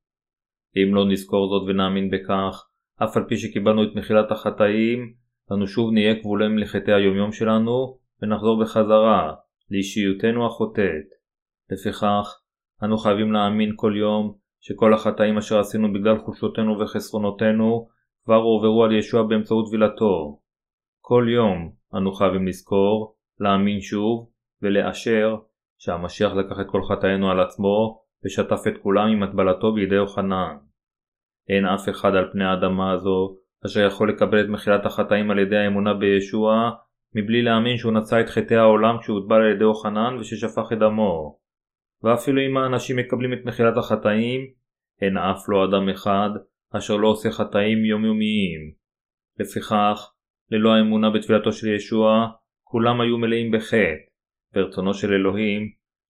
אם 0.76 0.94
לא 0.94 1.08
נזכור 1.08 1.48
זאת 1.48 1.68
ונאמין 1.68 2.10
בכך, 2.10 2.68
אף 3.04 3.16
על 3.16 3.24
פי 3.28 3.36
שקיבלנו 3.36 3.84
את 3.84 3.94
מחילת 3.94 4.30
החטאים, 4.30 5.14
אנו 5.52 5.66
שוב 5.66 5.92
נהיה 5.92 6.22
כבולים 6.22 6.58
לחטאי 6.58 6.94
היומיום 6.94 7.32
שלנו, 7.32 7.98
ונחזור 8.22 8.62
בחזרה 8.62 9.34
לאישיותנו 9.70 10.46
החוטאת. 10.46 11.08
לפיכך, 11.70 12.40
אנו 12.84 12.98
חייבים 12.98 13.32
להאמין 13.32 13.72
כל 13.76 13.94
יום 13.96 14.34
שכל 14.60 14.94
החטאים 14.94 15.38
אשר 15.38 15.58
עשינו 15.60 15.92
בגלל 15.92 16.18
חולשותינו 16.18 16.80
וחסרונותינו 16.80 17.88
כבר 18.24 18.34
הועברו 18.34 18.84
על 18.84 18.92
ישוע 18.92 19.22
באמצעות 19.22 19.66
טבילתו. 19.68 20.40
כל 21.00 21.26
יום 21.34 21.72
אנו 21.94 22.12
חייבים 22.12 22.46
לזכור, 22.46 23.16
להאמין 23.40 23.80
שוב 23.80 24.30
ולאשר 24.62 25.36
שהמשיח 25.78 26.32
לקח 26.32 26.60
את 26.60 26.66
כל 26.70 26.82
חטאינו 26.82 27.30
על 27.30 27.40
עצמו 27.40 28.02
ושטף 28.24 28.66
את 28.68 28.82
כולם 28.82 29.08
עם 29.08 29.22
הטבלתו 29.22 29.72
בידי 29.72 29.94
יוחנן. 29.94 30.56
אין 31.48 31.66
אף 31.66 31.88
אחד 31.88 32.14
על 32.14 32.28
פני 32.32 32.44
האדמה 32.44 32.92
הזו 32.92 33.36
אשר 33.66 33.86
יכול 33.86 34.10
לקבל 34.10 34.40
את 34.40 34.48
מחילת 34.48 34.86
החטאים 34.86 35.30
על 35.30 35.38
ידי 35.38 35.56
האמונה 35.56 35.94
בישוע 35.94 36.70
מבלי 37.14 37.42
להאמין 37.42 37.76
שהוא 37.76 37.92
נשא 37.92 38.20
את 38.20 38.28
חטאי 38.28 38.56
העולם 38.56 38.98
כשהוטבל 39.00 39.36
על 39.36 39.52
ידי 39.52 39.64
יוחנן 39.64 40.16
וששפך 40.20 40.72
את 40.72 40.78
דמו. 40.78 41.38
ואפילו 42.02 42.40
אם 42.46 42.56
האנשים 42.56 42.96
מקבלים 42.96 43.32
את 43.32 43.38
מחילת 43.44 43.76
החטאים, 43.76 44.40
אין 45.00 45.16
אף 45.16 45.48
לא 45.48 45.64
אדם 45.64 45.88
אחד 45.88 46.30
אשר 46.76 46.96
לא 46.96 47.08
עושה 47.08 47.30
חטאים 47.30 47.84
יומיומיים. 47.84 48.60
לפיכך, 49.40 50.12
ללא 50.50 50.74
האמונה 50.74 51.10
בתפילתו 51.10 51.52
של 51.52 51.68
ישוע, 51.68 52.26
כולם 52.64 53.00
היו 53.00 53.18
מלאים 53.18 53.52
בחטא, 53.52 54.07
ורצונו 54.54 54.94
של 54.94 55.12
אלוהים 55.12 55.62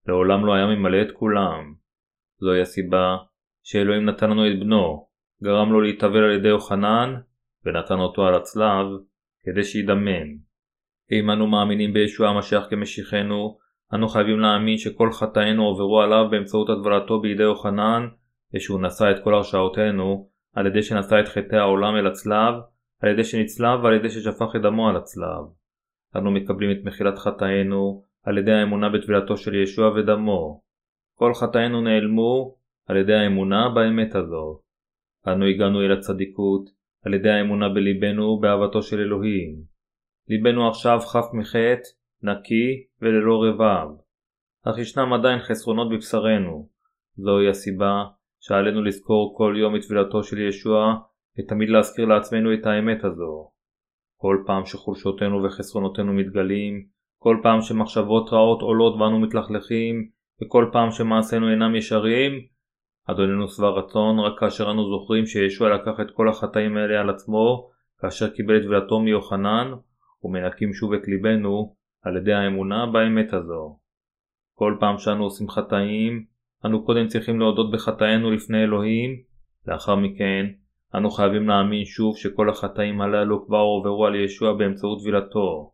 לעולם 0.06 0.46
לא 0.46 0.54
היה 0.54 0.66
ממלא 0.66 1.02
את 1.02 1.12
כולם. 1.12 1.74
זוהי 2.40 2.60
הסיבה 2.60 3.16
שאלוהים 3.62 4.04
נתן 4.04 4.30
לנו 4.30 4.46
את 4.46 4.60
בנו, 4.60 5.06
גרם 5.42 5.72
לו 5.72 5.80
להתאבל 5.80 6.24
על 6.24 6.30
ידי 6.30 6.48
יוחנן, 6.48 7.14
ונתן 7.64 7.94
אותו 7.94 8.26
על 8.26 8.34
הצלב, 8.34 8.86
כדי 9.44 9.64
שידמם. 9.64 10.48
אם 11.12 11.30
אנו 11.30 11.46
מאמינים 11.46 11.92
בישוע 11.92 12.28
המשיח 12.28 12.66
כמשיחנו, 12.70 13.58
אנו 13.94 14.08
חייבים 14.08 14.40
להאמין 14.40 14.78
שכל 14.78 15.12
חטאינו 15.12 15.64
עוברו 15.64 16.00
עליו 16.00 16.30
באמצעות 16.30 16.68
הטבלתו 16.70 17.20
בידי 17.20 17.42
יוחנן, 17.42 18.08
ושהוא 18.54 18.80
נשא 18.80 19.10
את 19.10 19.24
כל 19.24 19.34
הרשעותינו, 19.34 20.28
על 20.54 20.66
ידי 20.66 20.82
שנשא 20.82 21.20
את 21.20 21.28
חטאי 21.28 21.58
העולם 21.58 21.96
אל 21.96 22.06
הצלב, 22.06 22.54
על 23.02 23.10
ידי 23.10 23.24
שנצלב 23.24 23.84
ועל 23.84 23.94
ידי 23.94 24.10
ששפך 24.10 24.56
את 24.56 24.62
דמו 24.62 24.88
על 24.88 24.96
הצלב. 24.96 25.44
אנו 26.16 26.30
מקבלים 26.30 26.70
את 26.70 26.84
מחילת 26.84 27.18
חטאינו 27.18 28.04
על 28.24 28.38
ידי 28.38 28.52
האמונה 28.52 28.88
בטבילתו 28.88 29.36
של 29.36 29.54
ישוע 29.54 29.88
ודמו. 29.88 30.60
כל 31.14 31.34
חטאינו 31.34 31.80
נעלמו 31.80 32.56
על 32.86 32.96
ידי 32.96 33.14
האמונה 33.14 33.68
באמת 33.74 34.14
הזו. 34.14 34.60
אנו 35.28 35.44
הגענו 35.44 35.82
אל 35.82 35.92
הצדיקות 35.92 36.70
על 37.04 37.14
ידי 37.14 37.30
האמונה 37.30 37.68
בליבנו 37.68 38.22
ובאהבתו 38.22 38.82
של 38.82 39.00
אלוהים. 39.00 39.62
ליבנו 40.28 40.68
עכשיו 40.68 40.98
חף 41.00 41.26
מחטא, 41.32 41.88
נקי 42.22 42.86
וללא 43.02 43.42
רבב. 43.42 43.88
אך 44.66 44.78
ישנם 44.78 45.12
עדיין 45.12 45.38
חסרונות 45.38 45.88
בבשרנו. 45.90 46.68
זוהי 47.16 47.48
הסיבה 47.48 48.04
שעלינו 48.40 48.82
לזכור 48.82 49.34
כל 49.36 49.54
יום 49.58 49.76
את 49.76 49.80
טבילתו 49.88 50.22
של 50.22 50.38
ישוע 50.38 50.94
ותמיד 51.38 51.68
להזכיר 51.68 52.04
לעצמנו 52.04 52.54
את 52.54 52.66
האמת 52.66 53.04
הזו. 53.04 53.50
כל 54.16 54.36
פעם 54.46 54.64
שחולשותינו 54.64 55.44
וחסרונותינו 55.44 56.12
מתגלים, 56.12 56.86
כל 57.18 57.40
פעם 57.42 57.60
שמחשבות 57.60 58.32
רעות 58.32 58.62
עולות 58.62 58.94
ואנו 59.00 59.20
מתלכלכים, 59.20 60.08
וכל 60.42 60.70
פעם 60.72 60.90
שמעשינו 60.90 61.50
אינם 61.50 61.76
ישרים, 61.76 62.32
אדוננו 63.06 63.48
שבע 63.48 63.68
רצון 63.68 64.18
רק 64.18 64.38
כאשר 64.40 64.70
אנו 64.70 64.88
זוכרים 64.88 65.26
שישוע 65.26 65.74
לקח 65.74 66.00
את 66.00 66.10
כל 66.10 66.28
החטאים 66.28 66.76
האלה 66.76 67.00
על 67.00 67.10
עצמו, 67.10 67.70
כאשר 68.00 68.28
קיבל 68.30 68.56
את 68.56 68.62
טבילתו 68.62 69.00
מיוחנן, 69.00 69.72
ומנקים 70.22 70.72
שוב 70.72 70.92
את 70.92 71.08
ליבנו 71.08 71.74
על 72.02 72.16
ידי 72.16 72.32
האמונה 72.32 72.86
באמת 72.86 73.32
הזו. 73.32 73.78
כל 74.54 74.76
פעם 74.80 74.98
שאנו 74.98 75.24
עושים 75.24 75.48
חטאים, 75.48 76.24
אנו 76.66 76.84
קודם 76.84 77.06
צריכים 77.06 77.40
להודות 77.40 77.70
בחטאינו 77.72 78.30
לפני 78.30 78.64
אלוהים, 78.64 79.10
לאחר 79.66 79.96
מכן 79.96 80.46
אנו 80.94 81.10
חייבים 81.10 81.48
להאמין 81.48 81.84
שוב 81.84 82.16
שכל 82.16 82.50
החטאים 82.50 83.00
הללו 83.00 83.46
כבר 83.46 83.58
עוברו 83.58 84.06
על 84.06 84.14
ישוע 84.14 84.52
באמצעות 84.52 84.98
טבילתו. 85.02 85.72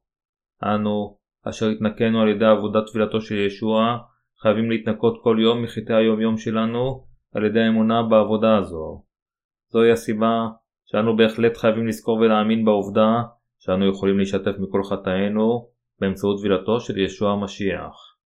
אנו, 0.64 1.16
אשר 1.48 1.68
התנקנו 1.68 2.20
על 2.20 2.28
ידי 2.28 2.44
עבודת 2.44 2.82
טבילתו 2.92 3.20
של 3.20 3.34
ישוע, 3.34 3.98
חייבים 4.42 4.70
להתנקות 4.70 5.20
כל 5.22 5.36
יום 5.40 5.62
מחטאי 5.62 5.96
היומיום 5.96 6.36
שלנו 6.36 7.06
על 7.34 7.44
ידי 7.44 7.60
האמונה 7.60 8.02
בעבודה 8.02 8.56
הזו. 8.56 9.02
זוהי 9.68 9.90
הסיבה 9.90 10.48
שאנו 10.84 11.16
בהחלט 11.16 11.56
חייבים 11.56 11.86
לזכור 11.86 12.18
ולהאמין 12.18 12.64
בעובדה 12.64 13.22
שאנו 13.58 13.88
יכולים 13.88 14.18
להשתף 14.18 14.52
מכל 14.58 14.82
חטאינו 14.84 15.68
באמצעות 16.00 16.40
טבילתו 16.40 16.80
של 16.80 16.98
ישוע 16.98 17.32
המשיח. 17.32 18.16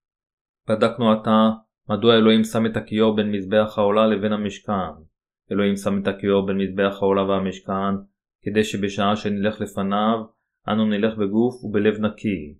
בדקנו 0.69 1.13
עתה 1.13 1.51
מדוע 1.89 2.15
אלוהים 2.15 2.45
שם 2.45 2.67
את 2.67 2.77
הכיור 2.77 3.17
בין 3.17 3.33
מזבח 3.33 3.75
העולה 3.79 4.07
לבין 4.07 4.33
המשכן. 4.33 4.93
אלוהים 5.53 5.77
שם 5.77 6.03
את 6.03 6.09
הכיור 6.09 6.47
בין 6.47 6.57
מזבח 6.57 6.97
העולה 7.03 7.23
והמשכן 7.23 7.95
כדי 8.43 8.65
שבשעה 8.65 9.17
שנלך 9.17 9.61
לפניו 9.61 10.19
אנו 10.69 10.87
נלך 10.87 11.19
בגוף 11.19 11.65
ובלב 11.65 12.01
נקי. 12.01 12.55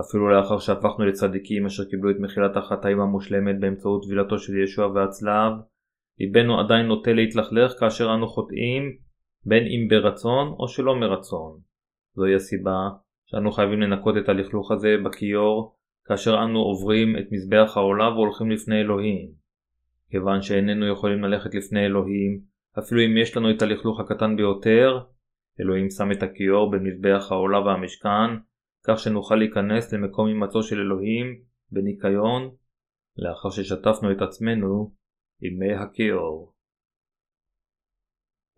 אפילו 0.00 0.30
לאחר 0.30 0.58
שהפכנו 0.58 1.04
לצדיקים 1.04 1.66
אשר 1.66 1.84
קיבלו 1.84 2.10
את 2.10 2.16
מחילת 2.20 2.56
החטאים 2.56 3.00
המושלמת 3.00 3.60
באמצעות 3.60 4.02
טבילתו 4.04 4.38
של 4.38 4.62
ישוע 4.62 4.86
והצלב, 4.86 5.52
ליבנו 6.20 6.60
עדיין 6.60 6.86
נוטה 6.86 7.12
להתלכלך 7.12 7.72
כאשר 7.80 8.14
אנו 8.14 8.28
חוטאים, 8.28 8.96
בין 9.44 9.64
אם 9.66 9.88
ברצון 9.88 10.48
או 10.58 10.68
שלא 10.68 10.94
מרצון. 11.00 11.58
זוהי 12.14 12.34
הסיבה 12.34 12.88
שאנו 13.26 13.52
חייבים 13.52 13.80
לנקות 13.80 14.16
את 14.16 14.28
הלכלוך 14.28 14.70
הזה 14.70 14.96
בכיור 15.04 15.76
כאשר 16.04 16.42
אנו 16.44 16.58
עוברים 16.58 17.18
את 17.18 17.24
מזבח 17.32 17.76
העולה 17.76 18.08
והולכים 18.08 18.50
לפני 18.50 18.80
אלוהים. 18.80 19.28
כיוון 20.10 20.42
שאיננו 20.42 20.92
יכולים 20.92 21.24
ללכת 21.24 21.54
לפני 21.54 21.86
אלוהים, 21.86 22.40
אפילו 22.78 23.00
אם 23.06 23.16
יש 23.16 23.36
לנו 23.36 23.50
את 23.50 23.62
הלכלוך 23.62 24.00
הקטן 24.00 24.36
ביותר, 24.36 25.00
אלוהים 25.60 25.90
שם 25.90 26.12
את 26.12 26.22
הכיור 26.22 26.70
במזבח 26.70 27.26
העולה 27.30 27.60
והמשכן, 27.60 28.30
כך 28.86 28.98
שנוכל 28.98 29.34
להיכנס 29.34 29.92
למקום 29.92 30.26
הימצאו 30.28 30.62
של 30.62 30.80
אלוהים 30.80 31.42
בניקיון, 31.70 32.56
לאחר 33.16 33.50
ששטפנו 33.50 34.12
את 34.12 34.22
עצמנו 34.22 34.94
עם 35.42 35.58
מי 35.58 35.74
הכיור. 35.74 36.52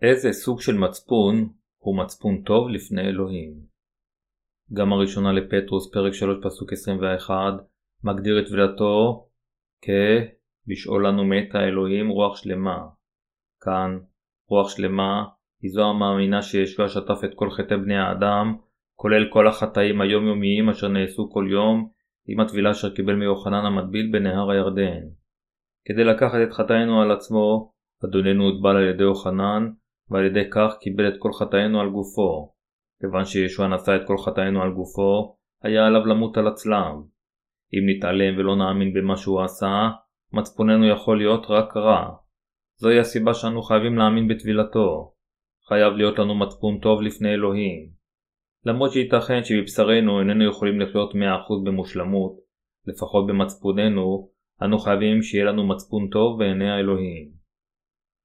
איזה 0.03 0.33
סוג 0.33 0.61
של 0.61 0.75
מצפון 0.75 1.53
הוא 1.79 1.99
מצפון 1.99 2.43
טוב 2.43 2.69
לפני 2.69 3.03
אלוהים? 3.03 3.55
גם 4.73 4.93
הראשונה 4.93 5.33
לפטרוס 5.33 5.93
פרק 5.93 6.13
3 6.13 6.37
פסוק 6.45 6.73
21 6.73 7.35
מגדיר 8.05 8.41
את 8.41 8.47
טבילתו 8.47 9.27
כ"בשאול 9.81 11.07
לנו 11.07 11.25
מתה 11.25 11.59
האלוהים 11.59 12.09
רוח 12.09 12.37
שלמה". 12.37 12.89
כאן 13.61 13.99
רוח 14.49 14.69
שלמה 14.69 15.25
היא 15.63 15.71
זו 15.71 15.83
המאמינה 15.85 16.43
שישוע 16.43 16.89
שטף 16.89 17.25
את 17.25 17.31
כל 17.35 17.51
חטאי 17.51 17.77
בני 17.77 17.97
האדם, 17.97 18.57
כולל 18.95 19.31
כל 19.33 19.49
החטאים 19.49 20.01
היומיומיים 20.01 20.69
אשר 20.69 20.89
נעשו 20.89 21.31
כל 21.31 21.47
יום, 21.51 21.89
עם 22.27 22.41
הטבילה 22.41 22.71
אשר 22.71 22.95
קיבל 22.95 23.15
מיוחנן 23.15 23.65
המטביל 23.65 24.11
בנהר 24.13 24.51
הירדן. 24.51 25.03
כדי 25.85 26.05
לקחת 26.05 26.39
את 26.43 26.53
חטאינו 26.53 27.03
על 27.03 27.11
עצמו, 27.11 27.73
אדוננו 28.05 28.45
הוטבל 28.45 28.77
על 28.77 28.89
ידי 28.89 29.03
יוחנן, 29.03 29.69
ועל 30.11 30.25
ידי 30.25 30.51
כך 30.51 30.77
קיבל 30.81 31.09
את 31.09 31.15
כל 31.19 31.33
חטאינו 31.33 31.81
על 31.81 31.91
גופו. 31.91 32.53
כיוון 33.01 33.25
שישוע 33.25 33.69
נשא 33.69 33.97
את 33.97 34.07
כל 34.07 34.19
חטאינו 34.19 34.63
על 34.63 34.73
גופו, 34.73 35.37
היה 35.63 35.87
עליו 35.87 36.07
למות 36.07 36.37
על 36.37 36.47
הצלב. 36.47 36.95
אם 37.75 37.89
נתעלם 37.89 38.39
ולא 38.39 38.57
נאמין 38.57 38.93
במה 38.95 39.17
שהוא 39.17 39.43
עשה, 39.43 39.91
מצפוננו 40.33 40.89
יכול 40.89 41.19
להיות 41.19 41.47
רק 41.49 41.77
רע. 41.77 42.11
זוהי 42.77 42.99
הסיבה 42.99 43.35
שאנו 43.35 43.63
חייבים 43.63 43.99
להאמין 43.99 44.29
בטבילתו. 44.29 45.13
חייב 45.69 45.93
להיות 45.93 46.19
לנו 46.19 46.35
מצפון 46.35 46.79
טוב 46.79 47.03
לפני 47.03 47.35
אלוהים. 47.35 48.04
למרות 48.67 48.93
שייתכן 48.93 49.45
שבבשרנו 49.45 50.21
איננו 50.21 50.45
יכולים 50.45 50.81
לחיות 50.81 51.15
100% 51.15 51.17
במושלמות, 51.65 52.33
לפחות 52.87 53.27
במצפוננו, 53.27 54.29
אנו 54.63 54.79
חייבים 54.79 55.23
שיהיה 55.23 55.45
לנו 55.45 55.67
מצפון 55.67 56.09
טוב 56.09 56.39
בעיני 56.39 56.71
האלוהים. 56.71 57.31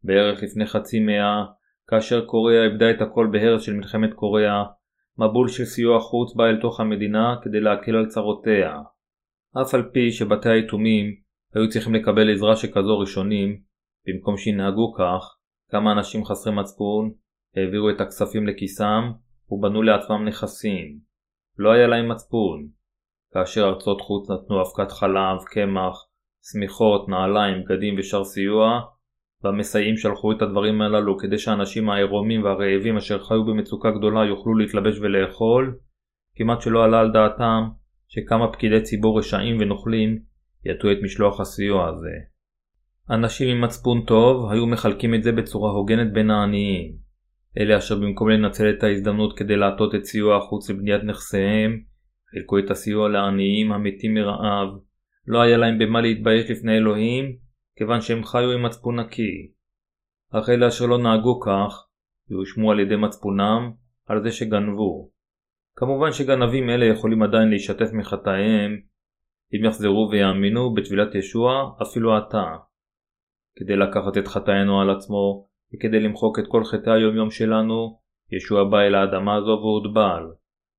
בערך 0.03 0.43
לפני 0.43 0.65
חצי 0.65 0.99
מאה, 0.99 1.45
כאשר 1.87 2.25
קוריאה 2.25 2.63
איבדה 2.65 2.91
את 2.91 3.01
הכל 3.01 3.27
בהרס 3.31 3.61
של 3.61 3.73
מלחמת 3.73 4.13
קוריאה, 4.13 4.63
מבול 5.17 5.47
של 5.47 5.65
סיוע 5.65 5.99
חוץ 5.99 6.35
בא 6.35 6.45
אל 6.45 6.61
תוך 6.61 6.79
המדינה 6.79 7.35
כדי 7.43 7.59
להקל 7.59 7.95
על 7.95 8.05
צרותיה. 8.05 8.77
אף 9.61 9.73
על 9.73 9.89
פי 9.93 10.11
שבתי 10.11 10.49
היתומים 10.49 11.05
היו 11.55 11.69
צריכים 11.69 11.95
לקבל 11.95 12.33
עזרה 12.33 12.55
שכזו 12.55 12.99
ראשונים, 12.99 13.61
במקום 14.07 14.37
שינהגו 14.37 14.93
כך, 14.93 15.35
כמה 15.71 15.91
אנשים 15.91 16.25
חסרי 16.25 16.53
מצפון 16.53 17.11
העבירו 17.55 17.89
את 17.89 18.01
הכספים 18.01 18.47
לכיסם 18.47 19.11
ובנו 19.51 19.81
לעצמם 19.81 20.25
נכסים. 20.27 20.99
לא 21.57 21.71
היה 21.71 21.87
להם 21.87 22.11
מצפון. 22.11 22.67
כאשר 23.33 23.63
ארצות 23.63 24.01
חוץ 24.01 24.29
נתנו 24.29 24.61
אבקת 24.61 24.91
חלב, 24.91 25.43
קמח, 25.51 26.05
שמיכות, 26.51 27.09
נעליים, 27.09 27.63
בגדים 27.63 27.95
ושאר 27.97 28.23
סיוע, 28.23 28.81
והמסייעים 29.43 29.97
שלחו 29.97 30.31
את 30.31 30.41
הדברים 30.41 30.81
הללו 30.81 31.17
כדי 31.17 31.37
שהאנשים 31.37 31.89
העירומים 31.89 32.43
והרעבים 32.43 32.97
אשר 32.97 33.23
חיו 33.23 33.45
במצוקה 33.45 33.91
גדולה 33.91 34.25
יוכלו 34.25 34.55
להתלבש 34.55 34.99
ולאכול, 34.99 35.77
כמעט 36.35 36.61
שלא 36.61 36.83
עלה 36.83 36.99
על 36.99 37.11
דעתם 37.11 37.63
שכמה 38.07 38.51
פקידי 38.53 38.81
ציבור 38.81 39.19
רשעים 39.19 39.57
ונוכלים 39.59 40.19
יטו 40.65 40.91
את 40.91 40.97
משלוח 41.03 41.39
הסיוע 41.39 41.87
הזה. 41.87 42.15
אנשים 43.09 43.49
עם 43.49 43.61
מצפון 43.63 44.05
טוב 44.05 44.51
היו 44.51 44.65
מחלקים 44.65 45.15
את 45.15 45.23
זה 45.23 45.31
בצורה 45.31 45.71
הוגנת 45.71 46.13
בין 46.13 46.31
העניים. 46.31 47.08
אלה 47.59 47.77
אשר 47.77 47.95
במקום 47.95 48.29
לנצל 48.29 48.69
את 48.69 48.83
ההזדמנות 48.83 49.37
כדי 49.37 49.55
להטות 49.55 49.95
את 49.95 50.05
סיוע 50.05 50.37
החוץ 50.37 50.69
לבניית 50.69 51.03
נכסיהם, 51.03 51.83
חילקו 52.31 52.59
את 52.59 52.71
הסיוע 52.71 53.09
לעניים 53.09 53.71
המתים 53.71 54.13
מרעב, 54.13 54.67
לא 55.27 55.41
היה 55.41 55.57
להם 55.57 55.79
במה 55.79 56.01
להתבייש 56.01 56.51
לפני 56.51 56.77
אלוהים, 56.77 57.35
כיוון 57.75 58.01
שהם 58.01 58.23
חיו 58.23 58.51
עם 58.51 58.65
מצפון 58.65 58.99
נקי. 58.99 59.51
אך 60.31 60.49
אלה 60.49 60.67
אשר 60.67 60.85
לא 60.85 60.97
נהגו 60.97 61.39
כך, 61.39 61.87
יואשמו 62.29 62.71
על 62.71 62.79
ידי 62.79 62.95
מצפונם 62.95 63.71
על 64.05 64.23
זה 64.23 64.31
שגנבו. 64.31 65.11
כמובן 65.75 66.11
שגנבים 66.11 66.69
אלה 66.69 66.85
יכולים 66.85 67.23
עדיין 67.23 67.49
להשתף 67.49 67.89
מחטאיהם 67.93 68.71
אם 69.53 69.65
יחזרו 69.65 70.09
ויאמינו 70.11 70.73
בטבילת 70.73 71.15
ישוע 71.15 71.71
אפילו 71.81 72.17
עתה. 72.17 72.45
כדי 73.55 73.75
לקחת 73.75 74.17
את 74.17 74.27
חטאינו 74.27 74.81
על 74.81 74.89
עצמו 74.89 75.48
וכדי 75.73 75.99
למחוק 75.99 76.39
את 76.39 76.43
כל 76.47 76.63
חטאי 76.63 76.93
היומיום 76.93 77.31
שלנו, 77.31 77.99
ישוע 78.31 78.63
בא 78.63 78.79
אל 78.79 78.95
האדמה 78.95 79.35
הזו 79.35 79.59
והוטבל. 79.61 80.23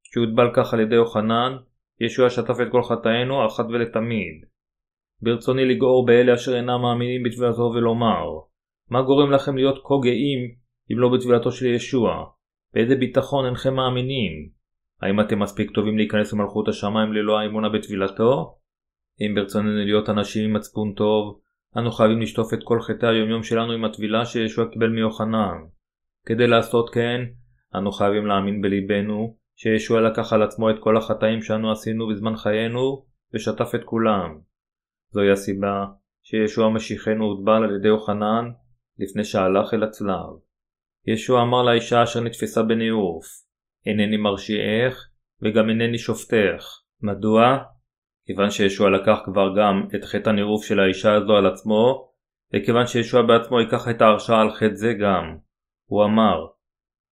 כשהוטבל 0.03 0.51
כך 0.55 0.74
על 0.74 0.80
ידי 0.80 0.95
יוחנן, 0.95 1.57
ישוע 2.01 2.30
שטף 2.30 2.57
את 2.62 2.72
כל 2.72 2.82
חטאינו 2.82 3.47
אחת 3.47 3.64
ולתמיד. 3.68 4.45
ברצוני 5.22 5.64
לגעור 5.64 6.07
באלה 6.07 6.34
אשר 6.34 6.57
אינם 6.57 6.82
מאמינים 6.82 7.22
בטבילתו 7.22 7.72
ולומר, 7.74 8.26
מה 8.91 9.03
גורם 9.03 9.30
לכם 9.30 9.57
להיות 9.57 9.78
כה 9.84 9.95
גאים 10.03 10.55
אם 10.93 10.99
לא 10.99 11.09
בטבילתו 11.09 11.53
של 11.53 11.66
ישוע? 11.66 12.24
באיזה 12.74 12.97
ביטחון 12.97 13.47
אינכם 13.47 13.74
מאמינים? 13.74 14.32
האם 15.03 15.20
אתם 15.20 15.38
מספיק 15.38 15.70
טובים 15.70 15.99
להיכנס 15.99 16.32
למלכות 16.32 16.68
השמיים 16.68 17.12
ללא 17.12 17.38
האמונה 17.38 17.68
בטבילתו? 17.68 18.57
אם 19.20 19.34
ברצוננו 19.34 19.84
להיות 19.84 20.09
אנשים 20.09 20.45
עם 20.45 20.57
מצפון 20.57 20.93
טוב, 20.97 21.41
אנו 21.78 21.90
חייבים 21.92 22.20
לשטוף 22.20 22.54
את 22.54 22.58
כל 22.64 22.80
חטאי 22.80 23.08
היומיום 23.08 23.42
שלנו 23.42 23.72
עם 23.72 23.84
הטבילה 23.84 24.24
שישוע 24.24 24.68
קיבל 24.72 24.88
מיוחנן. 24.88 25.56
כדי 26.26 26.46
לעשות 26.46 26.90
כן, 26.94 27.20
אנו 27.74 27.92
חייבים 27.92 28.26
להאמין 28.26 28.60
בליבנו 28.60 29.36
שישוע 29.56 30.00
לקח 30.00 30.32
על 30.32 30.42
עצמו 30.42 30.70
את 30.70 30.76
כל 30.80 30.96
החטאים 30.96 31.42
שאנו 31.42 31.72
עשינו 31.72 32.08
בזמן 32.08 32.36
חיינו 32.36 33.04
ושטף 33.34 33.74
את 33.74 33.84
כולם. 33.84 34.38
זוהי 35.10 35.30
הסיבה 35.30 35.86
שישוע 36.22 36.70
משיחנו 36.70 37.24
הוטבל 37.24 37.64
על 37.64 37.76
ידי 37.76 37.88
יוחנן 37.88 38.50
לפני 38.98 39.24
שהלך 39.24 39.74
אל 39.74 39.82
הצלב. 39.82 40.30
ישוע 41.06 41.42
אמר 41.42 41.62
לאישה 41.62 42.02
אשר 42.02 42.20
נתפסה 42.20 42.62
בניאוף, 42.62 43.26
אינני 43.86 44.16
מרשיעך 44.16 45.08
וגם 45.42 45.68
אינני 45.68 45.98
שופטך. 45.98 46.64
מדוע? 47.02 47.58
כיוון 48.30 48.50
שישוע 48.50 48.90
לקח 48.90 49.18
כבר 49.24 49.54
גם 49.58 49.86
את 49.94 50.04
חטא 50.04 50.30
הניאוף 50.30 50.64
של 50.64 50.80
האישה 50.80 51.14
הזו 51.14 51.36
על 51.36 51.46
עצמו, 51.46 52.10
וכיוון 52.54 52.86
שישוע 52.86 53.22
בעצמו 53.22 53.60
ייקח 53.60 53.88
את 53.88 54.02
ההרשעה 54.02 54.40
על 54.40 54.50
חטא 54.50 54.74
זה 54.74 54.92
גם. 54.92 55.36
הוא 55.86 56.04
אמר, 56.04 56.46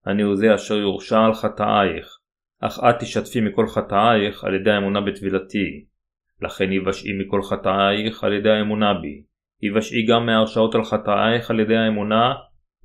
אני 0.06 0.22
הוא 0.22 0.36
זה 0.36 0.54
אשר 0.54 0.74
יורשע 0.74 1.20
על 1.24 1.34
חטאייך, 1.34 2.18
אך 2.60 2.78
את 2.78 2.94
תשתפי 3.00 3.40
מכל 3.40 3.66
חטאייך 3.66 4.44
על 4.44 4.54
ידי 4.54 4.70
האמונה 4.70 5.00
בטבילתי. 5.00 5.84
לכן 6.42 6.72
יבשעי 6.72 7.12
מכל 7.20 7.42
חטאייך 7.42 8.24
על 8.24 8.32
ידי 8.32 8.50
האמונה 8.50 8.94
בי. 8.94 9.22
יבשעי 9.62 10.06
גם 10.06 10.26
מהרשעות 10.26 10.74
על 10.74 10.84
חטאייך 10.84 11.50
על 11.50 11.60
ידי 11.60 11.76
האמונה, 11.76 12.34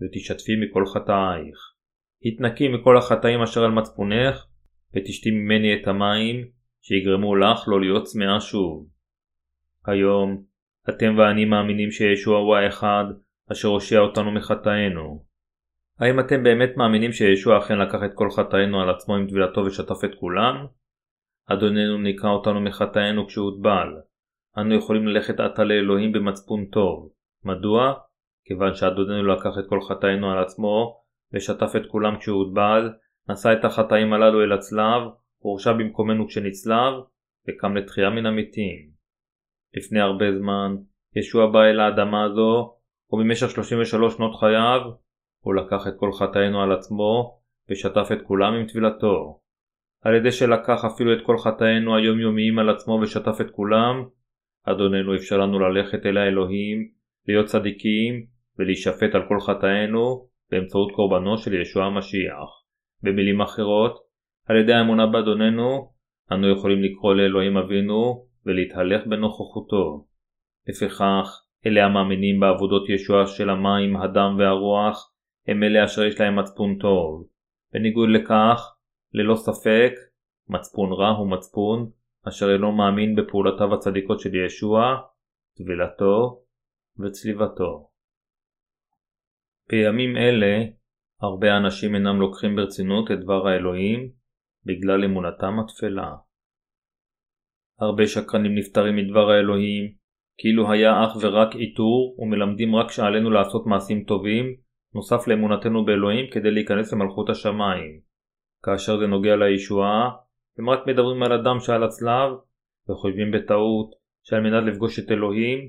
ותשתפי 0.01 0.53
מכל 0.55 0.85
חטאייך. 0.85 1.57
התנקי 2.25 2.67
מכל 2.67 2.97
החטאים 2.97 3.41
אשר 3.41 3.63
על 3.63 3.71
מצפונך, 3.71 4.45
ותשתי 4.95 5.31
ממני 5.31 5.73
את 5.73 5.87
המים, 5.87 6.62
שיגרמו 6.85 7.35
לך 7.35 7.63
לא 7.67 7.81
להיות 7.81 8.03
צמאה 8.03 8.39
שוב. 8.39 8.87
היום, 9.85 10.43
אתם 10.89 11.17
ואני 11.17 11.45
מאמינים 11.45 11.91
שישוע 11.91 12.37
הוא 12.39 12.55
האחד, 12.55 13.05
אשר 13.51 13.67
הושיע 13.67 13.99
אותנו 13.99 14.31
מחטאינו. 14.31 15.23
האם 15.99 16.19
אתם 16.19 16.43
באמת 16.43 16.69
מאמינים 16.77 17.11
שישוע 17.11 17.57
אכן 17.57 17.77
לקח 17.77 17.99
את 18.05 18.11
כל 18.15 18.29
חטאינו 18.31 18.81
על 18.81 18.89
עצמו 18.89 19.15
עם 19.15 19.27
טבילתו 19.27 19.61
ושטף 19.61 20.03
את 20.05 20.15
כולם? 20.19 20.65
אדוננו 21.45 21.97
נקרא 21.97 22.29
אותנו 22.29 22.61
מחטאינו 22.61 23.27
כשהוא 23.27 23.51
טבל. 23.59 23.87
אנו 24.57 24.75
יכולים 24.75 25.07
ללכת 25.07 25.39
עתה 25.39 25.63
לאלוהים 25.63 26.11
במצפון 26.11 26.65
טוב. 26.65 27.09
מדוע? 27.45 27.93
כיוון 28.45 28.73
שאדוננו 28.73 29.23
לקח 29.23 29.51
את 29.59 29.69
כל 29.69 29.79
חטאינו 29.81 30.31
על 30.31 30.39
עצמו, 30.39 31.01
ושטף 31.33 31.75
את 31.75 31.85
כולם 31.87 32.17
כשהוא 32.17 32.51
טבל, 32.51 32.93
נשא 33.29 33.53
את 33.53 33.65
החטאים 33.65 34.13
הללו 34.13 34.43
אל 34.43 34.51
הצלב, 34.51 35.01
הורשע 35.43 35.73
במקומנו 35.73 36.27
כשנצלב, 36.27 36.93
וקם 37.47 37.75
לתחייה 37.77 38.09
מן 38.09 38.25
המתים. 38.25 38.89
לפני 39.77 39.99
הרבה 39.99 40.25
זמן, 40.37 40.75
ישוע 41.15 41.51
בא 41.51 41.63
אל 41.63 41.79
האדמה 41.79 42.25
הזו, 42.25 42.75
ובמשך 43.11 43.49
33 43.49 44.13
שנות 44.13 44.35
חייו, 44.39 44.81
הוא 45.43 45.55
לקח 45.55 45.87
את 45.87 45.93
כל 45.97 46.11
חטאינו 46.11 46.61
על 46.61 46.71
עצמו, 46.71 47.39
ושטף 47.69 48.07
את 48.13 48.21
כולם 48.27 48.53
עם 48.53 48.67
טבילתו. 48.67 49.39
על 50.01 50.15
ידי 50.15 50.31
שלקח 50.31 50.85
אפילו 50.85 51.13
את 51.13 51.25
כל 51.25 51.37
חטאינו 51.37 51.95
היומיומיים 51.95 52.59
על 52.59 52.69
עצמו 52.69 52.99
ושטף 53.01 53.41
את 53.41 53.51
כולם, 53.51 53.95
אדוננו 54.65 55.15
אפשר 55.15 55.37
לנו 55.37 55.59
ללכת 55.59 56.05
אל 56.05 56.17
האלוהים, 56.17 56.89
להיות 57.27 57.45
צדיקים, 57.45 58.25
ולהישפט 58.59 59.15
על 59.15 59.21
כל 59.27 59.39
חטאינו, 59.39 60.27
באמצעות 60.51 60.91
קורבנו 60.95 61.37
של 61.37 61.53
ישוע 61.53 61.85
המשיח. 61.85 62.49
במילים 63.03 63.41
אחרות, 63.41 64.02
על 64.45 64.57
ידי 64.57 64.73
האמונה 64.73 65.07
באדוננו, 65.07 65.91
אנו 66.31 66.51
יכולים 66.51 66.83
לקרוא 66.83 67.13
לאלוהים 67.13 67.57
אבינו 67.57 68.25
ולהתהלך 68.45 69.07
בנוכחותו. 69.07 70.05
לפיכך, 70.67 71.41
אלה 71.65 71.85
המאמינים 71.85 72.39
בעבודות 72.39 72.89
ישוע 72.89 73.27
של 73.27 73.49
המים, 73.49 73.97
הדם 73.97 74.35
והרוח, 74.39 75.13
הם 75.47 75.63
אלה 75.63 75.85
אשר 75.85 76.03
יש 76.03 76.19
להם 76.19 76.39
מצפון 76.39 76.77
טוב. 76.79 77.27
בניגוד 77.73 78.09
לכך, 78.09 78.75
ללא 79.13 79.35
ספק, 79.35 79.93
מצפון 80.49 80.93
רע 80.93 81.09
הוא 81.09 81.31
מצפון 81.31 81.91
אשר 82.27 82.53
אינו 82.53 82.71
מאמין 82.71 83.15
בפעולותיו 83.15 83.73
הצדיקות 83.73 84.19
של 84.19 84.35
ישוע, 84.35 84.95
טבילתו 85.57 86.43
וצליבתו. 86.99 87.89
בימים 89.69 90.17
אלה, 90.17 90.63
הרבה 91.21 91.57
אנשים 91.57 91.95
אינם 91.95 92.19
לוקחים 92.19 92.55
ברצינות 92.55 93.11
את 93.11 93.19
דבר 93.19 93.47
האלוהים 93.47 94.11
בגלל 94.65 95.03
אמונתם 95.03 95.59
התפלה. 95.59 96.15
הרבה 97.79 98.07
שקרנים 98.07 98.55
נפטרים 98.55 98.95
מדבר 98.95 99.29
האלוהים, 99.29 99.91
כאילו 100.37 100.71
היה 100.71 101.03
אך 101.03 101.17
ורק 101.21 101.55
איתור 101.55 102.15
ומלמדים 102.19 102.75
רק 102.75 102.91
שעלינו 102.91 103.29
לעשות 103.29 103.65
מעשים 103.65 104.03
טובים, 104.03 104.45
נוסף 104.95 105.27
לאמונתנו 105.27 105.85
באלוהים 105.85 106.25
כדי 106.31 106.51
להיכנס 106.51 106.93
למלכות 106.93 107.29
השמיים. 107.29 107.99
כאשר 108.65 108.97
זה 108.97 109.07
נוגע 109.07 109.35
לישועה, 109.35 110.09
הם 110.57 110.69
רק 110.69 110.87
מדברים 110.87 111.23
על 111.23 111.33
אדם 111.33 111.59
שעל 111.59 111.83
הצלב, 111.83 112.31
וחושבים 112.89 113.31
בטעות 113.31 113.91
שעל 114.23 114.41
מנת 114.41 114.63
לפגוש 114.63 114.99
את 114.99 115.11
אלוהים, 115.11 115.59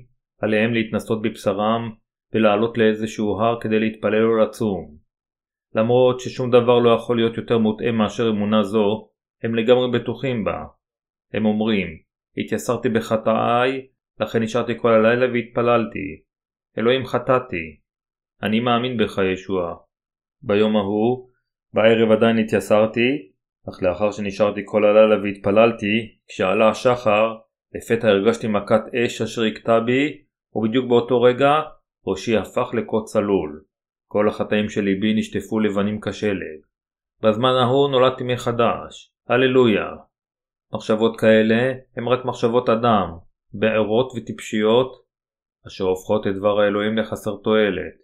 עליהם 0.41 0.73
להתנסות 0.73 1.21
בבשרם 1.21 1.91
ולעלות 2.33 2.77
לאיזשהו 2.77 3.39
הר 3.39 3.57
כדי 3.61 3.79
להתפלל 3.79 4.25
או 4.25 4.37
לצום. 4.37 5.04
למרות 5.75 6.19
ששום 6.19 6.51
דבר 6.51 6.79
לא 6.79 6.89
יכול 6.89 7.17
להיות 7.17 7.37
יותר 7.37 7.57
מוטעה 7.57 7.91
מאשר 7.91 8.29
אמונה 8.29 8.63
זו, 8.63 9.09
הם 9.43 9.55
לגמרי 9.55 9.99
בטוחים 9.99 10.43
בה. 10.43 10.63
הם 11.33 11.45
אומרים, 11.45 11.87
התייסרתי 12.37 12.89
בחטאיי, 12.89 13.87
לכן 14.19 14.43
נשארתי 14.43 14.73
כל 14.77 14.91
הלילה 14.91 15.33
והתפללתי. 15.33 16.21
אלוהים 16.77 17.05
חטאתי. 17.05 17.77
אני 18.43 18.59
מאמין 18.59 18.97
בך 18.97 19.17
ישוע. 19.33 19.75
ביום 20.41 20.75
ההוא, 20.75 21.29
בערב 21.73 22.11
עדיין 22.11 22.37
התייסרתי, 22.37 23.31
אך 23.69 23.83
לאחר 23.83 24.11
שנשארתי 24.11 24.61
כל 24.65 24.85
הלילה 24.85 25.23
והתפללתי, 25.23 26.15
כשעלה 26.27 26.69
השחר, 26.69 27.35
לפתע 27.75 28.07
הרגשתי 28.07 28.47
מכת 28.47 28.81
אש 28.95 29.21
אשר 29.21 29.43
הכתה 29.43 29.79
בי, 29.79 30.23
ובדיוק 30.55 30.89
באותו 30.89 31.21
רגע, 31.21 31.61
ראשי 32.07 32.37
הפך 32.37 32.73
לקוד 32.73 33.05
צלול. 33.05 33.63
כל 34.07 34.29
החטאים 34.29 34.69
של 34.69 34.81
ליבי 34.81 35.13
נשטפו 35.13 35.59
לבנים 35.59 36.01
כשלג. 36.01 36.61
בזמן 37.23 37.53
ההוא 37.63 37.89
נולדתי 37.89 38.23
מחדש. 38.23 39.11
הללויה. 39.27 39.87
מחשבות 40.73 41.19
כאלה 41.19 41.73
הן 41.97 42.07
רק 42.07 42.25
מחשבות 42.25 42.69
אדם, 42.69 43.09
בערות 43.53 44.11
וטיפשיות, 44.15 45.05
אשר 45.67 45.83
הופכות 45.83 46.27
את 46.27 46.35
דבר 46.35 46.59
האלוהים 46.59 46.97
לחסר 46.97 47.31
תועלת. 47.43 47.95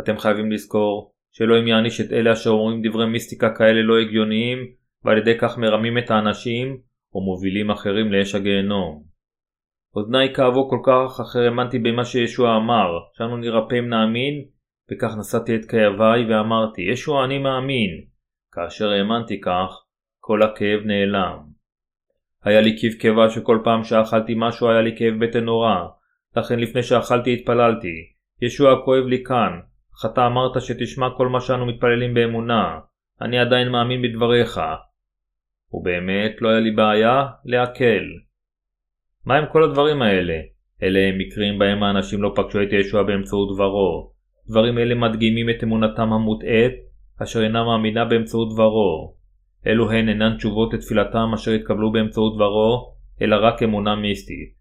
אתם 0.00 0.18
חייבים 0.18 0.52
לזכור 0.52 1.12
שאלוהים 1.32 1.68
יעניש 1.68 2.00
את 2.00 2.12
אלה 2.12 2.32
אשר 2.32 2.50
אומרים 2.50 2.82
דברי 2.88 3.06
מיסטיקה 3.06 3.54
כאלה 3.58 3.82
לא 3.82 3.98
הגיוניים, 3.98 4.58
ועל 5.04 5.18
ידי 5.18 5.38
כך 5.38 5.58
מרמים 5.58 5.98
את 5.98 6.10
האנשים, 6.10 6.80
או 7.14 7.20
מובילים 7.20 7.70
אחרים 7.70 8.12
לאש 8.12 8.34
הגיהנום. 8.34 9.04
אוזניי 9.96 10.34
כאבו 10.34 10.70
כל 10.70 10.80
כך 10.86 11.20
אשר 11.20 11.40
האמנתי 11.40 11.78
במה 11.78 12.04
שישוע 12.04 12.56
אמר, 12.56 12.88
שאנו 13.12 13.36
נרפא 13.36 13.74
אם 13.78 13.88
נאמין, 13.88 14.44
וכך 14.90 15.14
נשאתי 15.18 15.56
את 15.56 15.64
כאביי 15.64 16.24
ואמרתי, 16.24 16.82
ישוע 16.82 17.24
אני 17.24 17.38
מאמין. 17.38 18.04
כאשר 18.52 18.90
האמנתי 18.90 19.40
כך, 19.40 19.84
כל 20.20 20.42
הכאב 20.42 20.80
נעלם. 20.84 21.38
היה 22.44 22.60
לי 22.60 22.76
כאב 22.80 22.92
קיבה 22.92 23.30
שכל 23.30 23.60
פעם 23.64 23.84
שאכלתי 23.84 24.34
משהו 24.36 24.70
היה 24.70 24.80
לי 24.80 24.96
כאב 24.98 25.24
בטן 25.24 25.44
נורא, 25.44 25.86
לכן 26.36 26.58
לפני 26.58 26.82
שאכלתי 26.82 27.34
התפללתי, 27.34 27.94
ישוע 28.42 28.84
כואב 28.84 29.04
לי 29.04 29.24
כאן, 29.24 29.60
אך 29.94 30.06
אתה 30.12 30.26
אמרת 30.26 30.62
שתשמע 30.62 31.06
כל 31.16 31.28
מה 31.28 31.40
שאנו 31.40 31.66
מתפללים 31.66 32.14
באמונה, 32.14 32.78
אני 33.20 33.38
עדיין 33.38 33.68
מאמין 33.68 34.02
בדבריך. 34.02 34.60
ובאמת 35.72 36.32
לא 36.40 36.48
היה 36.48 36.60
לי 36.60 36.70
בעיה 36.70 37.26
להקל. 37.44 38.04
מה 39.26 39.36
עם 39.36 39.44
כל 39.52 39.64
הדברים 39.64 40.02
האלה? 40.02 40.40
אלה 40.82 40.98
הם 40.98 41.18
מקרים 41.18 41.58
בהם 41.58 41.82
האנשים 41.82 42.22
לא 42.22 42.32
פגשו 42.36 42.62
את 42.62 42.68
ישוע 42.72 43.02
באמצעות 43.02 43.54
דברו. 43.54 44.17
דברים 44.48 44.78
אלה 44.78 44.94
מדגימים 44.94 45.50
את 45.50 45.64
אמונתם 45.64 46.12
המוטעית, 46.12 46.72
אשר 47.22 47.44
אינה 47.44 47.64
מאמינה 47.64 48.04
באמצעות 48.04 48.54
דברו. 48.54 49.14
אלו 49.66 49.90
הן 49.90 50.08
אינן 50.08 50.36
תשובות 50.36 50.74
לתפילתם 50.74 51.30
אשר 51.34 51.50
התקבלו 51.50 51.92
באמצעות 51.92 52.34
דברו, 52.36 52.94
אלא 53.22 53.36
רק 53.36 53.62
אמונה 53.62 53.96
מיסטית. 53.96 54.54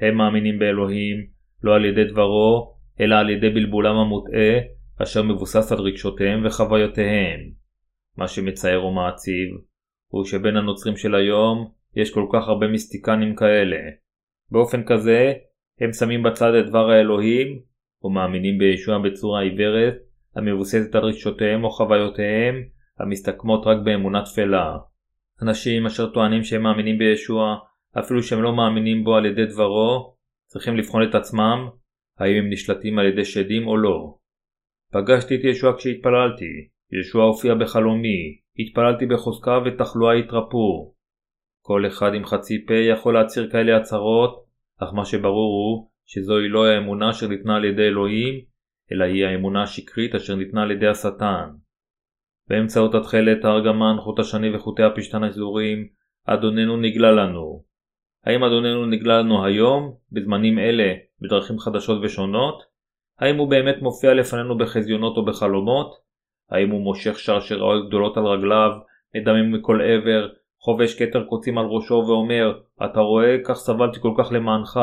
הם 0.00 0.14
מאמינים 0.14 0.58
באלוהים, 0.58 1.26
לא 1.62 1.74
על 1.74 1.84
ידי 1.84 2.04
דברו, 2.04 2.74
אלא 3.00 3.14
על 3.14 3.30
ידי 3.30 3.50
בלבולם 3.50 3.96
המוטעה, 3.96 4.58
אשר 5.02 5.22
מבוסס 5.22 5.72
על 5.72 5.78
רגשותיהם 5.78 6.46
וחוויותיהם. 6.46 7.40
מה 8.16 8.28
שמצער 8.28 8.84
ומעציב, 8.84 9.48
הוא 10.08 10.24
שבין 10.24 10.56
הנוצרים 10.56 10.96
של 10.96 11.14
היום, 11.14 11.70
יש 11.96 12.14
כל 12.14 12.26
כך 12.32 12.48
הרבה 12.48 12.66
מיסטיקנים 12.68 13.34
כאלה. 13.36 13.78
באופן 14.50 14.82
כזה, 14.84 15.32
הם 15.80 15.92
שמים 15.92 16.22
בצד 16.22 16.54
את 16.54 16.66
דבר 16.66 16.90
האלוהים, 16.90 17.69
ומאמינים 18.04 18.58
בישוע 18.58 18.98
בצורה 18.98 19.40
עיוורת, 19.40 19.94
המבוססת 20.36 20.94
על 20.94 21.04
רגשותיהם 21.04 21.64
או 21.64 21.70
חוויותיהם, 21.70 22.54
המסתכמות 22.98 23.66
רק 23.66 23.76
באמונה 23.84 24.22
תפלה. 24.24 24.76
אנשים 25.42 25.86
אשר 25.86 26.06
טוענים 26.10 26.44
שהם 26.44 26.62
מאמינים 26.62 26.98
בישוע, 26.98 27.56
אפילו 27.98 28.22
שהם 28.22 28.42
לא 28.42 28.56
מאמינים 28.56 29.04
בו 29.04 29.16
על 29.16 29.26
ידי 29.26 29.46
דברו, 29.46 30.14
צריכים 30.46 30.76
לבחון 30.76 31.02
את 31.02 31.14
עצמם, 31.14 31.68
האם 32.18 32.36
הם 32.36 32.50
נשלטים 32.50 32.98
על 32.98 33.06
ידי 33.06 33.24
שדים 33.24 33.68
או 33.68 33.76
לא. 33.76 34.16
פגשתי 34.92 35.34
את 35.34 35.44
ישוע 35.44 35.76
כשהתפללתי, 35.76 36.68
ישוע 37.00 37.24
הופיע 37.24 37.54
בחלומי, 37.54 38.38
התפללתי 38.58 39.06
בחוזקה 39.06 39.58
ותחלואה 39.64 40.14
התרפאו. 40.14 40.94
כל 41.62 41.86
אחד 41.86 42.14
עם 42.14 42.24
חצי 42.24 42.66
פה 42.66 42.74
יכול 42.74 43.14
להצהיר 43.14 43.50
כאלה 43.50 43.76
הצהרות, 43.76 44.44
אך 44.78 44.88
מה 44.94 45.04
שברור 45.04 45.52
הוא 45.54 45.89
שזוהי 46.12 46.48
לא 46.48 46.66
האמונה 46.66 47.10
אשר 47.10 47.28
ניתנה 47.28 47.56
על 47.56 47.64
ידי 47.64 47.82
אלוהים, 47.82 48.34
אלא 48.92 49.04
היא 49.04 49.24
האמונה 49.24 49.62
השקרית 49.62 50.14
אשר 50.14 50.34
ניתנה 50.34 50.62
על 50.62 50.70
ידי 50.70 50.86
השטן. 50.86 51.50
באמצעות 52.48 52.94
התכלת, 52.94 53.44
הארגמן, 53.44 53.96
חוט 54.00 54.18
השני 54.18 54.56
וחוטי 54.56 54.82
הפשתן 54.82 55.24
השזורים, 55.24 55.86
אדוננו 56.26 56.76
נגלה 56.76 57.10
לנו. 57.10 57.64
האם 58.24 58.44
אדוננו 58.44 58.86
נגלה 58.86 59.18
לנו 59.18 59.44
היום, 59.44 59.94
בזמנים 60.12 60.58
אלה, 60.58 60.94
בדרכים 61.20 61.58
חדשות 61.58 62.04
ושונות? 62.04 62.62
האם 63.18 63.36
הוא 63.36 63.50
באמת 63.50 63.82
מופיע 63.82 64.14
לפנינו 64.14 64.58
בחזיונות 64.58 65.16
או 65.16 65.24
בחלומות? 65.24 65.90
האם 66.50 66.70
הוא 66.70 66.80
מושך 66.80 67.18
שרשראות 67.18 67.88
גדולות 67.88 68.16
על 68.16 68.26
רגליו, 68.26 68.70
מדמם 69.16 69.52
מכל 69.52 69.80
עבר, 69.82 70.28
חובש 70.60 71.02
כתר 71.02 71.24
קוצים 71.24 71.58
על 71.58 71.66
ראשו 71.66 71.94
ואומר, 71.94 72.58
אתה 72.84 73.00
רואה, 73.00 73.36
כך 73.44 73.54
סבלתי 73.54 74.00
כל 74.00 74.14
כך 74.18 74.32
למענך, 74.32 74.80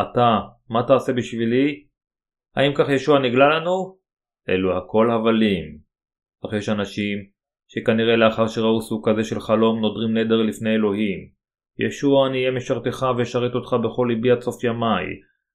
אתה, 0.00 0.40
מה 0.70 0.82
תעשה 0.86 1.12
בשבילי? 1.12 1.84
האם 2.56 2.72
כך 2.74 2.88
ישוע 2.88 3.18
נגלה 3.18 3.48
לנו? 3.48 3.96
אלו 4.48 4.78
הכל 4.78 5.10
הבלים. 5.10 5.78
אך 6.46 6.52
יש 6.52 6.68
אנשים 6.68 7.18
שכנראה 7.68 8.16
לאחר 8.16 8.46
שראו 8.46 8.82
סוג 8.82 9.10
כזה 9.10 9.24
של 9.24 9.40
חלום 9.40 9.80
נודרים 9.80 10.16
נדר 10.16 10.42
לפני 10.42 10.74
אלוהים. 10.74 11.28
ישוע 11.78 12.28
אני 12.28 12.38
אהיה 12.38 12.50
משרתך 12.50 13.06
ואשרת 13.18 13.54
אותך 13.54 13.76
בכל 13.84 14.06
ליבי 14.10 14.30
עד 14.30 14.40
סוף 14.40 14.64
ימיי. 14.64 15.06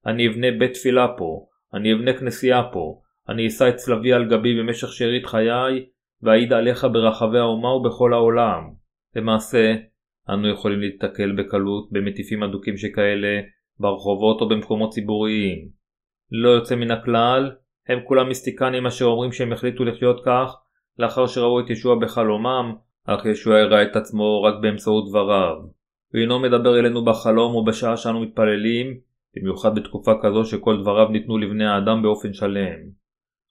אני 0.06 0.28
אבנה 0.28 0.48
בית 0.60 0.74
תפילה 0.74 1.08
פה. 1.18 1.46
אני 1.74 1.94
אבנה 1.94 2.14
כנסייה 2.14 2.64
פה. 2.74 3.02
אני 3.30 3.48
אשא 3.48 3.70
את 3.70 3.76
צלבי 3.76 4.14
על 4.14 4.30
גבי 4.30 4.60
במשך 4.60 4.88
שארית 4.88 5.26
חיי, 5.26 5.86
ואעיד 6.22 6.54
עליך 6.54 6.88
ברחבי 6.94 7.40
האומה 7.40 7.70
ובכל 7.70 8.14
העולם. 8.14 8.62
למעשה, 9.16 9.76
אנו 10.30 10.50
יכולים 10.50 10.80
להתקל 10.80 11.32
בקלות 11.32 11.92
במטיפים 11.92 12.44
אדוקים 12.44 12.78
שכאלה 12.78 13.42
ברחובות 13.82 14.42
או 14.42 14.50
במקומות 14.50 14.90
ציבוריים. 14.90 15.70
לא 16.32 16.50
יוצא 16.50 16.76
מן 16.76 16.92
הכלל, 16.92 17.52
הם 17.88 18.00
כולם 18.08 18.28
מיסטיקנים 18.28 18.86
אשר 18.86 19.06
אומרים 19.06 19.32
שהם 19.32 19.54
החליטו 19.54 19.84
לחיות 19.84 20.22
כך 20.26 20.56
לאחר 21.00 21.28
שראו 21.28 21.60
את 21.60 21.70
ישוע 21.70 21.96
בחלומם, 21.96 22.76
אך 23.08 23.26
ישוע 23.26 23.60
הראה 23.60 23.84
את 23.84 23.96
עצמו 23.96 24.44
רק 24.44 24.54
באמצעות 24.62 25.10
דבריו. 25.10 25.56
הוא 26.14 26.22
אינו 26.22 26.40
מדבר 26.40 26.80
אלינו 26.80 27.06
בחלום 27.06 27.56
או 27.56 27.66
בשעה 27.66 27.98
שאנו 27.98 28.20
מתפללים, 28.20 28.98
במיוחד 29.36 29.76
בתקופה 29.76 30.12
כזו 30.22 30.46
שכל 30.46 30.82
דבריו 30.82 31.08
ניתנו 31.08 31.38
לבני 31.38 31.66
האדם 31.66 32.02
באופן 32.02 32.34
שלם. 32.34 32.80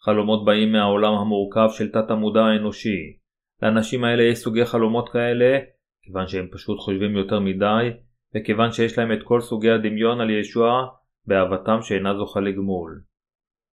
חלומות 0.02 0.44
באים 0.44 0.72
מהעולם 0.72 1.14
המורכב 1.14 1.68
של 1.72 1.90
תת 1.90 2.10
המודע 2.10 2.40
האנושי. 2.40 3.16
לאנשים 3.62 4.04
האלה 4.04 4.22
יש 4.22 4.38
סוגי 4.38 4.64
חלומות 4.64 5.08
כאלה, 5.08 5.58
כיוון 6.02 6.26
שהם 6.26 6.48
פשוט 6.52 6.78
חושבים 6.78 7.16
יותר 7.16 7.40
מדי, 7.40 7.90
וכיוון 8.34 8.72
שיש 8.72 8.98
להם 8.98 9.12
את 9.12 9.22
כל 9.24 9.40
סוגי 9.40 9.70
הדמיון 9.70 10.20
על 10.20 10.30
ישוע 10.30 10.86
באהבתם 11.26 11.82
שאינה 11.82 12.14
זוכה 12.14 12.40
לגמול. 12.40 13.00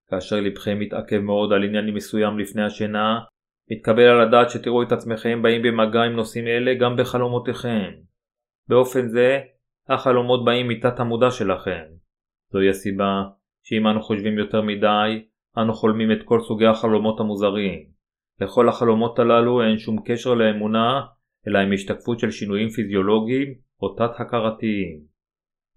כאשר 0.09 0.35
לבכם 0.35 0.79
מתעכב 0.79 1.17
מאוד 1.17 1.53
על 1.53 1.63
עניין 1.63 1.89
מסוים 1.89 2.39
לפני 2.39 2.63
השינה, 2.63 3.19
מתקבל 3.71 4.03
על 4.03 4.21
הדעת 4.21 4.49
שתראו 4.49 4.83
את 4.83 4.91
עצמכם 4.91 5.41
באים 5.41 5.61
במגע 5.61 6.03
עם 6.03 6.13
נושאים 6.13 6.47
אלה 6.47 6.73
גם 6.73 6.95
בחלומותיכם. 6.97 7.91
באופן 8.67 9.07
זה, 9.07 9.39
החלומות 9.89 10.45
באים 10.45 10.67
מתת 10.67 10.99
המודע 10.99 11.31
שלכם. 11.31 11.83
זוהי 12.51 12.69
הסיבה 12.69 13.23
שאם 13.63 13.87
אנו 13.87 14.01
חושבים 14.01 14.37
יותר 14.37 14.61
מדי, 14.61 15.25
אנו 15.57 15.73
חולמים 15.73 16.11
את 16.11 16.23
כל 16.25 16.39
סוגי 16.41 16.65
החלומות 16.65 17.19
המוזרים. 17.19 17.85
לכל 18.41 18.69
החלומות 18.69 19.19
הללו 19.19 19.61
אין 19.61 19.77
שום 19.77 20.03
קשר 20.05 20.33
לאמונה, 20.33 21.01
אלא 21.47 21.59
עם 21.59 21.73
השתקפות 21.73 22.19
של 22.19 22.31
שינויים 22.31 22.69
פיזיולוגיים 22.69 23.53
או 23.81 23.95
תת-הכרתיים. 23.95 24.99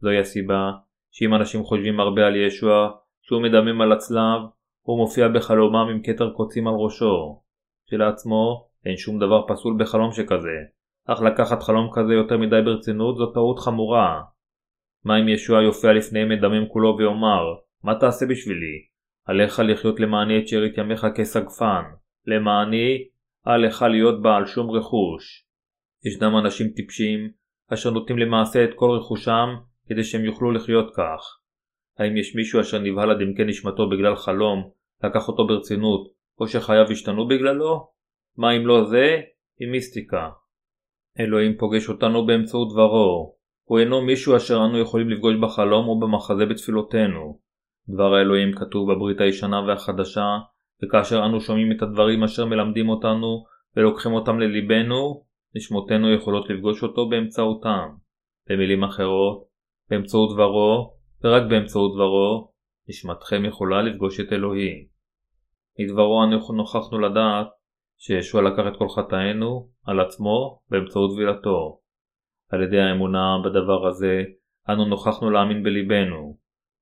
זוהי 0.01 0.19
הסיבה 0.19 0.71
שאם 1.11 1.35
אנשים 1.35 1.63
חושבים 1.63 2.01
הרבה 2.01 2.27
על 2.27 2.37
ישוע, 2.37 2.91
שהוא 3.23 3.43
מדמם 3.43 3.81
על 3.81 3.93
הצלב, 3.93 4.41
הוא 4.83 4.99
מופיע 4.99 5.29
בחלומם 5.29 5.87
עם 5.91 6.03
כתר 6.03 6.31
קוצים 6.31 6.69
על 6.69 6.75
ראשו. 6.75 7.43
כשלעצמו, 7.87 8.69
אין 8.85 8.97
שום 8.97 9.19
דבר 9.19 9.47
פסול 9.49 9.77
בחלום 9.79 10.13
שכזה, 10.13 10.59
אך 11.07 11.23
לקחת 11.23 11.63
חלום 11.63 11.91
כזה 11.95 12.13
יותר 12.15 12.39
מדי 12.39 12.63
ברצינות 12.65 13.17
זו 13.17 13.27
טעות 13.27 13.59
חמורה. 13.59 14.23
מה 15.05 15.21
אם 15.21 15.29
ישוע 15.29 15.63
יופיע 15.63 15.93
לפניהם 15.93 16.29
מדמם 16.29 16.69
כולו 16.69 16.97
ויאמר, 16.99 17.45
מה 17.85 17.95
תעשה 17.95 18.27
בשבילי? 18.27 18.87
עליך 19.27 19.61
לחיות 19.69 20.01
למעני 20.01 20.39
את 20.39 20.49
שארית 20.49 20.79
ימיך 20.79 21.07
כסגפן, 21.17 21.83
למעני, 22.27 23.09
עליך 23.45 23.83
להיות 23.83 24.23
בעל 24.23 24.47
שום 24.47 24.71
רכוש. 24.71 25.47
ישנם 26.05 26.39
אנשים 26.39 26.69
טיפשים, 26.69 27.31
אשר 27.73 27.91
נותנים 27.91 28.19
למעשה 28.19 28.65
את 28.65 28.71
כל 28.75 28.91
רכושם 28.91 29.49
כדי 29.89 30.05
שהם 30.05 30.25
יוכלו 30.25 30.51
לחיות 30.51 30.91
כך. 30.97 31.41
האם 31.99 32.17
יש 32.17 32.37
מישהו 32.37 32.61
אשר 32.61 32.79
נבהל 32.79 33.11
עד 33.11 33.23
עמקי 33.23 33.45
נשמתו 33.45 33.89
בגלל 33.89 34.17
חלום, 34.17 34.71
לקח 35.05 35.29
אותו 35.29 35.47
ברצינות, 35.47 36.09
או 36.41 36.49
שחייו 36.49 36.91
השתנו 36.91 37.29
בגללו? 37.29 37.89
מה 38.37 38.57
אם 38.57 38.67
לא 38.67 38.85
זה? 38.85 39.21
היא 39.59 39.69
מיסטיקה. 39.69 40.31
אלוהים 41.21 41.57
פוגש 41.59 41.89
אותנו 41.89 42.27
באמצעות 42.27 42.73
דברו. 42.73 43.35
הוא 43.65 43.79
אינו 43.79 44.03
מישהו 44.03 44.37
אשר 44.37 44.57
אנו 44.57 44.79
יכולים 44.79 45.11
לפגוש 45.11 45.35
בחלום 45.37 45.89
או 45.89 46.01
במחזה 46.01 46.47
בתפילותינו. 46.47 47.39
דבר 47.89 48.15
האלוהים 48.15 48.53
כתוב 48.53 48.93
בברית 48.93 49.21
הישנה 49.21 49.61
והחדשה, 49.61 50.39
וכאשר 50.83 51.27
אנו 51.27 51.41
שומעים 51.41 51.73
את 51.73 51.83
הדברים 51.83 52.25
אשר 52.25 52.47
מלמדים 52.47 52.89
אותנו 52.89 53.45
ולוקחים 53.77 54.13
אותם 54.13 54.41
לליבנו, 54.41 55.25
נשמותינו 55.55 56.15
יכולות 56.15 56.51
לפגוש 56.51 56.83
אותו 56.83 57.09
באמצעותם. 57.09 57.89
במילים 58.49 58.85
אחרות, 58.85 59.45
באמצעות 59.91 60.35
דברו, 60.35 60.95
ורק 61.25 61.43
באמצעות 61.51 61.95
דברו, 61.95 62.53
נשמתכם 62.89 63.45
יכולה 63.45 63.83
לפגוש 63.83 64.21
את 64.21 64.33
אלוהים. 64.33 64.87
מדברו 65.81 66.25
אנחנו 66.25 66.55
נוכחנו 66.55 66.99
לדעת 66.99 67.47
שישוע 67.99 68.43
לקח 68.43 68.63
את 68.69 68.79
כל 68.79 68.89
חטאינו 68.89 69.69
על 69.87 70.01
עצמו 70.01 70.61
באמצעות 70.71 71.11
טבילתו. 71.15 71.81
על 72.51 72.63
ידי 72.63 72.81
האמונה 72.81 73.37
בדבר 73.45 73.87
הזה, 73.87 74.23
אנו 74.69 74.85
נוכחנו 74.85 75.31
להאמין 75.31 75.63
בליבנו. 75.63 76.39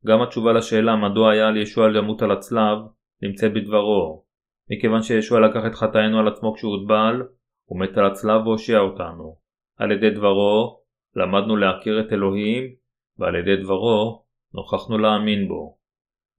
גם 0.07 0.23
התשובה 0.23 0.53
לשאלה 0.53 0.97
מדוע 0.97 1.33
היה 1.33 1.49
על 1.49 1.57
ישוע 1.57 1.89
למות 1.89 2.23
על 2.23 2.31
הצלב, 2.31 2.79
נמצאת 3.23 3.53
בדברו. 3.55 4.25
מכיוון 4.71 5.03
שישוע 5.03 5.41
לקח 5.41 5.61
את 5.67 5.75
חטאינו 5.75 6.19
על 6.19 6.29
עצמו 6.29 6.55
כשהוא 6.55 6.77
הוטבל, 7.69 7.75
הוא 7.75 7.81
מת 7.81 7.99
על 7.99 8.07
הצלב 8.07 8.47
והושיע 8.47 8.79
אותנו. 8.79 9.37
על 9.77 9.93
ידי 9.93 10.11
דברו, 10.11 10.83
למדנו 11.17 11.57
להכיר 11.57 12.01
את 12.01 12.13
אלוהים, 12.13 12.75
ועל 13.19 13.35
ידי 13.35 13.63
דברו, 13.63 14.25
נוכחנו 14.55 14.99
להאמין 14.99 15.49
בו. 15.49 15.79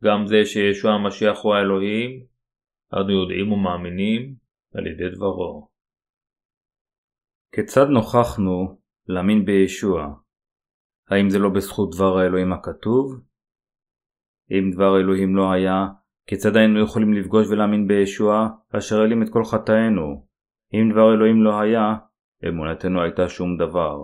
גם 0.03 0.25
זה 0.27 0.45
שישוע 0.45 0.91
המשיח 0.91 1.39
הוא 1.43 1.55
האלוהים, 1.55 2.25
אנו 2.93 3.11
יודעים 3.11 3.51
ומאמינים 3.51 4.35
על 4.75 4.87
ידי 4.87 5.15
דברו. 5.15 5.69
כיצד 7.55 7.87
נוכחנו 7.89 8.77
להאמין 9.07 9.45
בישוע? 9.45 10.15
האם 11.09 11.29
זה 11.29 11.39
לא 11.39 11.49
בזכות 11.49 11.95
דבר 11.95 12.17
האלוהים 12.17 12.53
הכתוב? 12.53 13.21
אם 14.51 14.71
דבר 14.75 14.95
האלוהים 14.95 15.35
לא 15.35 15.51
היה, 15.51 15.87
כיצד 16.27 16.55
היינו 16.55 16.83
יכולים 16.83 17.13
לפגוש 17.13 17.47
ולהאמין 17.47 17.87
בישוע, 17.87 18.47
אשר 18.77 18.95
העלים 18.99 19.23
את 19.23 19.27
כל 19.33 19.43
חטאינו? 19.43 20.28
אם 20.73 20.89
דבר 20.91 21.13
אלוהים 21.13 21.43
לא 21.43 21.59
היה, 21.59 21.95
אמונתנו 22.47 23.01
הייתה 23.01 23.29
שום 23.29 23.57
דבר. 23.57 23.97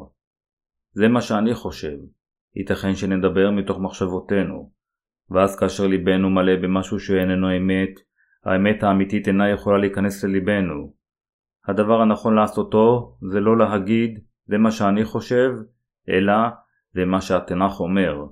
זה 0.92 1.08
מה 1.08 1.22
שאני 1.22 1.54
חושב. 1.54 1.98
ייתכן 2.56 2.96
שנדבר 2.96 3.52
מתוך 3.52 3.80
מחשבותינו. 3.80 4.72
ואז 5.30 5.60
כאשר 5.60 5.88
ליבנו 5.88 6.30
מלא 6.30 6.56
במשהו 6.56 7.00
שאיננו 7.00 7.58
אמת, 7.58 7.90
האמת 8.46 8.84
האמיתית 8.84 9.28
אינה 9.28 9.50
יכולה 9.50 9.78
להיכנס 9.78 10.24
לליבנו. 10.24 10.94
הדבר 11.68 12.02
הנכון 12.02 12.36
לעשותו 12.36 13.18
זה 13.32 13.40
לא 13.40 13.58
להגיד 13.58 14.20
זה 14.46 14.58
מה 14.58 14.72
שאני 14.72 15.06
חושב, 15.06 15.52
אלא 16.10 16.34
זה 16.94 17.06
מה 17.06 17.22
שהתנ"ך 17.22 17.80
אומר. 17.80 18.26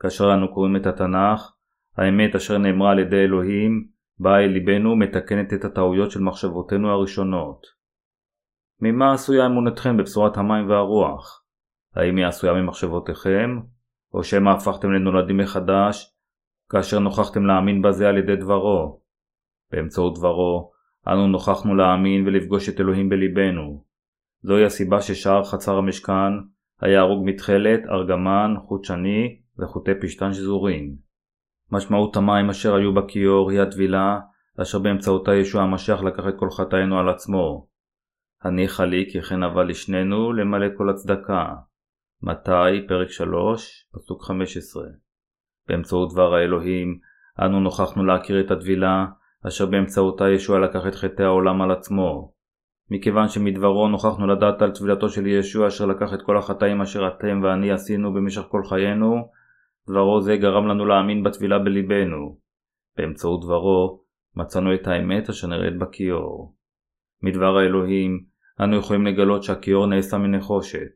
כאשר 0.00 0.34
אנו 0.34 0.54
קוראים 0.54 0.76
את 0.76 0.86
התנ"ך, 0.86 1.52
האמת 1.96 2.34
אשר 2.34 2.58
נאמרה 2.58 2.90
על 2.90 2.98
ידי 2.98 3.24
אלוהים 3.24 3.86
באה 4.18 4.40
אל 4.40 4.50
ליבנו 4.50 4.90
ומתקנת 4.90 5.52
את 5.52 5.64
הטעויות 5.64 6.10
של 6.10 6.20
מחשבותינו 6.20 6.90
הראשונות. 6.90 7.66
ממה 8.80 9.12
עשויה 9.12 9.46
אמונתכם 9.46 9.96
בבשורת 9.96 10.36
המים 10.36 10.68
והרוח? 10.68 11.44
האם 11.94 12.16
היא 12.16 12.26
עשויה 12.26 12.52
ממחשבותיכם, 12.52 13.60
או 14.14 14.24
שמא 14.24 14.50
הפכתם 14.50 14.92
לנולדים 14.92 15.36
מחדש, 15.36 16.14
כאשר 16.70 16.98
נוכחתם 16.98 17.46
להאמין 17.46 17.82
בזה 17.82 18.08
על 18.08 18.18
ידי 18.18 18.36
דברו? 18.36 19.00
באמצעות 19.72 20.18
דברו, 20.18 20.72
אנו 21.08 21.26
נוכחנו 21.26 21.74
להאמין 21.74 22.26
ולפגוש 22.26 22.68
את 22.68 22.80
אלוהים 22.80 23.08
בליבנו. 23.08 23.84
זוהי 24.42 24.64
הסיבה 24.64 25.00
ששער 25.00 25.44
חצר 25.44 25.76
המשכן 25.76 26.32
היה 26.80 27.00
הרוג 27.00 27.22
מתכלת, 27.26 27.80
ארגמן, 27.90 28.54
חוט 28.58 28.84
שני 28.84 29.40
וחוטי 29.58 29.90
פשתן 30.02 30.32
שזורים. 30.32 30.96
משמעות 31.72 32.16
המים 32.16 32.50
אשר 32.50 32.74
היו 32.74 32.94
בכיור 32.94 33.50
היא 33.50 33.60
הטבילה, 33.60 34.20
אשר 34.62 34.78
באמצעותה 34.78 35.34
ישוע 35.34 35.62
המשיח 35.62 36.02
לקח 36.02 36.22
את 36.28 36.34
כל 36.38 36.50
חטאינו 36.50 36.98
על 36.98 37.08
עצמו. 37.08 37.66
הניחה 38.42 38.84
לי 38.84 39.08
כי 39.12 39.22
כן 39.22 39.42
אבל 39.42 39.68
לשנינו 39.68 40.32
למלא 40.32 40.66
כל 40.76 40.90
הצדקה. 40.90 41.54
מתי, 42.22 42.86
פרק 42.88 43.10
3, 43.10 43.88
פסוק 43.94 44.22
15. 44.22 44.82
באמצעות 45.68 46.12
דבר 46.12 46.34
האלוהים, 46.34 46.98
אנו 47.40 47.60
נוכחנו 47.60 48.04
להכיר 48.04 48.40
את 48.40 48.50
הטבילה, 48.50 49.06
אשר 49.48 49.66
באמצעותה 49.66 50.28
ישוע 50.28 50.58
לקח 50.58 50.86
את 50.88 50.94
חטאי 50.94 51.24
העולם 51.24 51.62
על 51.62 51.70
עצמו. 51.70 52.32
מכיוון 52.90 53.28
שמדברו 53.28 53.88
נוכחנו 53.88 54.26
לדעת 54.26 54.62
על 54.62 54.70
טבילתו 54.70 55.08
של 55.08 55.26
ישוע 55.26 55.68
אשר 55.68 55.86
לקח 55.86 56.14
את 56.14 56.22
כל 56.22 56.38
החטאים 56.38 56.80
אשר 56.80 57.08
אתם 57.08 57.40
ואני 57.42 57.72
עשינו 57.72 58.12
במשך 58.12 58.42
כל 58.42 58.62
חיינו, 58.68 59.28
דברו 59.88 60.20
זה 60.20 60.36
גרם 60.36 60.66
לנו 60.66 60.86
להאמין 60.86 61.22
בטבילה 61.22 61.58
בליבנו. 61.58 62.38
באמצעות 62.96 63.40
דברו 63.44 64.02
מצאנו 64.36 64.74
את 64.74 64.86
האמת 64.86 65.28
אשר 65.28 65.46
נראית 65.46 65.78
בכיור. 65.78 66.56
מדבר 67.22 67.56
האלוהים 67.56 68.24
אנו 68.60 68.76
יכולים 68.76 69.06
לגלות 69.06 69.42
שהכיור 69.42 69.86
נעשה 69.86 70.18
מנחושת. 70.18 70.92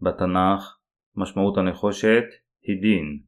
בתנ"ך 0.00 0.78
משמעות 1.16 1.58
הנחושת 1.58 2.24
היא 2.62 2.80
דין. 2.80 3.20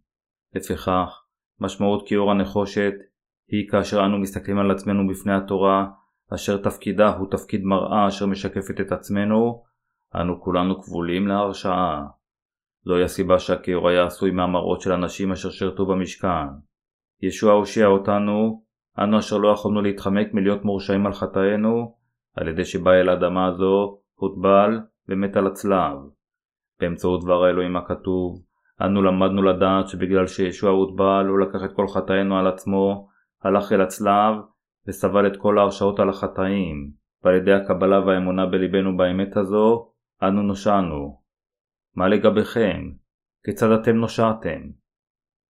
לפיכך, 0.54 1.22
משמעות 1.60 2.08
כיור 2.08 2.30
הנחושת 2.30 2.92
היא 3.48 3.68
כאשר 3.68 4.06
אנו 4.06 4.18
מסתכלים 4.18 4.58
על 4.58 4.70
עצמנו 4.70 5.08
בפני 5.08 5.32
התורה, 5.34 5.86
אשר 6.34 6.62
תפקידה 6.62 7.16
הוא 7.16 7.30
תפקיד 7.30 7.64
מראה 7.64 8.08
אשר 8.08 8.26
משקפת 8.26 8.80
את 8.80 8.92
עצמנו, 8.92 9.64
אנו 10.14 10.40
כולנו 10.40 10.82
כבולים 10.82 11.28
להרשעה. 11.28 12.06
זוהי 12.88 13.04
הסיבה 13.04 13.38
שהכיור 13.38 13.88
היה 13.88 14.06
עשוי 14.06 14.30
מהמראות 14.30 14.80
של 14.80 14.92
אנשים 14.92 15.32
אשר 15.32 15.50
שירתו 15.50 15.86
במשכן. 15.86 16.48
ישוע 17.22 17.52
הושיע 17.52 17.86
אותנו, 17.86 18.62
אנו 18.98 19.18
אשר 19.18 19.38
לא 19.38 19.48
יכולנו 19.48 19.82
להתחמק 19.82 20.34
מלהיות 20.34 20.64
מורשעים 20.64 21.06
על 21.06 21.12
חטאינו, 21.12 21.96
על 22.36 22.48
ידי 22.48 22.64
שבא 22.64 22.90
אל 22.90 23.08
האדמה 23.08 23.46
הזו, 23.46 23.98
הוטבל 24.14 24.80
ומת 25.08 25.36
על 25.36 25.46
הצלב. 25.46 25.96
באמצעות 26.80 27.24
דבר 27.24 27.44
האלוהים 27.44 27.76
הכתוב, 27.76 28.42
אנו 28.82 29.02
למדנו 29.02 29.42
לדעת 29.42 29.88
שבגלל 29.88 30.26
שישוע 30.26 30.70
הוטבל 30.70 31.26
הוא 31.28 31.38
לקח 31.38 31.64
את 31.64 31.72
כל 31.72 31.88
חטאינו 31.88 32.38
על 32.38 32.46
עצמו, 32.46 33.08
הלך 33.42 33.72
אל 33.72 33.80
הצלב 33.80 34.34
וסבל 34.88 35.26
את 35.26 35.36
כל 35.36 35.58
ההרשאות 35.58 36.00
על 36.00 36.08
החטאים, 36.08 36.90
ועל 37.24 37.34
ידי 37.34 37.52
הקבלה 37.52 38.00
והאמונה 38.00 38.46
בלבנו 38.46 38.96
באמת 38.96 39.36
הזו, 39.36 39.90
אנו 40.22 40.42
נושענו. 40.42 41.27
מה 41.96 42.08
לגביכם? 42.08 42.90
כיצד 43.44 43.70
אתם 43.70 43.96
נושעתם? 43.96 44.60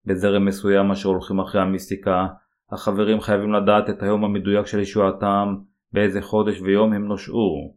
בזרם 0.04 0.44
מסוים 0.44 0.90
אשר 0.90 1.08
הולכים 1.08 1.40
אחרי 1.40 1.60
המיסטיקה, 1.60 2.26
החברים 2.70 3.20
חייבים 3.20 3.52
לדעת 3.52 3.90
את 3.90 4.02
היום 4.02 4.24
המדויק 4.24 4.66
של 4.66 4.80
ישועתם, 4.80 5.54
באיזה 5.92 6.22
חודש 6.22 6.60
ויום 6.60 6.92
הם 6.92 7.06
נושעו. 7.06 7.76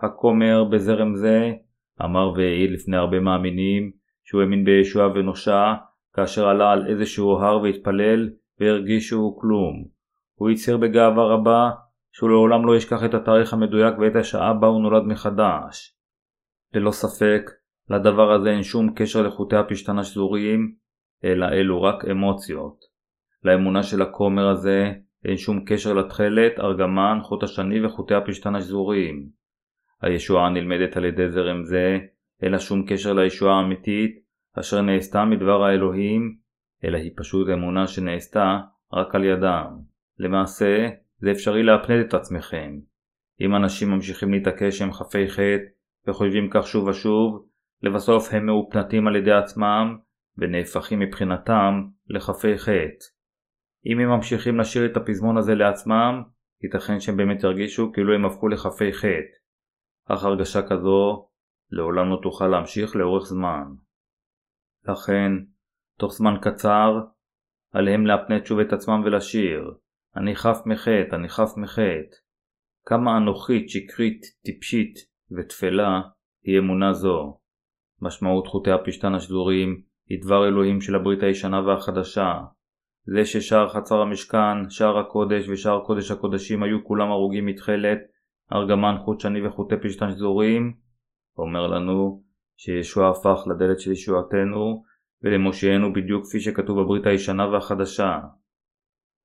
הכומר 0.00 0.64
בזרם 0.64 1.16
זה 1.16 1.52
אמר 2.04 2.32
והעיד 2.32 2.70
לפני 2.70 2.96
הרבה 2.96 3.20
מאמינים 3.20 3.92
שהוא 4.24 4.40
האמין 4.40 4.64
בישוע 4.64 5.06
ונושע 5.06 5.74
כאשר 6.12 6.48
עלה 6.48 6.72
על 6.72 6.86
איזשהו 6.86 7.38
הר 7.38 7.60
והתפלל 7.62 8.30
והרגיש 8.60 9.08
שהוא 9.08 9.40
כלום. 9.40 9.84
הוא 10.34 10.50
הצהיר 10.50 10.76
בגאווה 10.76 11.24
רבה 11.24 11.70
שהוא 12.12 12.30
לעולם 12.30 12.66
לא 12.66 12.76
ישכח 12.76 13.04
את 13.04 13.14
התאריך 13.14 13.52
המדויק 13.52 13.94
ואת 13.98 14.16
השעה 14.16 14.54
בה 14.54 14.66
הוא 14.66 14.82
נולד 14.82 15.02
מחדש. 15.02 15.96
ללא 16.74 16.90
ספק, 16.90 17.50
לדבר 17.90 18.32
הזה 18.32 18.50
אין 18.50 18.62
שום 18.62 18.94
קשר 18.94 19.22
לחוטי 19.22 19.56
הפשתן 19.56 19.98
השזוריים, 19.98 20.74
אלא 21.24 21.46
אלו 21.46 21.82
רק 21.82 22.04
אמוציות. 22.04 22.76
לאמונה 23.44 23.82
של 23.82 24.02
הכומר 24.02 24.48
הזה 24.48 24.92
אין 25.24 25.36
שום 25.36 25.64
קשר 25.66 25.92
לתכלת, 25.92 26.60
ארגמן, 26.60 27.18
חוט 27.22 27.42
השני 27.42 27.86
וחוטי 27.86 28.14
הפשתן 28.14 28.54
השזוריים. 28.54 29.28
הישועה 30.02 30.50
נלמדת 30.50 30.96
על 30.96 31.04
ידי 31.04 31.30
זרם 31.30 31.64
זה, 31.64 31.98
אין 32.42 32.52
לה 32.52 32.58
שום 32.58 32.86
קשר 32.86 33.12
לישועה 33.12 33.54
האמיתית, 33.54 34.10
אשר 34.60 34.82
נעשתה 34.82 35.24
מדבר 35.24 35.62
האלוהים, 35.62 36.36
אלא 36.84 36.96
היא 36.96 37.12
פשוט 37.16 37.48
אמונה 37.52 37.86
שנעשתה 37.86 38.58
רק 38.92 39.14
על 39.14 39.24
ידם. 39.24 39.78
למעשה, 40.18 40.88
זה 41.18 41.30
אפשרי 41.30 41.62
להפנד 41.62 42.04
את 42.06 42.14
עצמכם. 42.14 42.78
אם 43.40 43.56
אנשים 43.56 43.90
ממשיכים 43.90 44.32
להתעקש 44.32 44.78
שהם 44.78 44.92
חפי 44.92 45.28
חטא 45.28 45.64
וחושבים 46.08 46.48
כך 46.50 46.66
שוב 46.66 46.86
ושוב, 46.86 47.46
לבסוף 47.86 48.28
הם 48.32 48.46
מאופנתים 48.46 49.06
על 49.06 49.16
ידי 49.16 49.32
עצמם 49.32 49.96
ונהפכים 50.38 50.98
מבחינתם 50.98 51.82
לחפי 52.08 52.58
חטא. 52.58 53.04
אם 53.86 53.98
הם 53.98 54.08
ממשיכים 54.08 54.60
לשיר 54.60 54.86
את 54.86 54.96
הפזמון 54.96 55.38
הזה 55.38 55.54
לעצמם, 55.54 56.22
ייתכן 56.62 57.00
שהם 57.00 57.16
באמת 57.16 57.44
ירגישו 57.44 57.92
כאילו 57.92 58.14
הם 58.14 58.24
הפכו 58.24 58.48
לחפי 58.48 58.92
חטא. 58.92 59.36
אך 60.08 60.24
הרגשה 60.24 60.62
כזו 60.62 61.28
לעולם 61.70 62.10
לא 62.10 62.18
תוכל 62.22 62.46
להמשיך 62.46 62.96
לאורך 62.96 63.24
זמן. 63.24 63.64
לכן, 64.88 65.32
תוך 65.98 66.12
זמן 66.12 66.34
קצר, 66.42 67.00
עליהם 67.72 68.06
להפנט 68.06 68.46
שוב 68.46 68.58
את 68.58 68.72
עצמם 68.72 69.02
ולשיר 69.04 69.74
אני 70.16 70.36
חף 70.36 70.58
מחטא, 70.66 71.16
אני 71.16 71.28
חף 71.28 71.50
מחטא. 71.56 72.16
כמה 72.86 73.16
אנוכית, 73.16 73.70
שקרית, 73.70 74.20
טיפשית 74.44 74.94
ותפלה 75.36 76.00
היא 76.42 76.58
אמונה 76.58 76.92
זו. 76.92 77.38
משמעות 78.02 78.46
חוטי 78.46 78.70
הפשתן 78.70 79.14
השזורים 79.14 79.80
היא 80.08 80.22
דבר 80.22 80.48
אלוהים 80.48 80.80
של 80.80 80.94
הברית 80.94 81.22
הישנה 81.22 81.60
והחדשה. 81.60 82.32
זה 83.06 83.24
ששער 83.24 83.68
חצר 83.68 84.00
המשכן, 84.00 84.70
שער 84.70 84.98
הקודש 84.98 85.48
ושער 85.48 85.80
קודש 85.84 86.10
הקודשים 86.10 86.62
היו 86.62 86.84
כולם 86.84 87.10
הרוגים 87.10 87.46
מתכלת, 87.46 87.98
ארגמן 88.52 88.96
חוט 89.04 89.20
שני 89.20 89.46
וחוטי 89.46 89.74
פשתן 89.82 90.10
שזורים, 90.10 90.74
אומר 91.38 91.66
לנו 91.66 92.22
שישוע 92.56 93.10
הפך 93.10 93.38
לדלת 93.46 93.80
של 93.80 93.92
ישועתנו 93.92 94.84
ולמושיענו 95.22 95.92
בדיוק 95.92 96.24
כפי 96.24 96.40
שכתוב 96.40 96.80
בברית 96.80 97.06
הישנה 97.06 97.48
והחדשה. 97.48 98.18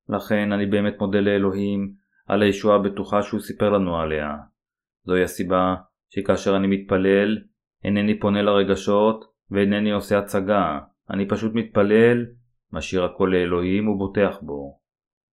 לכן 0.08 0.52
אני 0.52 0.66
באמת 0.66 0.94
מודה 1.00 1.20
לאלוהים 1.20 1.92
על 2.26 2.42
הישועה 2.42 2.76
הבטוחה 2.76 3.22
שהוא 3.22 3.40
סיפר 3.40 3.70
לנו 3.70 3.96
עליה. 3.96 4.28
זוהי 5.04 5.22
הסיבה 5.22 5.74
שכאשר 6.10 6.56
אני 6.56 6.66
מתפלל, 6.66 7.38
אינני 7.84 8.20
פונה 8.20 8.42
לרגשות 8.42 9.24
ואינני 9.50 9.92
עושה 9.92 10.18
הצגה, 10.18 10.78
אני 11.10 11.28
פשוט 11.28 11.52
מתפלל, 11.54 12.26
משאיר 12.72 13.04
הכל 13.04 13.30
לאלוהים 13.32 13.88
ובוטח 13.88 14.38
בו. 14.42 14.78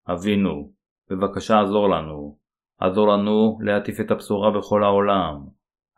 אבינו, 0.08 0.72
בבקשה 1.10 1.60
עזור 1.60 1.88
לנו, 1.88 2.38
עזור 2.80 3.08
לנו 3.08 3.58
להטיף 3.62 4.00
את 4.00 4.10
הבשורה 4.10 4.50
בכל 4.50 4.84
העולם. 4.84 5.46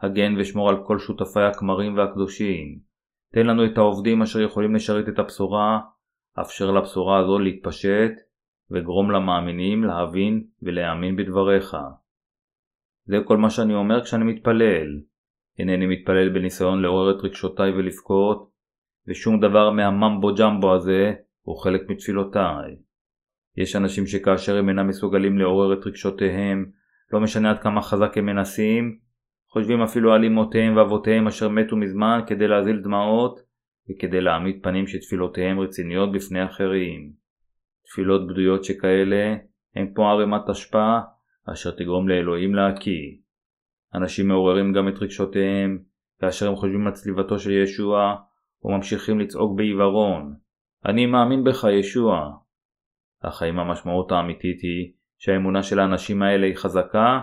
הגן 0.00 0.34
ושמור 0.38 0.68
על 0.68 0.84
כל 0.86 0.98
שותפיי 0.98 1.44
הכמרים 1.44 1.96
והקדושים. 1.96 2.78
תן 3.34 3.46
לנו 3.46 3.64
את 3.64 3.78
העובדים 3.78 4.22
אשר 4.22 4.40
יכולים 4.40 4.74
לשרת 4.74 5.08
את 5.08 5.18
הבשורה, 5.18 5.80
אפשר 6.40 6.70
לבשורה 6.70 7.18
הזו 7.18 7.38
להתפשט, 7.38 8.12
וגרום 8.70 9.10
למאמינים 9.10 9.84
להבין 9.84 10.44
ולהאמין 10.62 11.16
בדבריך. 11.16 11.76
זה 13.04 13.16
כל 13.24 13.36
מה 13.36 13.50
שאני 13.50 13.74
אומר 13.74 14.04
כשאני 14.04 14.24
מתפלל. 14.24 15.00
אינני 15.58 15.86
מתפלל 15.86 16.28
בניסיון 16.28 16.82
לעורר 16.82 17.10
את 17.10 17.24
רגשותיי 17.24 17.70
ולבכות, 17.70 18.50
ושום 19.08 19.40
דבר 19.40 19.70
מהממבו 19.70 20.34
ג'מבו 20.34 20.74
הזה 20.74 21.12
הוא 21.42 21.56
חלק 21.56 21.80
מתפילותיי. 21.88 22.76
יש 23.56 23.76
אנשים 23.76 24.06
שכאשר 24.06 24.56
הם 24.56 24.68
אינם 24.68 24.88
מסוגלים 24.88 25.38
לעורר 25.38 25.72
את 25.72 25.86
רגשותיהם, 25.86 26.70
לא 27.12 27.20
משנה 27.20 27.50
עד 27.50 27.58
כמה 27.58 27.82
חזק 27.82 28.18
הם 28.18 28.26
מנסים, 28.26 28.98
חושבים 29.48 29.82
אפילו 29.82 30.12
על 30.12 30.24
אמותיהם 30.24 30.76
ואבותיהם 30.76 31.26
אשר 31.26 31.48
מתו 31.48 31.76
מזמן 31.76 32.20
כדי 32.26 32.48
להזיל 32.48 32.80
דמעות 32.80 33.40
וכדי 33.90 34.20
להעמיד 34.20 34.58
פנים 34.62 34.86
שתפילותיהם 34.86 35.60
רציניות 35.60 36.12
בפני 36.12 36.44
אחרים. 36.44 37.12
תפילות 37.84 38.26
בדויות 38.26 38.64
שכאלה 38.64 39.36
הם 39.76 39.92
כמו 39.94 40.10
ערימת 40.10 40.48
אשפה 40.50 40.98
אשר 41.52 41.70
תגרום 41.70 42.08
לאלוהים 42.08 42.54
להקיא. 42.54 43.16
אנשים 43.94 44.28
מעוררים 44.28 44.72
גם 44.72 44.88
את 44.88 44.94
רגשותיהם 45.02 45.78
כאשר 46.20 46.48
הם 46.48 46.56
חושבים 46.56 46.86
על 46.86 46.92
צליבתו 46.92 47.38
של 47.38 47.50
ישוע 47.50 48.16
וממשיכים 48.64 49.20
לצעוק 49.20 49.56
בעיוורון 49.56 50.34
אני 50.86 51.06
מאמין 51.06 51.44
בך 51.44 51.64
ישוע. 51.78 52.30
אך 53.20 53.42
האם 53.42 53.58
המשמעות 53.58 54.12
האמיתית 54.12 54.60
היא 54.60 54.92
שהאמונה 55.18 55.62
של 55.62 55.78
האנשים 55.78 56.22
האלה 56.22 56.46
היא 56.46 56.56
חזקה? 56.56 57.20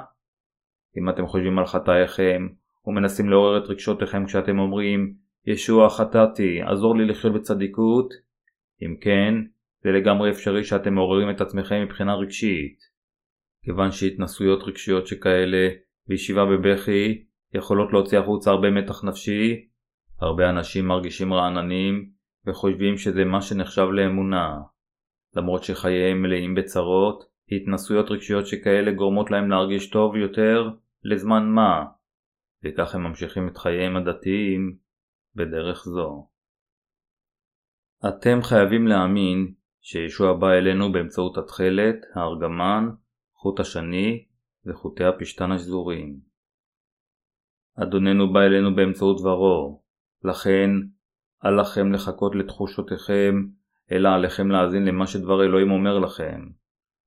אם 0.98 1.10
אתם 1.10 1.28
חושבים 1.28 1.60
על 1.60 1.66
חטאיכם 1.66 2.48
ומנסים 2.86 3.30
לעורר 3.30 3.58
את 3.58 3.70
רגשותיכם 3.70 4.26
כשאתם 4.26 4.60
אומרים 4.60 5.14
ישוע 5.46 5.90
חטאתי, 5.90 6.62
עזור 6.62 6.98
לי 6.98 7.06
לחיות 7.06 7.34
בצדיקות, 7.34 8.14
אם 8.82 8.96
כן, 9.02 9.34
זה 9.84 9.90
לגמרי 9.90 10.30
אפשרי 10.30 10.64
שאתם 10.64 10.94
מעוררים 10.94 11.30
את 11.30 11.42
עצמכם 11.42 11.84
מבחינה 11.84 12.16
רגשית. 12.16 12.80
כיוון 13.66 13.92
שהתנסויות 13.92 14.64
רגשיות 14.64 15.08
שכאלה 15.08 15.70
וישיבה 16.10 16.46
בבכי 16.46 17.24
יכולות 17.54 17.94
להוציא 17.94 18.20
החוצה 18.20 18.52
הרבה 18.52 18.70
מתח 18.70 19.04
נפשי, 19.04 19.68
הרבה 20.20 20.50
אנשים 20.50 20.88
מרגישים 20.88 21.34
רעננים 21.34 22.10
וחושבים 22.46 22.98
שזה 22.98 23.26
מה 23.26 23.42
שנחשב 23.42 23.88
לאמונה. 23.92 24.58
למרות 25.36 25.64
שחייהם 25.64 26.22
מלאים 26.22 26.56
בצרות, 26.56 27.24
התנסויות 27.52 28.12
רגשיות 28.12 28.48
שכאלה 28.48 28.92
גורמות 28.92 29.32
להם 29.32 29.50
להרגיש 29.50 29.90
טוב 29.90 30.16
יותר 30.16 30.70
לזמן 31.04 31.50
מה, 31.50 31.86
וכך 32.64 32.96
הם 32.96 33.04
ממשיכים 33.04 33.48
את 33.48 33.58
חייהם 33.58 33.96
הדתיים 33.96 34.78
בדרך 35.36 35.86
זו. 35.86 36.28
אתם 38.08 38.42
חייבים 38.42 38.88
להאמין 38.88 39.54
שישוע 39.82 40.34
בא 40.34 40.52
אלינו 40.52 40.92
באמצעות 40.92 41.38
התכלת, 41.38 41.96
הארגמן, 42.16 42.90
חוט 43.34 43.60
השני 43.60 44.26
וחוטי 44.66 45.04
הפשתן 45.04 45.52
השזורים. 45.52 46.20
אדוננו 47.84 48.34
בא 48.34 48.40
אלינו 48.40 48.76
באמצעות 48.76 49.22
דברו, 49.22 49.82
לכן 50.24 50.70
אל 51.46 51.62
לכם 51.62 51.92
לחכות 51.92 52.36
לתחושותיכם, 52.36 53.36
אלא 53.92 54.10
עליכם 54.10 54.52
להאזין 54.52 54.86
למה 54.86 55.08
שדבר 55.08 55.44
אלוהים 55.44 55.72
אומר 55.72 56.00
לכם. 56.00 56.42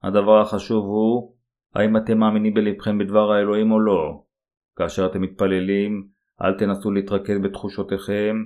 הדבר 0.02 0.40
החשוב 0.40 0.84
הוא, 0.84 1.34
האם 1.74 1.96
אתם 1.96 2.18
מאמינים 2.18 2.54
בלבכם 2.54 2.98
בדבר 2.98 3.32
האלוהים 3.32 3.72
או 3.72 3.80
לא. 3.80 4.22
כאשר 4.76 5.06
אתם 5.06 5.22
מתפללים, 5.22 6.08
אל 6.42 6.58
תנסו 6.58 6.90
להתרכז 6.90 7.38
בתחושותיכם, 7.42 8.36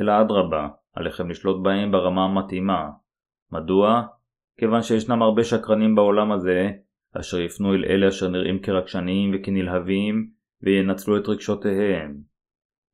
אלא 0.00 0.20
אדרבה, 0.20 0.68
עליכם 0.94 1.30
לשלוט 1.30 1.62
בהם 1.62 1.92
ברמה 1.92 2.24
המתאימה. 2.24 2.90
מדוע? 3.52 4.02
כיוון 4.58 4.82
שישנם 4.82 5.22
הרבה 5.22 5.44
שקרנים 5.44 5.94
בעולם 5.94 6.32
הזה, 6.32 6.70
אשר 7.18 7.40
יפנו 7.40 7.74
אל 7.74 7.84
אלה 7.84 8.08
אשר 8.08 8.28
נראים 8.28 8.58
כרגשניים 8.58 9.30
וכנלהבים, 9.34 10.30
וינצלו 10.62 11.18
את 11.18 11.28
רגשותיהם. 11.28 12.16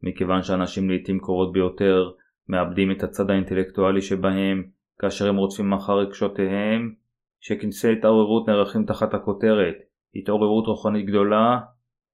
מכיוון 0.02 0.42
שאנשים 0.42 0.90
לעיתים 0.90 1.18
קרובות 1.18 1.52
ביותר 1.52 2.10
מאבדים 2.48 2.90
את 2.90 3.02
הצד 3.02 3.30
האינטלקטואלי 3.30 4.02
שבהם 4.02 4.64
כאשר 4.98 5.28
הם 5.28 5.36
רודפים 5.36 5.72
אחר 5.72 5.98
רגשותיהם, 5.98 6.94
שכנסי 7.40 7.92
התעוררות 7.92 8.48
נערכים 8.48 8.84
תחת 8.84 9.14
הכותרת 9.14 9.74
התעוררות 10.14 10.66
רוחנית 10.66 11.06
גדולה, 11.06 11.58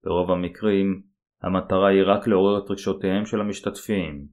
ברוב 0.04 0.30
המקרים 0.30 1.02
המטרה 1.42 1.88
היא 1.88 2.02
רק 2.06 2.26
לעורר 2.26 2.64
את 2.64 2.70
רגשותיהם 2.70 3.26
של 3.26 3.40
המשתתפים. 3.40 4.26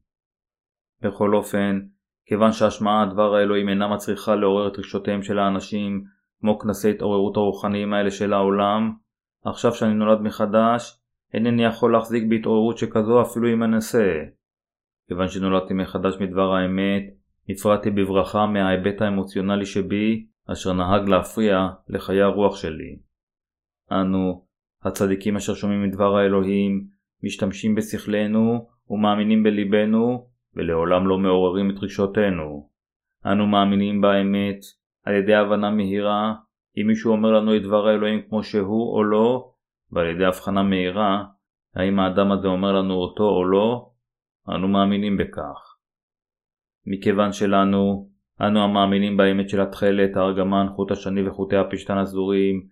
בכל 1.02 1.36
אופן, 1.36 1.80
כיוון 2.26 2.52
שהשמעת 2.52 3.14
דבר 3.14 3.36
האלוהים 3.36 3.70
אינה 3.70 3.88
מצריכה 3.88 4.36
לעורר 4.36 4.68
את 4.68 4.78
רגשותיהם 4.78 5.22
של 5.22 5.40
האנשים 5.40 6.04
כמו 6.42 6.60
כנסי 6.60 6.90
התעוררות 6.92 7.38
הרוחניים 7.38 7.94
האלה 7.94 8.12
של 8.12 8.34
העולם, 8.34 8.94
עכשיו 9.46 9.74
שאני 9.74 9.94
נולד 9.94 10.22
מחדש, 10.22 11.00
אינני 11.34 11.66
יכול 11.66 11.94
להחזיק 11.94 12.24
בהתעוררות 12.30 12.78
שכזו 12.78 13.22
אפילו 13.22 13.54
אם 13.54 13.64
אנסה. 13.64 14.14
כיוון 15.08 15.28
שנולדתי 15.28 15.74
מחדש 15.74 16.16
מדבר 16.22 16.54
האמת, 16.56 17.04
נפרדתי 17.50 17.90
בברכה 17.90 18.46
מההיבט 18.46 19.02
האמוציונלי 19.02 19.66
שבי, 19.66 20.26
אשר 20.52 20.74
נהג 20.74 21.10
להפריע 21.10 21.68
לחיי 21.90 22.22
הרוח 22.22 22.56
שלי. 22.56 23.00
אנו, 23.92 24.46
הצדיקים 24.84 25.36
אשר 25.36 25.54
שומעים 25.54 25.84
מדבר 25.84 26.18
האלוהים, 26.18 26.88
משתמשים 27.24 27.76
בשכלנו 27.76 28.68
ומאמינים 28.90 29.44
בליבנו, 29.44 30.28
ולעולם 30.56 31.08
לא 31.08 31.18
מעוררים 31.18 31.70
את 31.72 31.84
רגשותינו. 31.84 32.70
אנו 33.26 33.48
מאמינים 33.48 34.02
באמת, 34.02 34.60
על 35.06 35.16
ידי 35.16 35.36
הבנה 35.36 35.70
מהירה, 35.70 36.34
אם 36.78 36.88
מישהו 36.88 37.12
אומר 37.12 37.32
לנו 37.32 37.56
את 37.56 37.62
דבר 37.62 37.88
האלוהים 37.88 38.22
כמו 38.30 38.44
שהוא 38.44 38.96
או 38.96 39.04
לא, 39.04 39.52
ועל 39.92 40.08
ידי 40.08 40.26
הבחנה 40.26 40.64
מהירה, 40.64 41.24
האם 41.76 42.00
האדם 42.00 42.32
הזה 42.32 42.48
אומר 42.48 42.72
לנו 42.72 42.94
אותו 42.94 43.24
או 43.24 43.46
לא, 43.46 43.90
אנו 44.56 44.68
מאמינים 44.68 45.18
בכך. 45.18 45.78
מכיוון 46.86 47.32
שלנו, 47.32 48.10
אנו 48.42 48.64
המאמינים 48.64 49.18
באמת 49.18 49.50
של 49.50 49.62
התכלת, 49.62 50.16
הארגמן, 50.16 50.66
חוט 50.76 50.92
השני 50.92 51.28
וחוטי 51.28 51.56
הפשתן 51.56 51.98
הסדורים, 51.98 52.68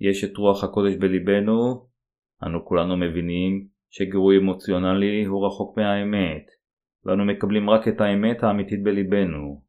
יש 0.00 0.24
את 0.24 0.36
רוח 0.36 0.64
הקודש 0.64 0.96
בליבנו, 0.96 1.86
אנו 2.46 2.64
כולנו 2.64 2.96
מבינים 2.96 3.66
שגירוי 3.90 4.38
אמוציונלי 4.38 5.24
הוא 5.24 5.46
רחוק 5.46 5.78
מהאמת, 5.78 6.46
ואנו 7.04 7.24
מקבלים 7.24 7.70
רק 7.70 7.88
את 7.88 8.00
האמת 8.00 8.42
האמיתית 8.42 8.82
בליבנו. 8.82 9.62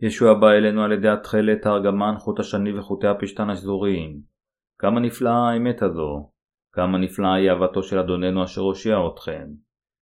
ישוע 0.00 0.34
בא 0.34 0.50
אלינו 0.50 0.82
על 0.82 0.92
ידי 0.92 1.08
התכלת, 1.08 1.66
הארגמן, 1.66 2.14
חוט 2.18 2.40
השני 2.40 2.78
וחוטי 2.78 3.06
הפשתן 3.06 3.50
השזורים. 3.50 4.20
כמה 4.78 5.00
נפלאה 5.00 5.50
האמת 5.50 5.82
הזו, 5.82 6.30
כמה 6.72 6.98
נפלאה 6.98 7.34
היא 7.34 7.50
אהבתו 7.50 7.82
של 7.82 7.98
אדוננו 7.98 8.44
אשר 8.44 8.60
הושיע 8.60 8.96
אתכם. 9.12 9.46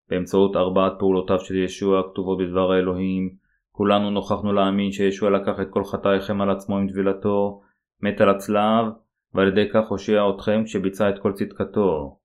באמצעות 0.09 0.57
ארבעת 0.57 0.93
פעולותיו 0.99 1.41
של 1.41 1.57
ישוע 1.57 2.01
הכתובות 2.01 2.39
בדבר 2.39 2.73
האלוהים, 2.73 3.37
כולנו 3.73 4.11
נוכחנו 4.11 4.53
להאמין 4.53 4.93
שישוע 4.93 5.31
לקח 5.31 5.61
את 5.63 5.67
כל 5.71 5.85
חטאיכם 5.85 6.41
על 6.41 6.51
עצמו 6.51 6.79
עם 6.79 6.89
טבילתו, 6.89 7.63
מת 8.01 8.21
על 8.21 8.29
הצלב, 8.29 8.87
ועל 9.35 9.49
ידי 9.49 9.69
כך 9.73 9.89
הושיע 9.89 10.23
אתכם 10.35 10.63
כשביצע 10.65 11.11
את 11.11 11.19
כל 11.19 11.33
צדקתו. 11.33 12.19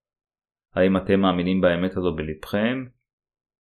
האם 0.76 0.98
אתם 0.98 1.20
מאמינים 1.20 1.62
באמת 1.62 1.98
הזו 1.98 2.16
בלבכם? 2.16 2.86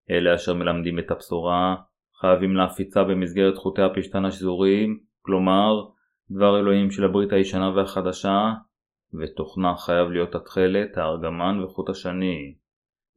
אלה 0.10 0.36
אשר 0.36 0.53
מלמדים 0.53 0.99
את 0.99 1.12
הבשורה, 1.12 1.76
חייבים 2.22 2.55
להפיצה 2.55 3.03
במסגרת 3.03 3.57
חוטי 3.57 3.82
הפשתן 3.82 4.26
השזורים, 4.26 4.99
כלומר, 5.22 5.89
דבר 6.32 6.59
אלוהים 6.59 6.91
של 6.91 7.03
הברית 7.03 7.34
הישנה 7.34 7.70
והחדשה, 7.76 8.53
ותוכנה 9.13 9.76
חייב 9.78 10.07
להיות 10.09 10.36
התכלת, 10.36 10.97
הארגמן 10.97 11.63
וחוט 11.63 11.89
השני. 11.89 12.55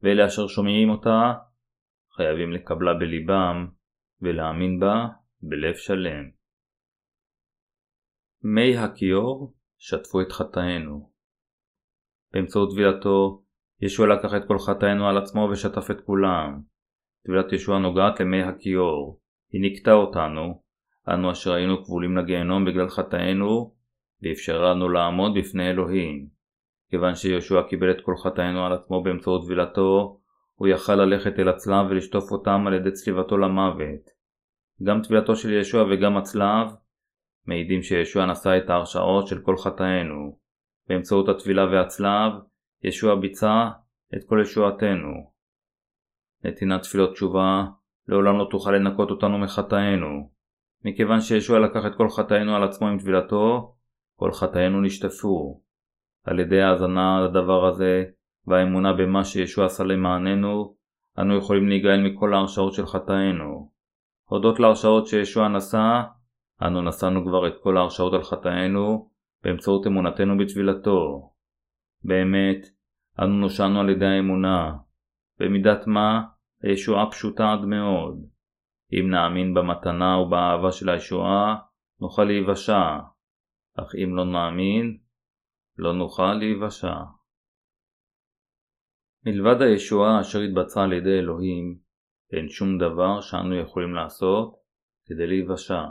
ואלה 0.03 0.25
אשר 0.25 0.47
שומעים 0.47 0.89
אותה, 0.89 1.33
חייבים 2.15 2.51
לקבלה 2.51 2.93
בליבם, 2.93 3.67
ולהאמין 4.21 4.79
בה 4.79 5.07
בלב 5.41 5.75
שלם. 5.75 6.29
מי 8.43 8.77
הכיור 8.77 9.53
שטפו 9.77 10.21
את 10.21 10.31
חטאינו. 10.31 11.11
באמצעות 12.33 12.69
טבילתו, 12.73 13.43
ישוע 13.81 14.07
לקח 14.07 14.33
את 14.37 14.47
כל 14.47 14.59
חטאינו 14.59 15.07
על 15.07 15.17
עצמו 15.17 15.49
ושטף 15.51 15.91
את 15.91 16.01
כולם. 16.05 16.70
טבילת 17.25 17.53
ישוע 17.53 17.79
נוגעת 17.79 18.19
למי 18.19 18.43
הכיור. 18.43 19.19
היא 19.51 19.61
נקטה 19.61 19.93
אותנו, 19.93 20.61
אנו 21.07 21.31
אשר 21.31 21.53
היינו 21.53 21.83
כבולים 21.83 22.17
לגיהנום 22.17 22.65
בגלל 22.65 22.89
חטאינו, 22.89 23.73
ואפשרה 24.21 24.73
לנו 24.73 24.89
לעמוד 24.89 25.31
בפני 25.37 25.69
אלוהים. 25.69 26.27
כיוון 26.89 27.15
שישוע 27.15 27.63
קיבל 27.69 27.91
את 27.91 28.01
כל 28.01 28.15
חטאינו 28.23 28.65
על 28.65 28.73
עצמו 28.73 29.03
באמצעות 29.03 29.45
טבילתו, 29.45 30.19
הוא 30.55 30.67
יכל 30.67 30.95
ללכת 30.95 31.39
אל 31.39 31.49
הצלב 31.49 31.85
ולשטוף 31.89 32.31
אותם 32.31 32.63
על 32.67 32.73
ידי 32.73 32.91
צליבתו 32.91 33.37
למוות. 33.37 34.09
גם 34.83 35.01
טבילתו 35.01 35.35
של 35.35 35.53
ישוע 35.53 35.83
וגם 35.83 36.17
הצלב 36.17 36.67
מעידים 37.45 37.83
שישוע 37.83 38.25
נשא 38.25 38.57
את 38.57 38.69
ההרשעות 38.69 39.27
של 39.27 39.41
כל 39.41 39.57
חטאינו. 39.57 40.37
באמצעות 40.89 41.29
הטבילה 41.29 41.65
והצלב, 41.65 42.31
ישוע 42.83 43.15
ביצע 43.15 43.67
את 44.15 44.23
כל 44.27 44.39
ישועתנו. 44.41 45.31
נתינת 46.43 46.81
תפילות 46.81 47.13
תשובה 47.13 47.65
לעולם 48.07 48.37
לא 48.37 48.47
תוכל 48.51 48.71
לנקות 48.71 49.11
אותנו 49.11 49.37
מחטאינו. 49.37 50.29
מכיוון 50.85 51.21
שישוע 51.21 51.59
לקח 51.59 51.85
את 51.87 51.95
כל 51.95 52.09
חטאינו 52.09 52.55
על 52.55 52.63
עצמו 52.63 52.87
עם 52.87 52.99
טבילתו, 52.99 53.73
כל 54.15 54.31
חטאינו 54.31 54.81
נשטפו. 54.81 55.61
על 56.25 56.39
ידי 56.39 56.61
האזנה 56.61 57.21
לדבר 57.21 57.65
הזה, 57.65 58.03
והאמונה 58.47 58.93
במה 58.93 59.23
שישוע 59.23 59.65
עשה 59.65 59.83
למעננו, 59.83 60.75
אנו 61.19 61.37
יכולים 61.37 61.69
להיגאל 61.69 62.01
מכל 62.01 62.33
ההרשאות 62.33 62.73
של 62.73 62.85
חטאינו. 62.85 63.71
הודות 64.29 64.59
להרשאות 64.59 65.07
שישוע 65.07 65.47
נשא, 65.47 66.01
אנו 66.61 66.81
נשאנו 66.81 67.25
כבר 67.25 67.47
את 67.47 67.53
כל 67.63 67.77
ההרשאות 67.77 68.13
על 68.13 68.23
חטאינו 68.23 69.09
באמצעות 69.43 69.87
אמונתנו 69.87 70.37
בטבילתו. 70.37 71.31
באמת, 72.03 72.65
אנו 73.19 73.33
נושענו 73.33 73.79
על 73.79 73.89
ידי 73.89 74.05
האמונה. 74.05 74.71
במידת 75.41 75.87
מה, 75.87 76.21
הישועה 76.63 77.11
פשוטה 77.11 77.53
עד 77.53 77.65
מאוד. 77.65 78.25
אם 78.93 79.09
נאמין 79.11 79.53
במתנה 79.53 80.17
ובאהבה 80.17 80.71
של 80.71 80.89
הישועה, 80.89 81.55
נוכל 82.01 82.23
להיוושע. 82.23 82.99
אך 83.79 83.95
אם 84.03 84.15
לא 84.15 84.25
נאמין, 84.25 84.97
לא 85.77 85.93
נוכל 85.93 86.33
להיוושע. 86.33 86.95
מלבד 89.25 89.61
הישועה 89.61 90.21
אשר 90.21 90.39
התבצעה 90.39 90.83
על 90.83 90.93
ידי 90.93 91.19
אלוהים, 91.19 91.77
אין 92.31 92.49
שום 92.49 92.77
דבר 92.77 93.21
שאנו 93.21 93.55
יכולים 93.55 93.93
לעשות 93.93 94.55
כדי 95.05 95.27
להיוושע. 95.27 95.83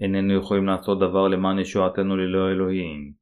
איננו 0.00 0.32
יכולים 0.32 0.66
לעשות 0.66 0.98
דבר 0.98 1.28
למען 1.28 1.58
ישועתנו 1.58 2.16
ללא 2.16 2.50
אלוהים. 2.50 3.12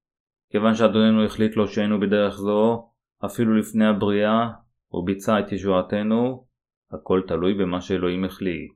כיוון 0.52 0.74
שאדוננו 0.74 1.24
החליט 1.24 1.56
לו 1.56 1.68
שהיינו 1.68 2.00
בדרך 2.00 2.34
זו, 2.34 2.89
אפילו 3.24 3.56
לפני 3.56 3.86
הבריאה, 3.86 4.48
הוא 4.88 5.06
ביצע 5.06 5.40
את 5.40 5.52
ישועתנו, 5.52 6.46
הכל 6.92 7.20
תלוי 7.28 7.54
במה 7.54 7.80
שאלוהים 7.80 8.24
החליט. 8.24 8.72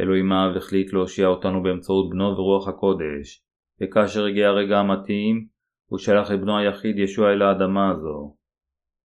אלוהים 0.00 0.32
האב 0.32 0.56
החליט 0.56 0.92
להושיע 0.92 1.26
אותנו 1.26 1.62
באמצעות 1.62 2.10
בנו 2.10 2.24
ורוח 2.24 2.68
הקודש, 2.68 3.44
וכאשר 3.80 4.24
הגיע 4.24 4.48
הרגע 4.48 4.78
המתאים, 4.78 5.46
הוא 5.86 5.98
שלח 5.98 6.32
את 6.32 6.40
בנו 6.40 6.58
היחיד 6.58 6.98
ישוע 6.98 7.32
אל 7.32 7.42
האדמה 7.42 7.90
הזו. 7.90 8.36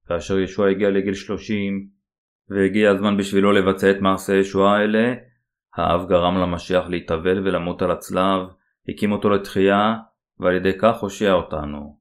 כאשר 0.07 0.39
ישוע 0.39 0.69
הגיע 0.69 0.89
לגיל 0.89 1.13
שלושים, 1.13 1.87
והגיע 2.49 2.91
הזמן 2.91 3.17
בשבילו 3.17 3.51
לבצע 3.51 3.91
את 3.91 4.01
מעשי 4.01 4.35
ישועה 4.35 4.77
האלה, 4.77 5.13
האב 5.75 6.09
גרם 6.09 6.37
למשיח 6.37 6.89
להתאבל 6.89 7.39
ולמות 7.39 7.81
על 7.81 7.91
הצלב, 7.91 8.41
הקים 8.89 9.11
אותו 9.11 9.29
לתחייה, 9.29 9.95
ועל 10.39 10.55
ידי 10.55 10.77
כך 10.81 11.01
הושיע 11.01 11.33
אותנו. 11.33 11.99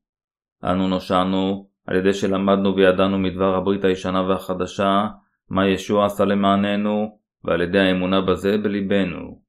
אנו 0.64 0.88
נושענו, 0.88 1.68
על 1.86 1.96
ידי 1.96 2.12
שלמדנו 2.12 2.76
וידענו 2.76 3.18
מדבר 3.18 3.54
הברית 3.54 3.84
הישנה 3.84 4.22
והחדשה, 4.22 5.06
מה 5.48 5.68
ישוע 5.68 6.06
עשה 6.06 6.24
למעננו, 6.24 7.18
ועל 7.44 7.60
ידי 7.60 7.78
האמונה 7.78 8.20
בזה 8.20 8.58
בליבנו. 8.58 9.42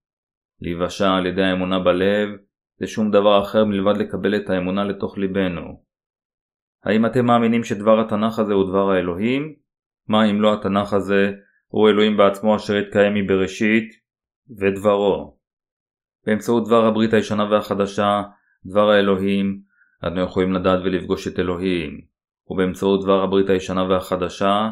להיוושע 0.62 1.10
על 1.10 1.26
ידי 1.26 1.44
האמונה 1.44 1.80
בלב, 1.80 2.30
זה 2.80 2.88
שום 2.88 3.12
דבר 3.12 3.42
אחר 3.42 3.66
מלבד 3.66 3.98
לקבל 3.98 4.36
את 4.36 4.50
האמונה 4.50 4.84
לתוך 4.84 5.18
ליבנו. 5.18 5.84
האם 6.84 7.06
אתם 7.06 7.26
מאמינים 7.26 7.64
שדבר 7.64 8.00
התנ"ך 8.00 8.40
הזה 8.40 8.54
הוא 8.54 8.70
דבר 8.70 8.92
האלוהים? 8.92 9.56
מה 10.08 10.30
אם 10.30 10.42
לא 10.42 10.54
התנ"ך 10.54 10.94
הזה 10.94 11.32
הוא 11.68 11.90
אלוהים 11.90 12.18
בעצמו 12.18 12.56
אשר 12.56 12.76
התקיים 12.76 13.14
מבראשית, 13.14 13.90
ודברו. 14.60 15.38
באמצעות 16.26 16.68
דבר 16.68 16.86
הברית 16.86 17.14
הישנה 17.14 17.52
והחדשה, 17.52 18.22
דבר 18.66 18.90
האלוהים, 18.90 19.62
אנו 20.08 20.22
יכולים 20.22 20.54
לדעת 20.54 20.80
ולפגוש 20.84 21.28
את 21.28 21.40
אלוהים, 21.40 22.02
ובאמצעות 22.50 23.04
דבר 23.04 23.24
הברית 23.24 23.50
הישנה 23.50 23.84
והחדשה, 23.84 24.70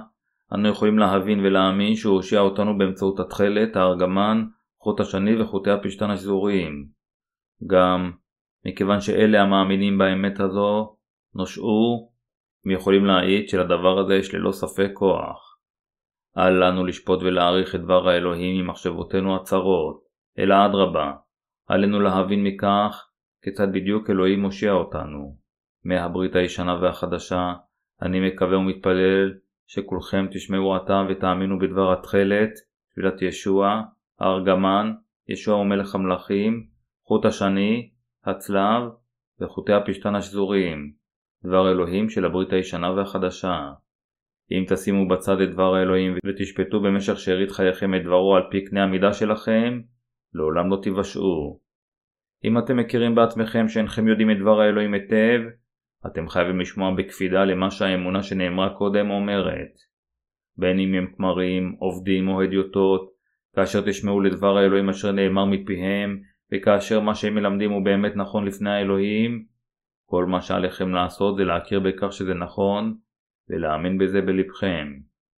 אנו 0.54 0.70
יכולים 0.70 0.98
להבין 0.98 1.40
ולהאמין 1.40 1.96
שהוא 1.96 2.16
הושיע 2.16 2.40
אותנו 2.40 2.78
באמצעות 2.78 3.20
התכלת, 3.20 3.76
הארגמן, 3.76 4.46
חוט 4.80 5.00
השני 5.00 5.42
וחוטי 5.42 5.72
הפשתן 5.72 6.10
השזוריים. 6.10 6.88
גם, 7.68 8.12
מכיוון 8.66 9.02
שאלה 9.02 9.42
המאמינים 9.42 9.98
באמת 9.98 10.40
הזו, 10.40 10.96
נושעו, 11.36 12.12
הם 12.66 12.72
יכולים 12.72 13.06
להעיד 13.06 13.50
שלדבר 13.50 14.00
הזה 14.00 14.16
יש 14.16 14.34
ללא 14.34 14.52
ספק 14.52 14.90
כוח. 14.94 15.58
אל 16.38 16.68
לנו 16.68 16.86
לשפוט 16.86 17.20
ולהעריך 17.24 17.76
את 17.76 17.82
דבר 17.82 18.10
האלוהים 18.10 18.60
עם 18.60 18.68
מחשבותינו 18.68 19.36
הצרות, 19.36 20.04
אלא 20.40 20.56
אדרבה, 20.66 21.12
עלינו 21.68 22.00
להבין 22.00 22.44
מכך 22.44 23.10
כיצד 23.44 23.68
בדיוק 23.74 24.10
אלוהים 24.10 24.42
מושיע 24.42 24.72
אותנו. 24.72 25.38
מהברית 25.84 26.36
הישנה 26.36 26.80
והחדשה, 26.82 27.54
אני 28.02 28.28
מקווה 28.28 28.58
ומתפלל 28.58 29.34
שכולכם 29.68 30.26
תשמעו 30.32 30.76
עתה 30.76 31.04
ותאמינו 31.10 31.60
בדבר 31.60 31.94
התכלת, 31.94 32.52
תפילת 32.92 33.22
ישוע, 33.22 33.82
הארגמן, 34.20 34.92
ישוע 35.28 35.56
ומלך 35.56 35.96
המלכים, 35.96 36.68
חוט 37.04 37.26
השני, 37.26 37.90
הצלב 38.26 38.84
וחוטי 39.40 39.74
הפשתן 39.74 40.16
השזוריים, 40.16 40.94
דבר 41.46 41.72
אלוהים 41.72 42.10
של 42.10 42.26
הברית 42.26 42.54
הישנה 42.54 42.92
והחדשה. 42.92 43.72
אם 44.52 44.66
תשימו 44.68 45.08
בצד 45.08 45.42
את 45.42 45.52
דבר 45.52 45.76
האלוהים 45.76 46.18
ותשפטו 46.26 46.80
במשך 46.80 47.20
שארית 47.20 47.52
חייכם 47.52 47.96
את 47.96 48.04
דברו 48.04 48.36
על 48.36 48.44
פי 48.52 48.66
קנה 48.66 48.84
המידה 48.84 49.14
שלכם, 49.14 49.82
לעולם 50.34 50.70
לא 50.70 50.78
תיוושעו. 50.84 51.60
אם 52.44 52.58
אתם 52.58 52.78
מכירים 52.78 53.16
בעצמכם 53.16 53.68
שאינכם 53.68 54.08
יודעים 54.08 54.32
את 54.32 54.38
דבר 54.40 54.62
האלוהים 54.62 54.94
היטב, 54.94 55.42
אתם 56.08 56.30
חייבים 56.30 56.60
לשמוע 56.60 56.96
בקפידה 56.98 57.46
למה 57.46 57.72
שהאמונה 57.72 58.24
שנאמרה 58.24 58.70
קודם 58.70 59.10
אומרת. 59.10 59.72
בין 60.58 60.80
אם 60.80 60.94
הם 60.94 61.08
כמרים, 61.18 61.76
עובדים 61.80 62.28
או 62.28 62.42
הדיוטות, 62.42 63.12
כאשר 63.56 63.82
תשמעו 63.82 64.22
לדבר 64.22 64.58
האלוהים 64.58 64.90
אשר 64.90 65.12
נאמר 65.12 65.46
מפיהם, 65.46 66.20
וכאשר 66.54 67.00
מה 67.00 67.16
שהם 67.16 67.36
מלמדים 67.36 67.72
הוא 67.72 67.86
באמת 67.86 68.16
נכון 68.16 68.46
לפני 68.46 68.70
האלוהים, 68.70 69.46
כל 70.06 70.26
מה 70.26 70.42
שעליכם 70.42 70.90
לעשות 70.90 71.38
זה 71.38 71.44
להכיר 71.44 71.80
בכך 71.80 72.14
שזה 72.14 72.34
נכון, 72.34 72.98
ולהאמין 73.50 73.98
בזה 73.98 74.22
בלבכם. 74.22 74.88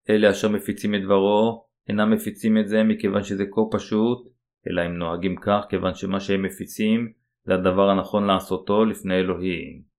אלה 0.09 0.29
אשר 0.29 0.49
מפיצים 0.49 0.95
את 0.95 1.01
דברו, 1.01 1.65
אינם 1.89 2.11
מפיצים 2.11 2.57
את 2.57 2.67
זה 2.67 2.83
מכיוון 2.83 3.23
שזה 3.23 3.45
כה 3.51 3.61
פשוט, 3.71 4.27
אלא 4.67 4.81
הם 4.81 4.97
נוהגים 4.97 5.35
כך 5.35 5.65
כיוון 5.69 5.93
שמה 5.93 6.19
שהם 6.19 6.43
מפיצים 6.43 7.11
זה 7.43 7.53
הדבר 7.53 7.89
הנכון 7.89 8.27
לעשותו 8.27 8.85
לפני 8.85 9.15
אלוהים. 9.15 9.96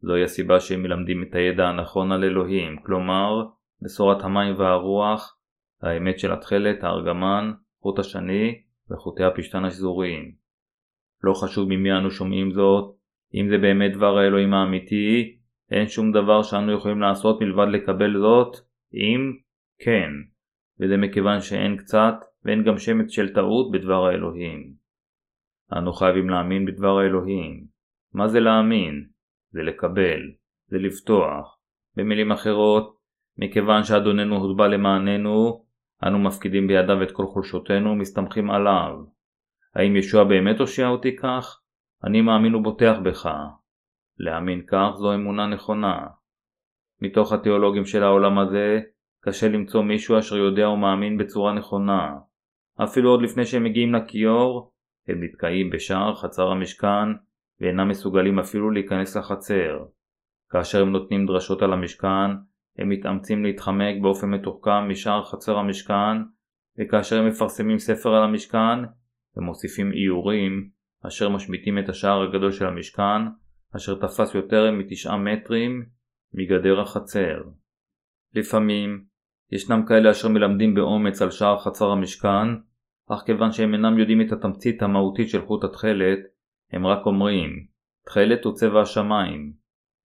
זוהי 0.00 0.24
הסיבה 0.24 0.60
שהם 0.60 0.82
מלמדים 0.82 1.22
את 1.22 1.34
הידע 1.34 1.68
הנכון 1.68 2.12
על 2.12 2.24
אלוהים, 2.24 2.76
כלומר, 2.82 3.44
בשורת 3.82 4.22
המים 4.22 4.54
והרוח, 4.58 5.38
האמת 5.82 6.18
של 6.18 6.32
התכלת, 6.32 6.84
הארגמן, 6.84 7.52
חוט 7.80 7.98
השני 7.98 8.62
וחוטי 8.90 9.24
הפשתן 9.24 9.64
השזוריים. 9.64 10.32
לא 11.22 11.34
חשוב 11.34 11.68
ממי 11.68 11.92
אנו 11.92 12.10
שומעים 12.10 12.52
זאת, 12.52 12.96
אם 13.34 13.48
זה 13.50 13.58
באמת 13.58 13.92
דבר 13.92 14.18
האלוהים 14.18 14.54
האמיתי, 14.54 15.38
אין 15.70 15.88
שום 15.88 16.12
דבר 16.12 16.42
שאנו 16.42 16.72
יכולים 16.72 17.00
לעשות 17.00 17.40
מלבד 17.40 17.66
לקבל 17.68 18.18
זאת, 18.18 18.56
אם 18.94 19.32
כן, 19.78 20.10
וזה 20.80 20.96
מכיוון 20.96 21.40
שאין 21.40 21.76
קצת 21.76 22.14
ואין 22.44 22.64
גם 22.64 22.78
שמץ 22.78 23.10
של 23.10 23.34
טעות 23.34 23.72
בדבר 23.72 24.06
האלוהים. 24.06 24.72
אנו 25.72 25.92
חייבים 25.92 26.30
להאמין 26.30 26.66
בדבר 26.66 26.98
האלוהים. 26.98 27.66
מה 28.14 28.28
זה 28.28 28.40
להאמין? 28.40 29.08
זה 29.50 29.62
לקבל, 29.62 30.20
זה 30.66 30.78
לפתוח. 30.78 31.58
במילים 31.96 32.32
אחרות, 32.32 32.96
מכיוון 33.38 33.82
שאדוננו 33.84 34.36
הוטבע 34.36 34.68
למעננו, 34.68 35.64
אנו 36.06 36.18
מפקידים 36.18 36.66
בידיו 36.66 37.02
את 37.02 37.10
כל 37.10 37.26
חולשותינו 37.26 37.90
ומסתמכים 37.90 38.50
עליו. 38.50 38.94
האם 39.74 39.96
ישוע 39.96 40.24
באמת 40.24 40.60
הושיע 40.60 40.88
אותי 40.88 41.16
כך? 41.16 41.60
אני 42.04 42.20
מאמין 42.20 42.54
ובוטח 42.54 42.96
בך. 43.04 43.30
להאמין 44.18 44.62
כך 44.66 44.90
זו 44.94 45.14
אמונה 45.14 45.46
נכונה. 45.46 46.06
מתוך 47.00 47.32
התיאולוגים 47.32 47.84
של 47.84 48.02
העולם 48.02 48.38
הזה, 48.38 48.80
קשה 49.20 49.48
למצוא 49.48 49.82
מישהו 49.82 50.18
אשר 50.18 50.36
יודע 50.36 50.68
ומאמין 50.68 51.18
בצורה 51.18 51.52
נכונה. 51.52 52.16
אפילו 52.84 53.10
עוד 53.10 53.22
לפני 53.22 53.44
שהם 53.44 53.64
מגיעים 53.64 53.94
לכיור, 53.94 54.72
הם 55.08 55.24
נתקעים 55.24 55.70
בשער 55.70 56.14
חצר 56.14 56.48
המשכן, 56.48 57.08
ואינם 57.60 57.88
מסוגלים 57.88 58.38
אפילו 58.38 58.70
להיכנס 58.70 59.16
לחצר. 59.16 59.84
כאשר 60.50 60.82
הם 60.82 60.92
נותנים 60.92 61.26
דרשות 61.26 61.62
על 61.62 61.72
המשכן, 61.72 62.30
הם 62.78 62.88
מתאמצים 62.88 63.44
להתחמק 63.44 63.94
באופן 64.02 64.30
מתוחכם 64.30 64.88
משער 64.88 65.24
חצר 65.24 65.56
המשכן, 65.56 66.16
וכאשר 66.78 67.18
הם 67.18 67.28
מפרסמים 67.28 67.78
ספר 67.78 68.14
על 68.14 68.22
המשכן, 68.22 68.78
הם 69.36 69.44
מוסיפים 69.44 69.92
איורים, 69.92 70.70
אשר 71.06 71.28
משמיטים 71.28 71.78
את 71.78 71.88
השער 71.88 72.22
הגדול 72.22 72.52
של 72.52 72.66
המשכן, 72.66 73.22
אשר 73.76 73.94
תפס 73.94 74.34
יותר 74.34 74.70
מתשעה 74.72 75.16
מטרים 75.16 75.86
מגדר 76.34 76.80
החצר. 76.80 77.42
לפעמים, 78.34 79.04
ישנם 79.52 79.84
כאלה 79.88 80.10
אשר 80.10 80.28
מלמדים 80.28 80.74
באומץ 80.74 81.22
על 81.22 81.30
שער 81.30 81.58
חצר 81.58 81.90
המשכן, 81.90 82.48
אך 83.10 83.22
כיוון 83.26 83.52
שהם 83.52 83.74
אינם 83.74 83.98
יודעים 83.98 84.20
את 84.20 84.32
התמצית 84.32 84.82
המהותית 84.82 85.28
של 85.28 85.46
חוט 85.46 85.64
התכלת, 85.64 86.18
הם 86.72 86.86
רק 86.86 87.06
אומרים, 87.06 87.66
תכלת 88.06 88.44
הוא 88.44 88.54
צבע 88.54 88.80
השמיים. 88.80 89.52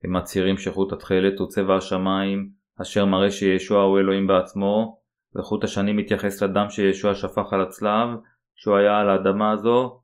הם 0.03 0.13
מצהירים 0.13 0.57
שחוט 0.57 0.93
התכלת 0.93 1.39
הוא 1.39 1.47
צבע 1.47 1.75
השמיים, 1.75 2.49
אשר 2.81 3.05
מראה 3.05 3.31
שישוע 3.31 3.83
הוא 3.83 3.99
אלוהים 3.99 4.27
בעצמו, 4.27 4.99
וחוט 5.35 5.63
השני 5.63 5.93
מתייחס 5.93 6.43
לדם 6.43 6.69
שישוע 6.69 7.15
שפך 7.15 7.53
על 7.53 7.61
הצלב, 7.61 8.09
שהוא 8.55 8.75
היה 8.75 8.99
על 8.99 9.09
האדמה 9.09 9.51
הזו, 9.51 10.01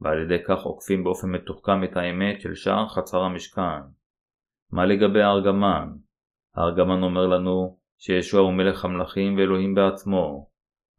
ועל 0.00 0.22
ידי 0.22 0.44
כך 0.44 0.62
עוקפים 0.62 1.04
באופן 1.04 1.30
מתוחכם 1.30 1.84
את 1.84 1.96
האמת 1.96 2.40
של 2.40 2.54
שער 2.54 2.88
חצר 2.88 3.18
המשכן. 3.18 3.82
מה 4.72 4.86
לגבי 4.86 5.22
הארגמן? 5.22 5.88
הארגמן 6.54 7.02
אומר 7.02 7.26
לנו 7.26 7.78
שישוע 7.98 8.40
הוא 8.40 8.52
מלך 8.52 8.84
המלכים 8.84 9.36
ואלוהים 9.36 9.74
בעצמו. 9.74 10.48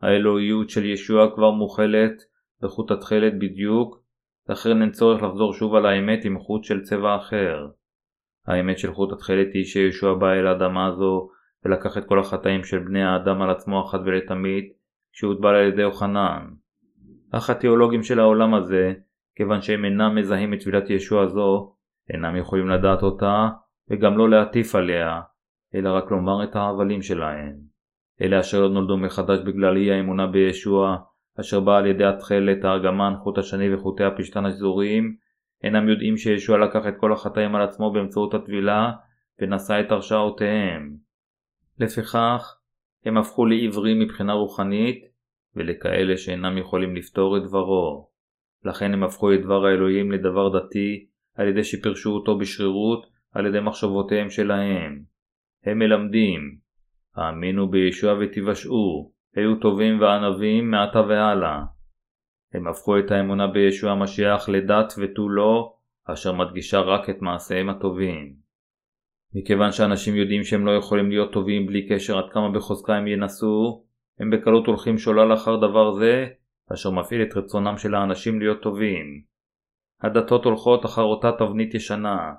האלוהיות 0.02 0.70
של 0.70 0.86
ישוע 0.86 1.36
כבר 1.36 1.52
מוכלת 1.52 2.14
בחוט 2.62 2.92
התכלת 2.92 3.34
בדיוק, 3.40 4.03
לכן 4.50 4.82
אין 4.82 4.92
צורך 4.92 5.24
לחזור 5.24 5.54
שוב 5.54 5.76
על 5.76 5.86
האמת 5.86 6.26
עם 6.26 6.40
חוט 6.40 6.64
של 6.64 6.82
צבע 6.82 7.16
אחר. 7.16 7.68
האמת 8.48 8.80
של 8.80 8.94
חוט 8.94 9.12
התכלת 9.12 9.48
היא 9.54 9.64
שישוע 9.64 10.14
בא 10.14 10.32
אל 10.32 10.48
האדמה 10.48 10.88
הזו 10.88 11.30
ולקח 11.66 11.98
את 11.98 12.06
כל 12.06 12.20
החטאים 12.20 12.64
של 12.64 12.80
בני 12.80 13.04
האדם 13.04 13.42
על 13.42 13.50
עצמו 13.50 13.86
אחת 13.86 14.00
ולתמיד 14.06 14.64
כשהוטבל 15.14 15.56
על 15.56 15.68
ידי 15.68 15.82
יוחנן. 15.82 16.48
אך 17.32 17.50
התיאולוגים 17.50 18.04
של 18.04 18.20
העולם 18.20 18.54
הזה, 18.54 18.94
כיוון 19.36 19.62
שהם 19.62 19.86
אינם 19.86 20.16
מזהים 20.16 20.54
את 20.54 20.60
טבילת 20.60 20.90
ישוע 20.90 21.28
זו, 21.28 21.76
אינם 22.10 22.36
יכולים 22.36 22.70
לדעת 22.70 23.04
אותה 23.04 23.50
וגם 23.90 24.18
לא 24.18 24.30
להטיף 24.30 24.76
עליה, 24.76 25.22
אלא 25.76 25.90
רק 25.90 26.12
לומר 26.12 26.44
את 26.44 26.56
ההבלים 26.56 27.02
שלהם. 27.02 27.54
אלה 28.22 28.40
אשר 28.40 28.62
לא 28.62 28.70
נולדו 28.70 28.98
מחדש 28.98 29.40
בגלל 29.46 29.78
אי 29.78 29.92
האמונה 29.92 30.28
בישוע, 30.28 30.98
אשר 31.40 31.60
בא 31.60 31.78
על 31.78 31.86
ידי 31.86 32.06
התכלת, 32.06 32.64
הארגמן, 32.64 33.14
חוט 33.24 33.38
השני 33.38 33.74
וחוטי 33.74 34.04
הפשתן 34.04 34.46
השזוריים, 34.46 35.16
אינם 35.64 35.90
יודעים 35.90 36.18
שישוע 36.18 36.58
לקח 36.58 36.88
את 36.88 36.94
כל 36.98 37.14
החטאים 37.14 37.56
על 37.56 37.62
עצמו 37.62 37.94
באמצעות 37.94 38.34
הטבילה, 38.34 38.92
ונשא 39.42 39.80
את 39.80 39.92
הרשעותיהם. 39.92 40.98
לפיכך, 41.80 42.58
הם 43.06 43.18
הפכו 43.18 43.46
לעיוורים 43.46 44.00
מבחינה 44.00 44.34
רוחנית, 44.34 45.06
ולכאלה 45.56 46.18
שאינם 46.18 46.58
יכולים 46.58 46.96
לפתור 46.96 47.38
את 47.38 47.44
דברו. 47.44 48.10
לכן 48.66 48.94
הם 48.94 49.04
הפכו 49.04 49.34
את 49.34 49.42
דבר 49.42 49.66
האלוהים 49.66 50.12
לדבר 50.12 50.60
דתי, 50.60 51.06
על 51.36 51.48
ידי 51.48 51.64
שפרשו 51.64 52.12
אותו 52.12 52.38
בשרירות, 52.38 53.06
על 53.32 53.46
ידי 53.46 53.60
מחשבותיהם 53.60 54.30
שלהם. 54.30 55.04
הם 55.66 55.80
מלמדים, 55.80 56.58
האמינו 57.16 57.70
בישוע 57.70 58.14
ותיוושעו, 58.20 59.13
היו 59.36 59.56
טובים 59.56 60.02
וענבים 60.02 60.72
מעתה 60.72 61.02
והלאה. 61.02 61.64
הם 62.54 62.68
הפכו 62.68 63.00
את 63.00 63.12
האמונה 63.12 63.48
בישוע 63.48 63.92
המשיח 63.92 64.50
לדת 64.50 64.94
ותו 64.98 65.30
לא, 65.30 65.74
אשר 66.06 66.34
מדגישה 66.34 66.80
רק 66.80 67.10
את 67.10 67.22
מעשיהם 67.22 67.70
הטובים. 67.70 68.34
מכיוון 69.36 69.72
שאנשים 69.72 70.16
יודעים 70.16 70.44
שהם 70.44 70.66
לא 70.66 70.72
יכולים 70.72 71.10
להיות 71.10 71.34
טובים 71.34 71.68
בלי 71.68 71.88
קשר 71.88 72.18
עד 72.18 72.30
כמה 72.32 72.52
בחוזקה 72.52 72.96
הם 72.96 73.08
ינסו, 73.08 73.84
הם 74.20 74.30
בקלות 74.30 74.68
הולכים 74.68 74.98
שולל 74.98 75.34
אחר 75.34 75.56
דבר 75.56 75.92
זה, 75.92 76.28
אשר 76.74 76.92
מפעיל 76.92 77.22
את 77.22 77.38
רצונם 77.38 77.78
של 77.78 77.96
האנשים 77.96 78.40
להיות 78.40 78.62
טובים. 78.62 79.06
הדתות 80.02 80.46
הולכות 80.46 80.86
אחר 80.86 81.02
אותה 81.02 81.32
תבנית 81.40 81.74
ישנה. 81.74 82.34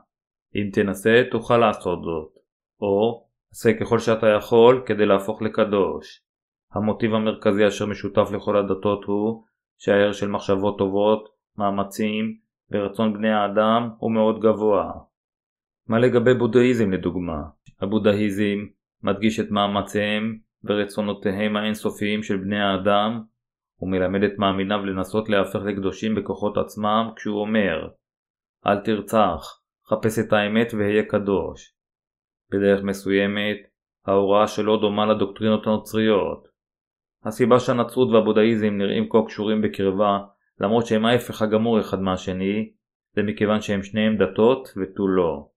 אם 0.56 0.70
תנסה, 0.72 1.22
תוכל 1.30 1.58
לעשות 1.58 2.02
זאת. 2.02 2.32
או, 2.80 3.26
עשה 3.52 3.70
ככל 3.80 3.98
שאתה 3.98 4.26
יכול 4.26 4.82
כדי 4.86 5.06
להפוך 5.06 5.42
לקדוש. 5.42 6.23
המוטיב 6.74 7.14
המרכזי 7.14 7.68
אשר 7.68 7.86
משותף 7.86 8.28
לכל 8.32 8.56
הדתות 8.56 9.05
הוא 9.05 9.44
שהערך 9.78 10.14
של 10.14 10.28
מחשבות 10.28 10.78
טובות, 10.78 11.28
מאמצים 11.59 12.36
ורצון 12.70 13.12
בני 13.12 13.32
האדם 13.32 13.90
הוא 13.98 14.12
מאוד 14.12 14.40
גבוה. 14.40 14.92
מה 15.88 15.98
לגבי 15.98 16.34
בודהיזם 16.34 16.92
לדוגמה? 16.92 17.42
הבודהיזם 17.80 18.59
מדגיש 19.02 19.40
את 19.40 19.51
מאמציהם 19.51 20.38
ורצונותיהם 20.64 21.56
האינסופיים 21.56 22.22
של 22.22 22.36
בני 22.36 22.60
האדם 22.60 23.22
ומלמד 23.80 24.22
את 24.22 24.38
מאמיניו 24.38 24.84
לנסות 24.84 25.28
להפך 25.28 25.59
לקדושים 25.64 26.14
בכוחות 26.14 26.56
עצמם 26.56 27.10
כשהוא 27.16 27.40
אומר 27.40 27.88
אל 28.66 28.80
תרצח, 28.80 29.60
חפש 29.86 30.18
את 30.18 30.32
האמת 30.32 30.74
והיה 30.74 31.02
קדוש. 31.02 31.74
בדרך 32.51 32.84
מסוימת, 32.84 33.56
ההוראה 34.06 34.46
שלו 34.46 34.76
דומה 34.76 35.06
לדוקטרינות 35.06 35.66
הנוצריות. 35.66 36.53
הסיבה 37.24 37.60
שהנצרות 37.60 38.09
והבודהיזם 38.10 38.74
נראים 38.78 39.09
כה 39.10 39.18
קשורים 39.26 39.62
בקרבה, 39.62 40.18
למרות 40.60 40.86
שהם 40.86 41.05
ההפך 41.06 41.42
הגמור 41.42 41.80
אחד 41.80 42.01
מהשני, 42.01 42.70
זה 43.16 43.22
מכיוון 43.22 43.60
שהם 43.60 43.82
שניהם 43.82 44.16
דתות 44.16 44.68
ותו 44.76 45.09
לא. 45.09 45.48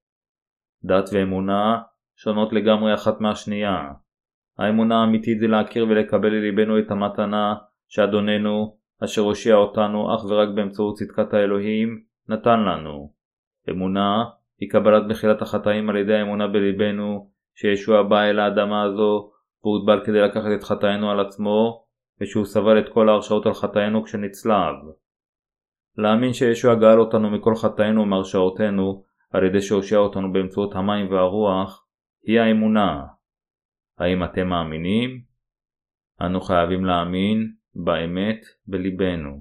דת 0.84 1.10
ואמונה 1.12 1.78
שונות 2.16 2.52
לגמרי 2.52 2.94
אחת 2.94 3.20
מהשנייה. 3.20 3.92
האמונה 4.58 5.00
האמיתית 5.00 5.40
זה 5.40 5.46
להכיר 5.46 5.86
ולקבל 5.88 6.28
לליבנו 6.28 6.78
את 6.78 6.90
המתנה 6.90 7.54
שאדוננו, 7.88 8.76
אשר 9.04 9.22
הושיע 9.22 9.54
אותנו 9.54 10.14
אך 10.14 10.24
ורק 10.24 10.48
באמצעות 10.54 10.94
צדקת 10.94 11.34
האלוהים, 11.34 12.02
נתן 12.28 12.60
לנו. 12.60 13.12
אמונה 13.70 14.24
היא 14.60 14.70
קבלת 14.70 15.02
מחילת 15.08 15.42
החטאים 15.42 15.90
על 15.90 15.96
ידי 15.96 16.14
האמונה 16.14 16.46
בליבנו 16.48 17.30
שישוע 17.54 18.02
בא 18.02 18.22
אל 18.22 18.38
האדמה 18.38 18.82
הזו 18.82 19.30
והוטבל 19.64 20.04
כדי 20.06 20.20
לקחת 20.20 20.50
את 20.54 20.64
חטאינו 20.64 21.10
על 21.10 21.20
עצמו 21.20 21.84
ושהוא 22.20 22.44
סבל 22.44 22.78
את 22.78 22.92
כל 22.92 23.08
ההרשעות 23.08 23.46
על 23.46 23.54
חטאינו 23.54 24.04
כשנצלב. 24.04 24.74
להאמין 25.96 26.32
שישוע 26.32 26.74
גאל 26.74 27.00
אותנו 27.00 27.30
מכל 27.30 27.54
חטאינו 27.54 28.02
ומהרשעותינו 28.02 29.04
על 29.30 29.44
ידי 29.44 29.60
שהושיע 29.60 29.98
אותנו 29.98 30.32
באמצעות 30.32 30.74
המים 30.74 31.10
והרוח 31.10 31.86
היא 32.22 32.40
האמונה. 32.40 33.06
האם 33.98 34.24
אתם 34.24 34.48
מאמינים? 34.48 35.22
אנו 36.20 36.40
חייבים 36.40 36.84
להאמין 36.84 37.52
באמת 37.74 38.40
בליבנו. 38.66 39.40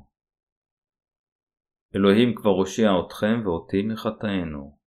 אלוהים 1.95 2.35
כבר 2.35 2.52
הושיע 2.52 2.91
אתכם 3.06 3.41
ואותי 3.45 3.84
מחטאינו. 3.84 4.77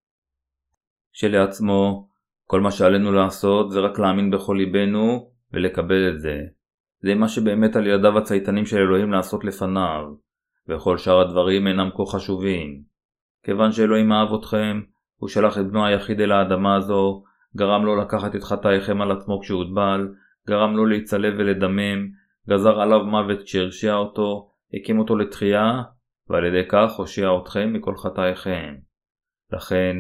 כשלעצמו, 1.13 2.10
כל 2.51 2.61
מה 2.61 2.71
שעלינו 2.71 3.13
לעשות 3.13 3.71
זה 3.71 3.81
רק 3.81 3.99
להאמין 3.99 4.31
בכל 4.31 4.57
ליבנו 4.59 5.31
ולקבל 5.53 6.09
את 6.09 6.21
זה. 6.21 6.39
זה 7.03 7.15
מה 7.15 7.29
שבאמת 7.29 7.77
על 7.77 7.87
ידיו 7.87 8.19
הצייתנים 8.19 8.67
של 8.67 8.77
אלוהים 8.77 9.13
לעשות 9.13 9.45
לפניו, 9.45 10.03
וכל 10.69 10.99
שאר 10.99 11.21
הדברים 11.21 11.67
אינם 11.67 11.91
כה 11.97 12.03
חשובים. 12.07 12.83
כיוון 13.45 13.73
שאלוהים 13.73 14.13
אהב 14.13 14.35
אתכם, 14.35 14.81
הוא 15.17 15.29
שלח 15.29 15.59
את 15.59 15.67
בנו 15.67 15.87
היחיד 15.87 16.21
אל 16.21 16.33
האדמה 16.33 16.77
הזו, 16.77 17.25
גרם 17.57 17.85
לו 17.85 17.97
לקחת 17.97 18.35
את 18.37 18.43
חטאיכם 18.43 19.01
על 19.01 19.13
עצמו 19.13 19.41
כשהוטבל, 19.41 20.09
גרם 20.49 20.77
לו 20.77 20.87
להצלב 20.87 21.35
ולדמם, 21.39 22.09
גזר 22.49 22.81
עליו 22.81 23.05
מוות 23.05 23.43
כשהרשיע 23.43 23.95
אותו, 23.95 24.51
הקים 24.75 24.99
אותו 24.99 25.17
לתחייה, 25.17 25.83
ועל 26.29 26.45
ידי 26.45 26.69
כך 26.69 26.93
הושיע 26.97 27.29
אתכם 27.43 27.73
מכל 27.73 27.95
חטאיכם. 27.97 28.75
לכן, 29.53 29.97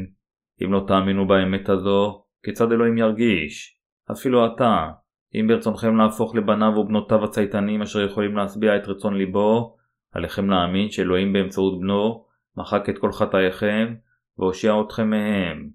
אם 0.64 0.72
לא 0.72 0.84
תאמינו 0.86 1.26
באמת 1.26 1.68
הזו, 1.68 2.24
כיצד 2.42 2.72
אלוהים 2.72 2.98
ירגיש? 2.98 3.80
אפילו 4.12 4.46
אתה, 4.46 4.90
אם 5.34 5.46
ברצונכם 5.48 5.96
להפוך 5.96 6.34
לבניו 6.34 6.72
ובנותיו 6.78 7.24
הצייתנים 7.24 7.82
אשר 7.82 8.00
יכולים 8.00 8.36
להשביע 8.36 8.76
את 8.76 8.88
רצון 8.88 9.16
ליבו, 9.16 9.76
עליכם 10.12 10.50
להאמין 10.50 10.90
שאלוהים 10.90 11.32
באמצעות 11.32 11.80
בנו 11.80 12.24
מחק 12.56 12.88
את 12.88 12.98
כל 12.98 13.12
חטאיכם 13.12 13.94
והושיע 14.38 14.72
אתכם 14.86 15.10
מהם. 15.10 15.70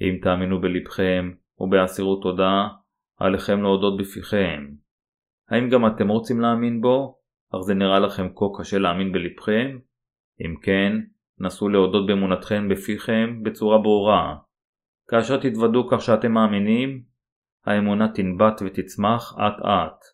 אם 0.00 0.18
תאמינו 0.22 0.60
בלבכם 0.60 1.30
ובאסירות 1.58 2.22
תודה, 2.22 2.68
עליכם 3.18 3.62
להודות 3.62 3.96
בפיכם. 3.96 4.66
האם 5.48 5.68
גם 5.68 5.86
אתם 5.86 6.08
רוצים 6.08 6.40
להאמין 6.40 6.80
בו, 6.80 7.18
אך 7.54 7.60
זה 7.60 7.74
נראה 7.74 7.98
לכם 7.98 8.28
כה 8.34 8.44
קשה 8.58 8.78
להאמין 8.78 9.12
בלבכם? 9.12 9.78
אם 10.40 10.54
כן, 10.62 10.92
נסו 11.38 11.68
להודות 11.68 12.06
באמונתכם 12.06 12.68
בפיכם 12.68 13.42
בצורה 13.42 13.78
ברורה. 13.78 14.36
כאשר 15.12 15.36
תתוודו 15.36 15.88
כך 15.90 16.02
שאתם 16.02 16.32
מאמינים, 16.32 17.02
האמונה 17.64 18.08
תנבט 18.08 18.62
ותצמח 18.64 19.34
אט 19.38 19.62
אט. 19.62 20.04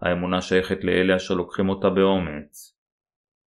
האמונה 0.00 0.40
שייכת 0.40 0.84
לאלה 0.84 1.16
אשר 1.16 1.34
לוקחים 1.34 1.68
אותה 1.68 1.90
באומץ. 1.90 2.78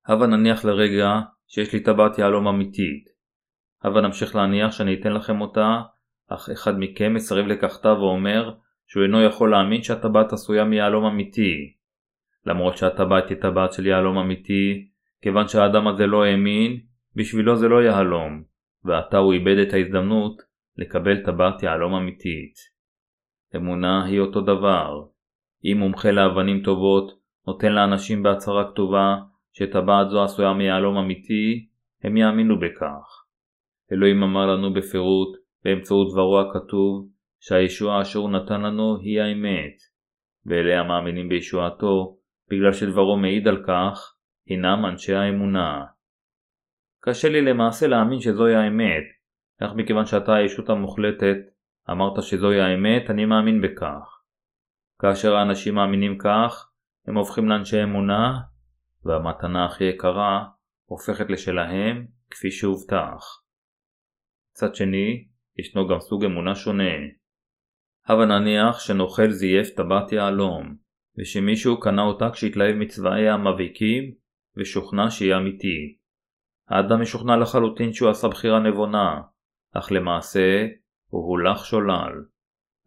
הבה 0.07 0.27
נניח 0.27 0.65
לרגע 0.65 1.19
שיש 1.47 1.73
לי 1.73 1.79
טבעת 1.79 2.17
יהלום 2.17 2.47
אמיתית. 2.47 3.05
הבה 3.83 4.01
נמשיך 4.01 4.35
להניח 4.35 4.71
שאני 4.71 4.93
אתן 4.93 5.13
לכם 5.13 5.41
אותה, 5.41 5.81
אך 6.27 6.49
אחד 6.49 6.79
מכם 6.79 7.13
מסרב 7.13 7.45
לקחתה 7.45 7.93
ואומר 7.93 8.53
שהוא 8.87 9.03
אינו 9.03 9.23
יכול 9.23 9.51
להאמין 9.51 9.83
שהטבעת 9.83 10.33
עשויה 10.33 10.63
מיהלום 10.63 11.05
אמיתי. 11.05 11.73
למרות 12.45 12.77
שהטבעת 12.77 13.29
היא 13.29 13.37
טבעת 13.41 13.73
של 13.73 13.85
יהלום 13.85 14.17
אמיתי, 14.17 14.87
כיוון 15.21 15.47
שהאדם 15.47 15.87
הזה 15.87 16.05
לא 16.05 16.23
האמין, 16.23 16.79
בשבילו 17.15 17.55
זה 17.55 17.67
לא 17.67 17.83
יהלום, 17.83 18.43
ועתה 18.83 19.17
הוא 19.17 19.33
איבד 19.33 19.57
את 19.57 19.73
ההזדמנות 19.73 20.54
לקבל 20.77 21.25
טבעת 21.25 21.63
יהלום 21.63 21.93
אמיתית. 21.93 22.53
אמונה 23.55 24.05
היא 24.05 24.19
אותו 24.19 24.41
דבר. 24.41 25.05
אם 25.65 25.77
מומחה 25.79 26.11
לאבנים 26.11 26.63
טובות 26.63 27.11
נותן 27.47 27.71
לאנשים 27.71 28.23
בהצהרה 28.23 28.71
כתובה 28.71 29.15
שטבעת 29.53 30.09
זו 30.09 30.23
עשויה 30.23 30.53
מיהלום 30.53 30.97
אמיתי, 30.97 31.67
הם 32.03 32.17
יאמינו 32.17 32.59
בכך. 32.59 33.25
אלוהים 33.91 34.23
אמר 34.23 34.45
לנו 34.45 34.73
בפירוט, 34.73 35.37
באמצעות 35.63 36.07
דברו 36.11 36.39
הכתוב, 36.39 37.09
שהישועה 37.39 38.01
אשר 38.01 38.19
הוא 38.19 38.29
נתן 38.29 38.61
לנו 38.61 38.97
היא 39.01 39.21
האמת, 39.21 39.77
ואלה 40.45 40.79
המאמינים 40.79 41.29
בישועתו, 41.29 42.17
בגלל 42.51 42.73
שדברו 42.73 43.17
מעיד 43.17 43.47
על 43.47 43.63
כך, 43.67 44.15
הינם 44.47 44.85
אנשי 44.91 45.13
האמונה. 45.13 45.85
קשה 47.01 47.29
לי 47.29 47.41
למעשה 47.41 47.87
להאמין 47.87 48.19
שזוהי 48.19 48.55
האמת, 48.55 49.03
אך 49.61 49.71
מכיוון 49.75 50.05
שאתה 50.05 50.35
הישות 50.35 50.69
המוחלטת, 50.69 51.37
אמרת 51.91 52.23
שזוהי 52.23 52.61
האמת, 52.61 53.09
אני 53.09 53.25
מאמין 53.25 53.61
בכך. 53.61 54.21
כאשר 55.01 55.35
האנשים 55.35 55.75
מאמינים 55.75 56.17
כך, 56.17 56.71
הם 57.07 57.17
הופכים 57.17 57.49
לאנשי 57.49 57.83
אמונה, 57.83 58.39
והמתנה 59.05 59.65
הכי 59.65 59.83
יקרה 59.83 60.45
הופכת 60.85 61.29
לשלהם 61.29 62.07
כפי 62.29 62.51
שהובטח. 62.51 63.43
מצד 64.51 64.75
שני, 64.75 65.27
ישנו 65.57 65.87
גם 65.87 65.99
סוג 65.99 66.25
אמונה 66.25 66.55
שונה. 66.55 66.93
הבה 68.07 68.25
נניח 68.25 68.79
שנוכל 68.79 69.29
זייף 69.29 69.69
טבעת 69.69 70.11
יהלום, 70.11 70.75
ושמישהו 71.17 71.79
קנה 71.79 72.01
אותה 72.01 72.29
כשהתלהב 72.33 72.75
מצבעיה 72.75 73.33
המבהיקים, 73.33 74.13
ושוכנע 74.57 75.09
שהיא 75.09 75.35
אמיתית. 75.35 75.97
האדם 76.69 77.01
משוכנע 77.01 77.37
לחלוטין 77.37 77.93
שהוא 77.93 78.09
עשה 78.09 78.27
בחירה 78.27 78.59
נבונה, 78.59 79.21
אך 79.77 79.91
למעשה 79.91 80.67
הוא 81.09 81.29
הולך 81.29 81.65
שולל. 81.65 82.13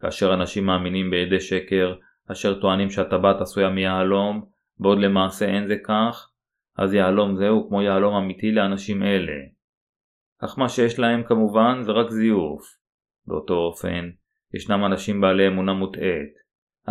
כאשר 0.01 0.33
אנשים 0.33 0.65
מאמינים 0.65 1.11
בעדי 1.11 1.39
שקר, 1.39 1.95
אשר 2.31 2.61
טוענים 2.61 2.89
שהטבעת 2.89 3.41
עשויה 3.41 3.69
מיהלום, 3.69 4.45
בעוד 4.79 4.99
למעשה 4.99 5.45
אין 5.45 5.67
זה 5.67 5.75
כך, 5.83 6.31
אז 6.77 6.93
יהלום 6.93 7.35
זה 7.35 7.47
הוא 7.47 7.69
כמו 7.69 7.81
יהלום 7.81 8.15
אמיתי 8.15 8.51
לאנשים 8.51 9.03
אלה. 9.03 9.37
אך 10.43 10.59
מה 10.59 10.69
שיש 10.69 10.99
להם 10.99 11.23
כמובן 11.23 11.81
זה 11.81 11.91
רק 11.91 12.09
זיוף. 12.09 12.61
באותו 13.27 13.53
אופן, 13.53 14.09
ישנם 14.53 14.85
אנשים 14.85 15.21
בעלי 15.21 15.47
אמונה 15.47 15.73
מוטעית, 15.73 16.33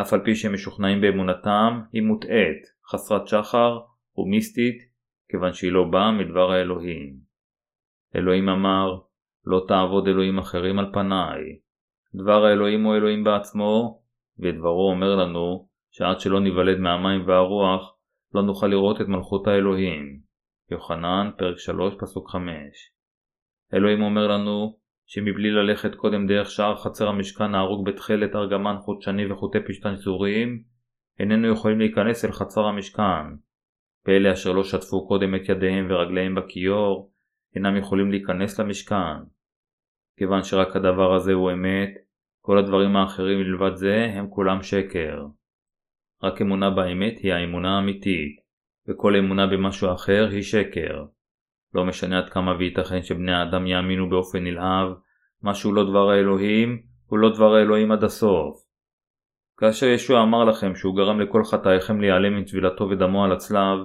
אף 0.01 0.13
על 0.13 0.25
פי 0.25 0.35
שהם 0.35 0.55
משוכנעים 0.55 1.01
באמונתם, 1.01 1.81
היא 1.93 2.03
מוטעית, 2.03 2.63
חסרת 2.91 3.29
שחר 3.29 3.79
ומיסטית, 4.17 4.79
כיוון 5.31 5.53
שהיא 5.53 5.73
לא 5.73 5.85
באה 5.85 6.13
מדבר 6.13 6.53
האלוהים. 6.53 7.17
אלוהים 8.17 8.49
אמר, 8.49 8.99
לא 9.51 9.65
תעבוד 9.69 10.09
אלוהים 10.09 10.39
אחרים 10.39 10.79
על 10.79 10.93
פניי. 10.93 11.41
דבר 12.15 12.45
האלוהים 12.45 12.85
הוא 12.85 12.97
אלוהים 12.97 13.25
בעצמו, 13.25 14.01
ודברו 14.39 14.91
אומר 14.91 15.17
לנו 15.17 15.69
שעד 15.91 16.21
שלא 16.21 16.41
ניוולד 16.41 16.79
מהמים 16.79 17.29
והרוח, 17.29 17.95
לא 18.35 18.43
נוכל 18.43 18.67
לראות 18.67 19.01
את 19.01 19.09
מלכות 19.09 19.47
האלוהים. 19.47 20.21
יוחנן, 20.71 21.31
פרק 21.39 21.59
3, 21.59 21.95
פסוק 22.01 22.31
5. 22.31 22.43
אלוהים 23.75 24.03
אומר 24.03 24.27
לנו 24.27 24.79
שמבלי 25.07 25.51
ללכת 25.51 25.95
קודם 25.95 26.27
דרך 26.27 26.51
שער 26.51 26.77
חצר 26.77 27.09
המשכן 27.09 27.55
ההרוג 27.55 27.87
בתכלת 27.87 28.37
ארגמן 28.37 28.77
חודשני 28.79 29.33
וחוטי 29.33 29.59
פשתן 29.69 29.97
צורים, 29.97 30.63
איננו 31.19 31.53
יכולים 31.53 31.79
להיכנס 31.79 32.25
אל 32.25 32.33
חצר 32.33 32.65
המשכן. 32.65 33.27
ואלה 34.07 34.33
אשר 34.33 34.53
לא 34.53 34.65
שטפו 34.65 35.09
קודם 35.09 35.35
את 35.35 35.49
ידיהם 35.49 35.87
ורגליהם 35.91 36.35
בכיור, 36.35 37.13
אינם 37.55 37.77
יכולים 37.77 38.11
להיכנס 38.11 38.61
למשכן. 38.61 39.38
כיוון 40.19 40.43
שרק 40.43 40.77
הדבר 40.77 41.15
הזה 41.15 41.33
הוא 41.33 41.53
אמת, 41.53 41.91
כל 42.41 42.59
הדברים 42.59 42.97
האחרים 42.97 43.39
מלבד 43.39 43.75
זה 43.75 44.05
הם 44.15 44.29
כולם 44.31 44.63
שקר. 44.63 45.27
רק 46.23 46.43
אמונה 46.43 46.71
באמת 46.71 47.19
היא 47.19 47.33
האמונה 47.33 47.77
האמיתית, 47.77 48.37
וכל 48.89 49.17
אמונה 49.17 49.47
במשהו 49.47 49.93
אחר 49.93 50.29
היא 50.31 50.43
שקר. 50.43 51.05
לא 51.75 51.85
משנה 51.85 52.19
עד 52.19 52.29
כמה 52.29 52.57
וייתכן 52.59 53.03
שבני 53.03 53.33
האדם 53.33 53.67
יאמינו 53.67 54.11
באופן 54.11 54.45
נלהב, 54.45 54.89
משהו 55.43 55.73
לא 55.73 55.85
דבר 55.91 56.11
האלוהים, 56.11 56.83
הוא 57.07 57.19
לא 57.19 57.35
דבר 57.35 57.55
האלוהים 57.55 57.93
עד 57.93 58.05
הסוף. 58.05 58.57
כאשר 59.59 59.87
ישוע 59.87 60.23
אמר 60.23 60.45
לכם 60.45 60.75
שהוא 60.75 60.97
גרם 60.97 61.21
לכל 61.21 61.45
חטאיכם 61.45 62.01
להיעלם 62.01 62.37
עם 62.37 62.45
טבילתו 62.45 62.89
ודמו 62.91 63.25
על 63.25 63.33
הצלב, 63.33 63.79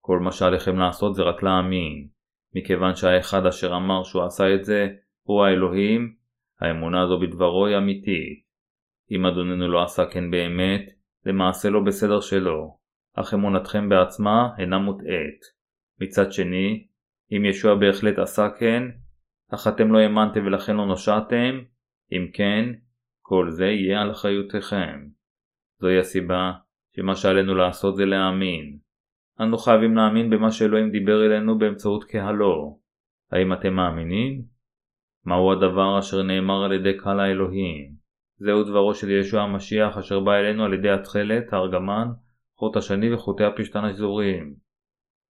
כל 0.00 0.18
מה 0.18 0.32
שעליכם 0.32 0.78
לעשות 0.78 1.14
זה 1.14 1.22
רק 1.22 1.42
להאמין. 1.42 2.08
מכיוון 2.54 2.94
שהאחד 2.94 3.46
אשר 3.46 3.76
אמר 3.76 4.04
שהוא 4.04 4.24
עשה 4.24 4.54
את 4.54 4.64
זה, 4.64 4.88
הוא 5.26 5.44
האלוהים, 5.44 6.14
האמונה 6.60 7.02
הזו 7.02 7.18
בדברו 7.20 7.66
היא 7.66 7.76
אמיתית. 7.76 8.44
אם 9.10 9.26
אדוננו 9.26 9.68
לא 9.68 9.82
עשה 9.82 10.06
כן 10.06 10.30
באמת, 10.30 10.82
למעשה 11.26 11.70
לא 11.70 11.80
בסדר 11.80 12.20
שלו, 12.20 12.78
אך 13.14 13.34
אמונתכם 13.34 13.88
בעצמה 13.88 14.48
אינה 14.58 14.78
מוטעית. 14.78 15.40
מצד 16.00 16.32
שני, 16.32 16.86
אם 17.32 17.44
ישוע 17.44 17.74
בהחלט 17.74 18.18
עשה 18.18 18.48
כן, 18.58 18.82
אך 19.54 19.68
אתם 19.68 19.92
לא 19.92 19.98
האמנתם 19.98 20.46
ולכן 20.46 20.76
לא 20.76 20.86
נושעתם, 20.86 21.60
אם 22.12 22.26
כן, 22.32 22.64
כל 23.20 23.50
זה 23.50 23.66
יהיה 23.66 24.00
על 24.00 24.10
אחריותכם. 24.10 25.06
זוהי 25.80 25.98
הסיבה 25.98 26.52
שמה 26.96 27.14
שעלינו 27.14 27.54
לעשות 27.54 27.96
זה 27.96 28.04
להאמין. 28.04 28.78
אנו 29.40 29.58
חייבים 29.58 29.96
להאמין 29.96 30.30
במה 30.30 30.50
שאלוהים 30.50 30.90
דיבר 30.90 31.26
אלינו 31.26 31.58
באמצעות 31.58 32.04
קהלו. 32.04 32.78
האם 33.32 33.52
אתם 33.52 33.74
מאמינים? 33.74 34.53
מהו 35.26 35.52
הדבר 35.52 35.98
אשר 35.98 36.22
נאמר 36.22 36.64
על 36.64 36.72
ידי 36.72 36.96
קהל 36.96 37.20
האלוהים? 37.20 37.90
זהו 38.36 38.64
דברו 38.64 38.94
של 38.94 39.10
ישוע 39.10 39.42
המשיח 39.42 39.96
אשר 39.98 40.20
בא 40.20 40.32
אלינו 40.32 40.64
על 40.64 40.74
ידי 40.74 40.90
התכלת, 40.90 41.52
הארגמן, 41.52 42.08
חוט 42.58 42.76
השני 42.76 43.14
וחוטי 43.14 43.44
הפשתן 43.44 43.84
השזורים. 43.84 44.54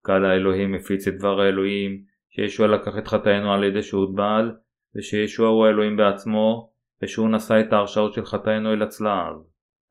קהל 0.06 0.26
האלוהים 0.26 0.74
הפיץ 0.74 1.08
את 1.08 1.18
דבר 1.18 1.42
האלוהים, 1.42 2.04
שישוע 2.30 2.68
לקח 2.68 2.98
את 2.98 3.08
חטאינו 3.08 3.54
על 3.54 3.64
ידי 3.64 3.84
שהוטבל, 3.84 4.52
ושישוע 4.96 5.50
הוא 5.50 5.66
האלוהים 5.66 5.98
בעצמו, 5.98 6.74
ושהוא 7.02 7.30
נשא 7.30 7.60
את 7.60 7.74
ההרשאות 7.74 8.14
של 8.14 8.26
חטאינו 8.26 8.74
אל 8.74 8.82
הצלב. 8.82 9.36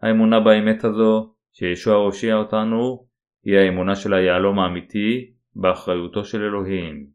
האמונה 0.03 0.41
באמת 0.41 0.85
הזו, 0.85 1.35
שישוע 1.53 1.95
הושיע 1.95 2.35
אותנו, 2.35 3.07
היא 3.45 3.57
האמונה 3.57 3.95
של 3.95 4.15
היהלום 4.15 4.59
האמיתי, 4.59 5.33
באחריותו 5.57 6.25
של 6.25 6.43
אלוהים. 6.43 7.07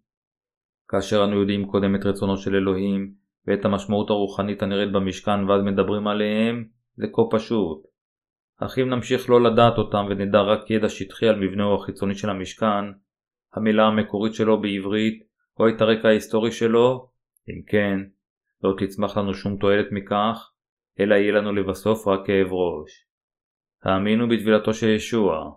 כאשר 0.89 1.23
אנו 1.23 1.39
יודעים 1.39 1.65
קודם 1.65 1.95
את 1.95 2.05
רצונו 2.05 2.37
של 2.37 2.55
אלוהים, 2.55 3.13
ואת 3.47 3.65
המשמעות 3.65 4.09
הרוחנית 4.09 4.61
הנראית 4.61 4.91
במשכן 4.91 5.49
ואז 5.49 5.61
מדברים 5.63 6.07
עליהם, 6.07 6.65
זה 6.95 7.07
כה 7.13 7.21
פשוט. 7.31 7.83
אך 8.59 8.79
אם 8.79 8.89
נמשיך 8.89 9.29
לא 9.29 9.41
לדעת 9.41 9.77
אותם 9.77 10.05
ונדע 10.09 10.41
רק 10.41 10.71
ידע 10.71 10.89
שטחי 10.89 11.27
על 11.27 11.39
מבנהו 11.39 11.75
החיצוני 11.75 12.15
של 12.15 12.29
המשכן, 12.29 12.85
המילה 13.53 13.83
המקורית 13.83 14.33
שלו 14.33 14.61
בעברית, 14.61 15.23
או 15.59 15.69
את 15.69 15.81
הרקע 15.81 16.07
ההיסטורי 16.07 16.51
שלו, 16.51 17.09
אם 17.49 17.61
כן, 17.67 17.99
לא 18.63 18.73
תצמח 18.77 19.17
לנו 19.17 19.33
שום 19.33 19.57
תועלת 19.57 19.87
מכך, 19.91 20.51
אלא 20.99 21.15
יהיה 21.15 21.31
לנו 21.31 21.53
לבסוף 21.53 22.07
רק 22.07 22.25
כאב 22.25 22.47
ראש. 22.47 23.05
האמינו 23.83 24.27
בטבילתו 24.27 24.73
של 24.73 24.87
ישוע. 24.87 25.51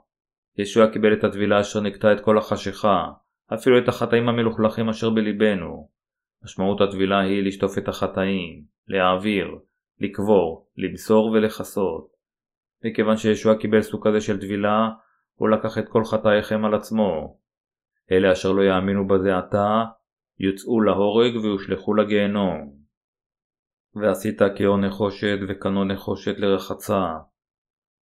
ישוע 0.58 0.92
קיבל 0.92 1.12
את 1.12 1.24
הטבילה 1.24 1.60
אשר 1.60 1.80
נקטע 1.80 2.12
את 2.12 2.20
כל 2.20 2.38
החשיכה, 2.38 3.04
אפילו 3.54 3.78
את 3.78 3.88
החטאים 3.88 4.28
המלוכלכים 4.28 4.88
אשר 4.88 5.10
בלבנו. 5.10 5.88
משמעות 6.44 6.80
הטבילה 6.80 7.20
היא 7.20 7.42
לשטוף 7.42 7.78
את 7.78 7.88
החטאים, 7.88 8.64
להעביר, 8.88 9.58
לקבור, 10.00 10.68
למסור 10.76 11.26
ולכסות. 11.26 12.08
מכיוון 12.84 13.16
שישוע 13.16 13.58
קיבל 13.58 13.82
סוג 13.82 14.08
כזה 14.08 14.20
של 14.20 14.40
טבילה, 14.40 14.88
הוא 15.34 15.48
לקח 15.48 15.78
את 15.78 15.88
כל 15.88 16.04
חטאיכם 16.04 16.64
על 16.64 16.74
עצמו. 16.74 17.38
אלה 18.12 18.32
אשר 18.32 18.52
לא 18.52 18.62
יאמינו 18.62 19.06
בזה 19.06 19.38
עתה, 19.38 19.84
יוצאו 20.38 20.80
להורג 20.80 21.36
ויושלכו 21.36 21.94
לגיהנום. 21.94 22.80
ועשית 23.94 24.38
כאו 24.56 24.76
נחושת 24.76 25.38
וכנו 25.48 25.84
נחושת 25.84 26.38
לרחצה. 26.38 27.04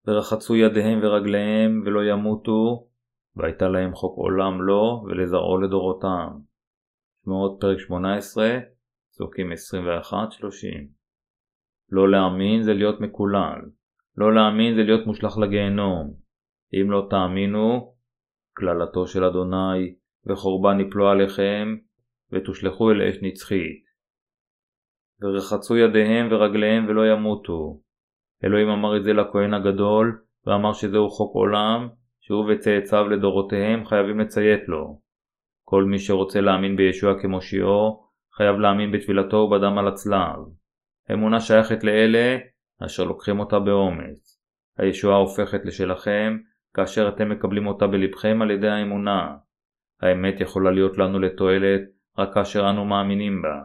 ורחצו 0.07 0.57
ידיהם 0.57 0.99
ורגליהם 1.03 1.83
ולא 1.87 2.01
ימותו, 2.05 2.88
והייתה 3.39 3.69
להם 3.69 3.95
חוק 3.95 4.17
עולם 4.17 4.63
לו 4.63 5.05
ולזרעו 5.07 5.59
לדורותם. 5.59 6.29
שמועות 7.25 7.59
פרק 7.61 7.79
18, 7.79 8.59
פסוקים 9.11 9.53
21-30 9.53 9.57
לא 11.91 12.11
להאמין 12.11 12.63
זה 12.63 12.75
להיות 12.75 13.01
מקולל. 13.01 13.61
לא 14.17 14.35
להאמין 14.35 14.75
זה 14.75 14.83
להיות 14.83 15.07
מושלך 15.07 15.39
לגיהנום. 15.39 16.15
אם 16.75 16.91
לא 16.91 17.07
תאמינו, 17.11 17.95
קללתו 18.55 19.07
של 19.07 19.25
אדוני, 19.25 19.95
וחורבן 20.27 20.81
יפלו 20.81 21.09
עליכם, 21.09 21.77
ותושלכו 22.33 22.91
אל 22.91 23.03
אש 23.03 23.17
נצחית. 23.23 23.85
ורחצו 25.23 25.77
ידיהם 25.77 26.29
ורגליהם 26.31 26.87
ולא 26.89 27.07
ימותו. 27.07 27.81
אלוהים 28.45 28.69
אמר 28.69 28.97
את 28.97 29.05
זה 29.05 29.13
לכהן 29.13 29.55
הגדול, 29.55 30.23
ואמר 30.47 30.73
שזהו 30.73 31.09
חוק 31.11 31.35
עולם, 31.35 31.89
שהוא 32.29 32.45
וצאצאיו 32.49 33.09
לדורותיהם 33.09 33.85
חייבים 33.87 34.21
לציית 34.21 34.69
לו. 34.69 35.01
כל 35.65 35.85
מי 35.85 35.99
שרוצה 35.99 36.41
להאמין 36.41 36.77
בישוע 36.77 37.23
כמושיעו, 37.23 38.09
חייב 38.37 38.57
להאמין 38.57 38.93
בתפילתו 38.93 39.37
ובדם 39.37 39.79
על 39.79 39.89
הצלב. 39.89 40.37
אמונה 41.13 41.41
שייכת 41.41 41.85
לאלה 41.85 42.37
אשר 42.85 43.05
לוקחים 43.05 43.41
אותה 43.41 43.59
באומץ. 43.59 44.43
הישועה 44.79 45.17
הופכת 45.17 45.61
לשלכם 45.65 46.39
כאשר 46.75 47.09
אתם 47.09 47.29
מקבלים 47.29 47.67
אותה 47.67 47.87
בלבכם 47.87 48.43
על 48.43 48.51
ידי 48.51 48.69
האמונה. 48.69 49.37
האמת 50.01 50.41
יכולה 50.41 50.71
להיות 50.71 50.99
לנו 50.99 51.19
לתועלת 51.19 51.81
רק 52.19 52.35
כאשר 52.35 52.71
אנו 52.71 52.85
מאמינים 52.85 53.43
בה. 53.43 53.61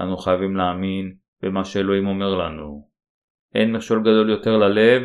אנו 0.00 0.16
חייבים 0.16 0.56
להאמין 0.56 1.14
במה 1.42 1.64
שאלוהים 1.64 2.06
אומר 2.06 2.34
לנו. 2.34 2.88
אין 3.54 3.72
מכשול 3.72 4.00
גדול 4.00 4.30
יותר 4.30 4.56
ללב 4.56 5.02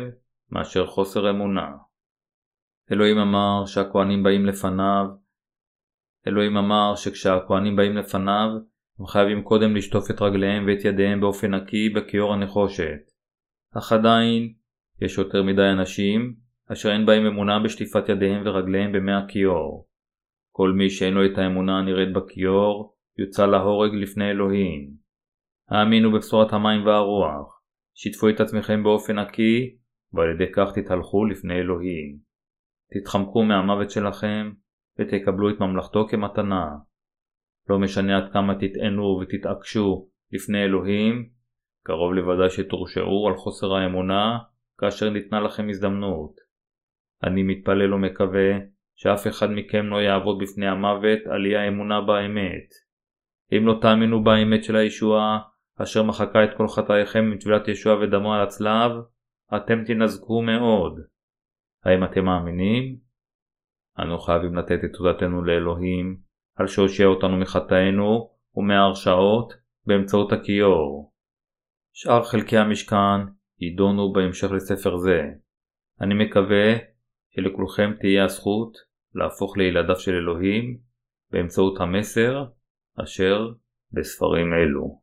מאשר 0.50 0.86
חוסר 0.86 1.30
אמונה. 1.30 1.70
אלוהים 2.92 3.18
אמר 3.18 3.66
שהכהנים 3.66 4.22
באים 4.22 4.46
לפניו 4.46 5.06
אלוהים 6.26 6.56
אמר 6.56 6.94
שכשהכהנים 6.96 7.76
באים 7.76 7.96
לפניו 7.96 8.48
הם 8.98 9.06
חייבים 9.06 9.42
קודם 9.42 9.76
לשטוף 9.76 10.10
את 10.10 10.22
רגליהם 10.22 10.66
ואת 10.66 10.84
ידיהם 10.84 11.20
באופן 11.20 11.54
נקי 11.54 11.88
בכיור 11.88 12.32
הנחושת. 12.32 13.00
אך 13.78 13.92
עדיין 13.92 14.52
יש 15.02 15.18
יותר 15.18 15.42
מדי 15.42 15.68
אנשים 15.72 16.34
אשר 16.72 16.92
אין 16.92 17.06
בהם 17.06 17.26
אמונה 17.26 17.58
בשטיפת 17.64 18.08
ידיהם 18.08 18.42
ורגליהם 18.46 18.92
במי 18.92 19.12
הכיור. 19.12 19.88
כל 20.52 20.72
מי 20.72 20.90
שאין 20.90 21.14
לו 21.14 21.26
את 21.26 21.38
האמונה 21.38 21.78
הנראית 21.78 22.12
בכיור 22.12 22.96
יוצא 23.18 23.46
להורג 23.46 23.94
לפני 23.94 24.30
אלוהים. 24.30 24.90
האמינו 25.70 26.12
בבשורת 26.12 26.52
המים 26.52 26.86
והרוח, 26.86 27.62
שיתפו 27.94 28.28
את 28.28 28.40
עצמכם 28.40 28.82
באופן 28.82 29.18
נקי, 29.18 29.76
ועל 30.12 30.30
ידי 30.34 30.52
כך 30.52 30.68
תתהלכו 30.74 31.24
לפני 31.24 31.54
אלוהים. 31.54 32.23
תתחמקו 32.94 33.42
מהמוות 33.42 33.90
שלכם, 33.90 34.52
ותקבלו 34.98 35.50
את 35.50 35.60
ממלכתו 35.60 36.06
כמתנה. 36.08 36.70
לא 37.68 37.78
משנה 37.78 38.16
עד 38.16 38.32
כמה 38.32 38.54
תטענו 38.54 39.20
ותתעקשו 39.22 40.08
לפני 40.32 40.64
אלוהים, 40.64 41.28
קרוב 41.86 42.12
לוודאי 42.14 42.50
שתורשעו 42.50 43.28
על 43.28 43.36
חוסר 43.36 43.74
האמונה 43.74 44.38
כאשר 44.78 45.10
ניתנה 45.10 45.40
לכם 45.40 45.68
הזדמנות. 45.68 46.36
אני 47.24 47.42
מתפלל 47.42 47.94
ומקווה 47.94 48.50
שאף 48.96 49.26
אחד 49.26 49.50
מכם 49.50 49.86
לא 49.86 49.96
יעבוד 49.96 50.38
בפני 50.42 50.66
המוות 50.66 51.18
על 51.26 51.46
אי 51.46 51.56
האמונה 51.56 52.00
באמת. 52.00 52.68
אם 53.52 53.66
לא 53.66 53.78
תאמינו 53.80 54.24
באמת 54.24 54.64
של 54.64 54.76
הישועה, 54.76 55.38
אשר 55.82 56.02
מחקה 56.02 56.44
את 56.44 56.50
כל 56.56 56.68
חטאיכם 56.68 57.30
מטבילת 57.30 57.68
ישוע 57.68 57.94
ודמו 57.94 58.34
על 58.34 58.42
הצלב, 58.42 58.92
אתם 59.56 59.84
תנזקו 59.84 60.42
מאוד. 60.42 61.13
האם 61.84 62.04
אתם 62.04 62.24
מאמינים? 62.24 62.96
אנו 63.98 64.18
חייבים 64.18 64.54
לתת 64.54 64.84
את 64.84 64.90
תודתנו 64.96 65.44
לאלוהים 65.44 66.16
על 66.56 66.66
שהושיע 66.66 67.06
אותנו 67.06 67.36
מחטאינו 67.36 68.30
ומהרשעות 68.56 69.52
באמצעות 69.86 70.32
הכיור. 70.32 71.12
שאר 71.92 72.22
חלקי 72.22 72.56
המשכן 72.56 73.20
יידונו 73.60 74.12
בהמשך 74.12 74.50
לספר 74.50 74.96
זה. 74.96 75.20
אני 76.00 76.14
מקווה 76.24 76.74
שלכולכם 77.34 77.92
תהיה 78.00 78.24
הזכות 78.24 78.72
להפוך 79.14 79.56
לילדיו 79.56 79.96
של 79.96 80.12
אלוהים 80.12 80.78
באמצעות 81.30 81.80
המסר 81.80 82.44
אשר 83.02 83.48
בספרים 83.92 84.46
אלו. 84.52 85.00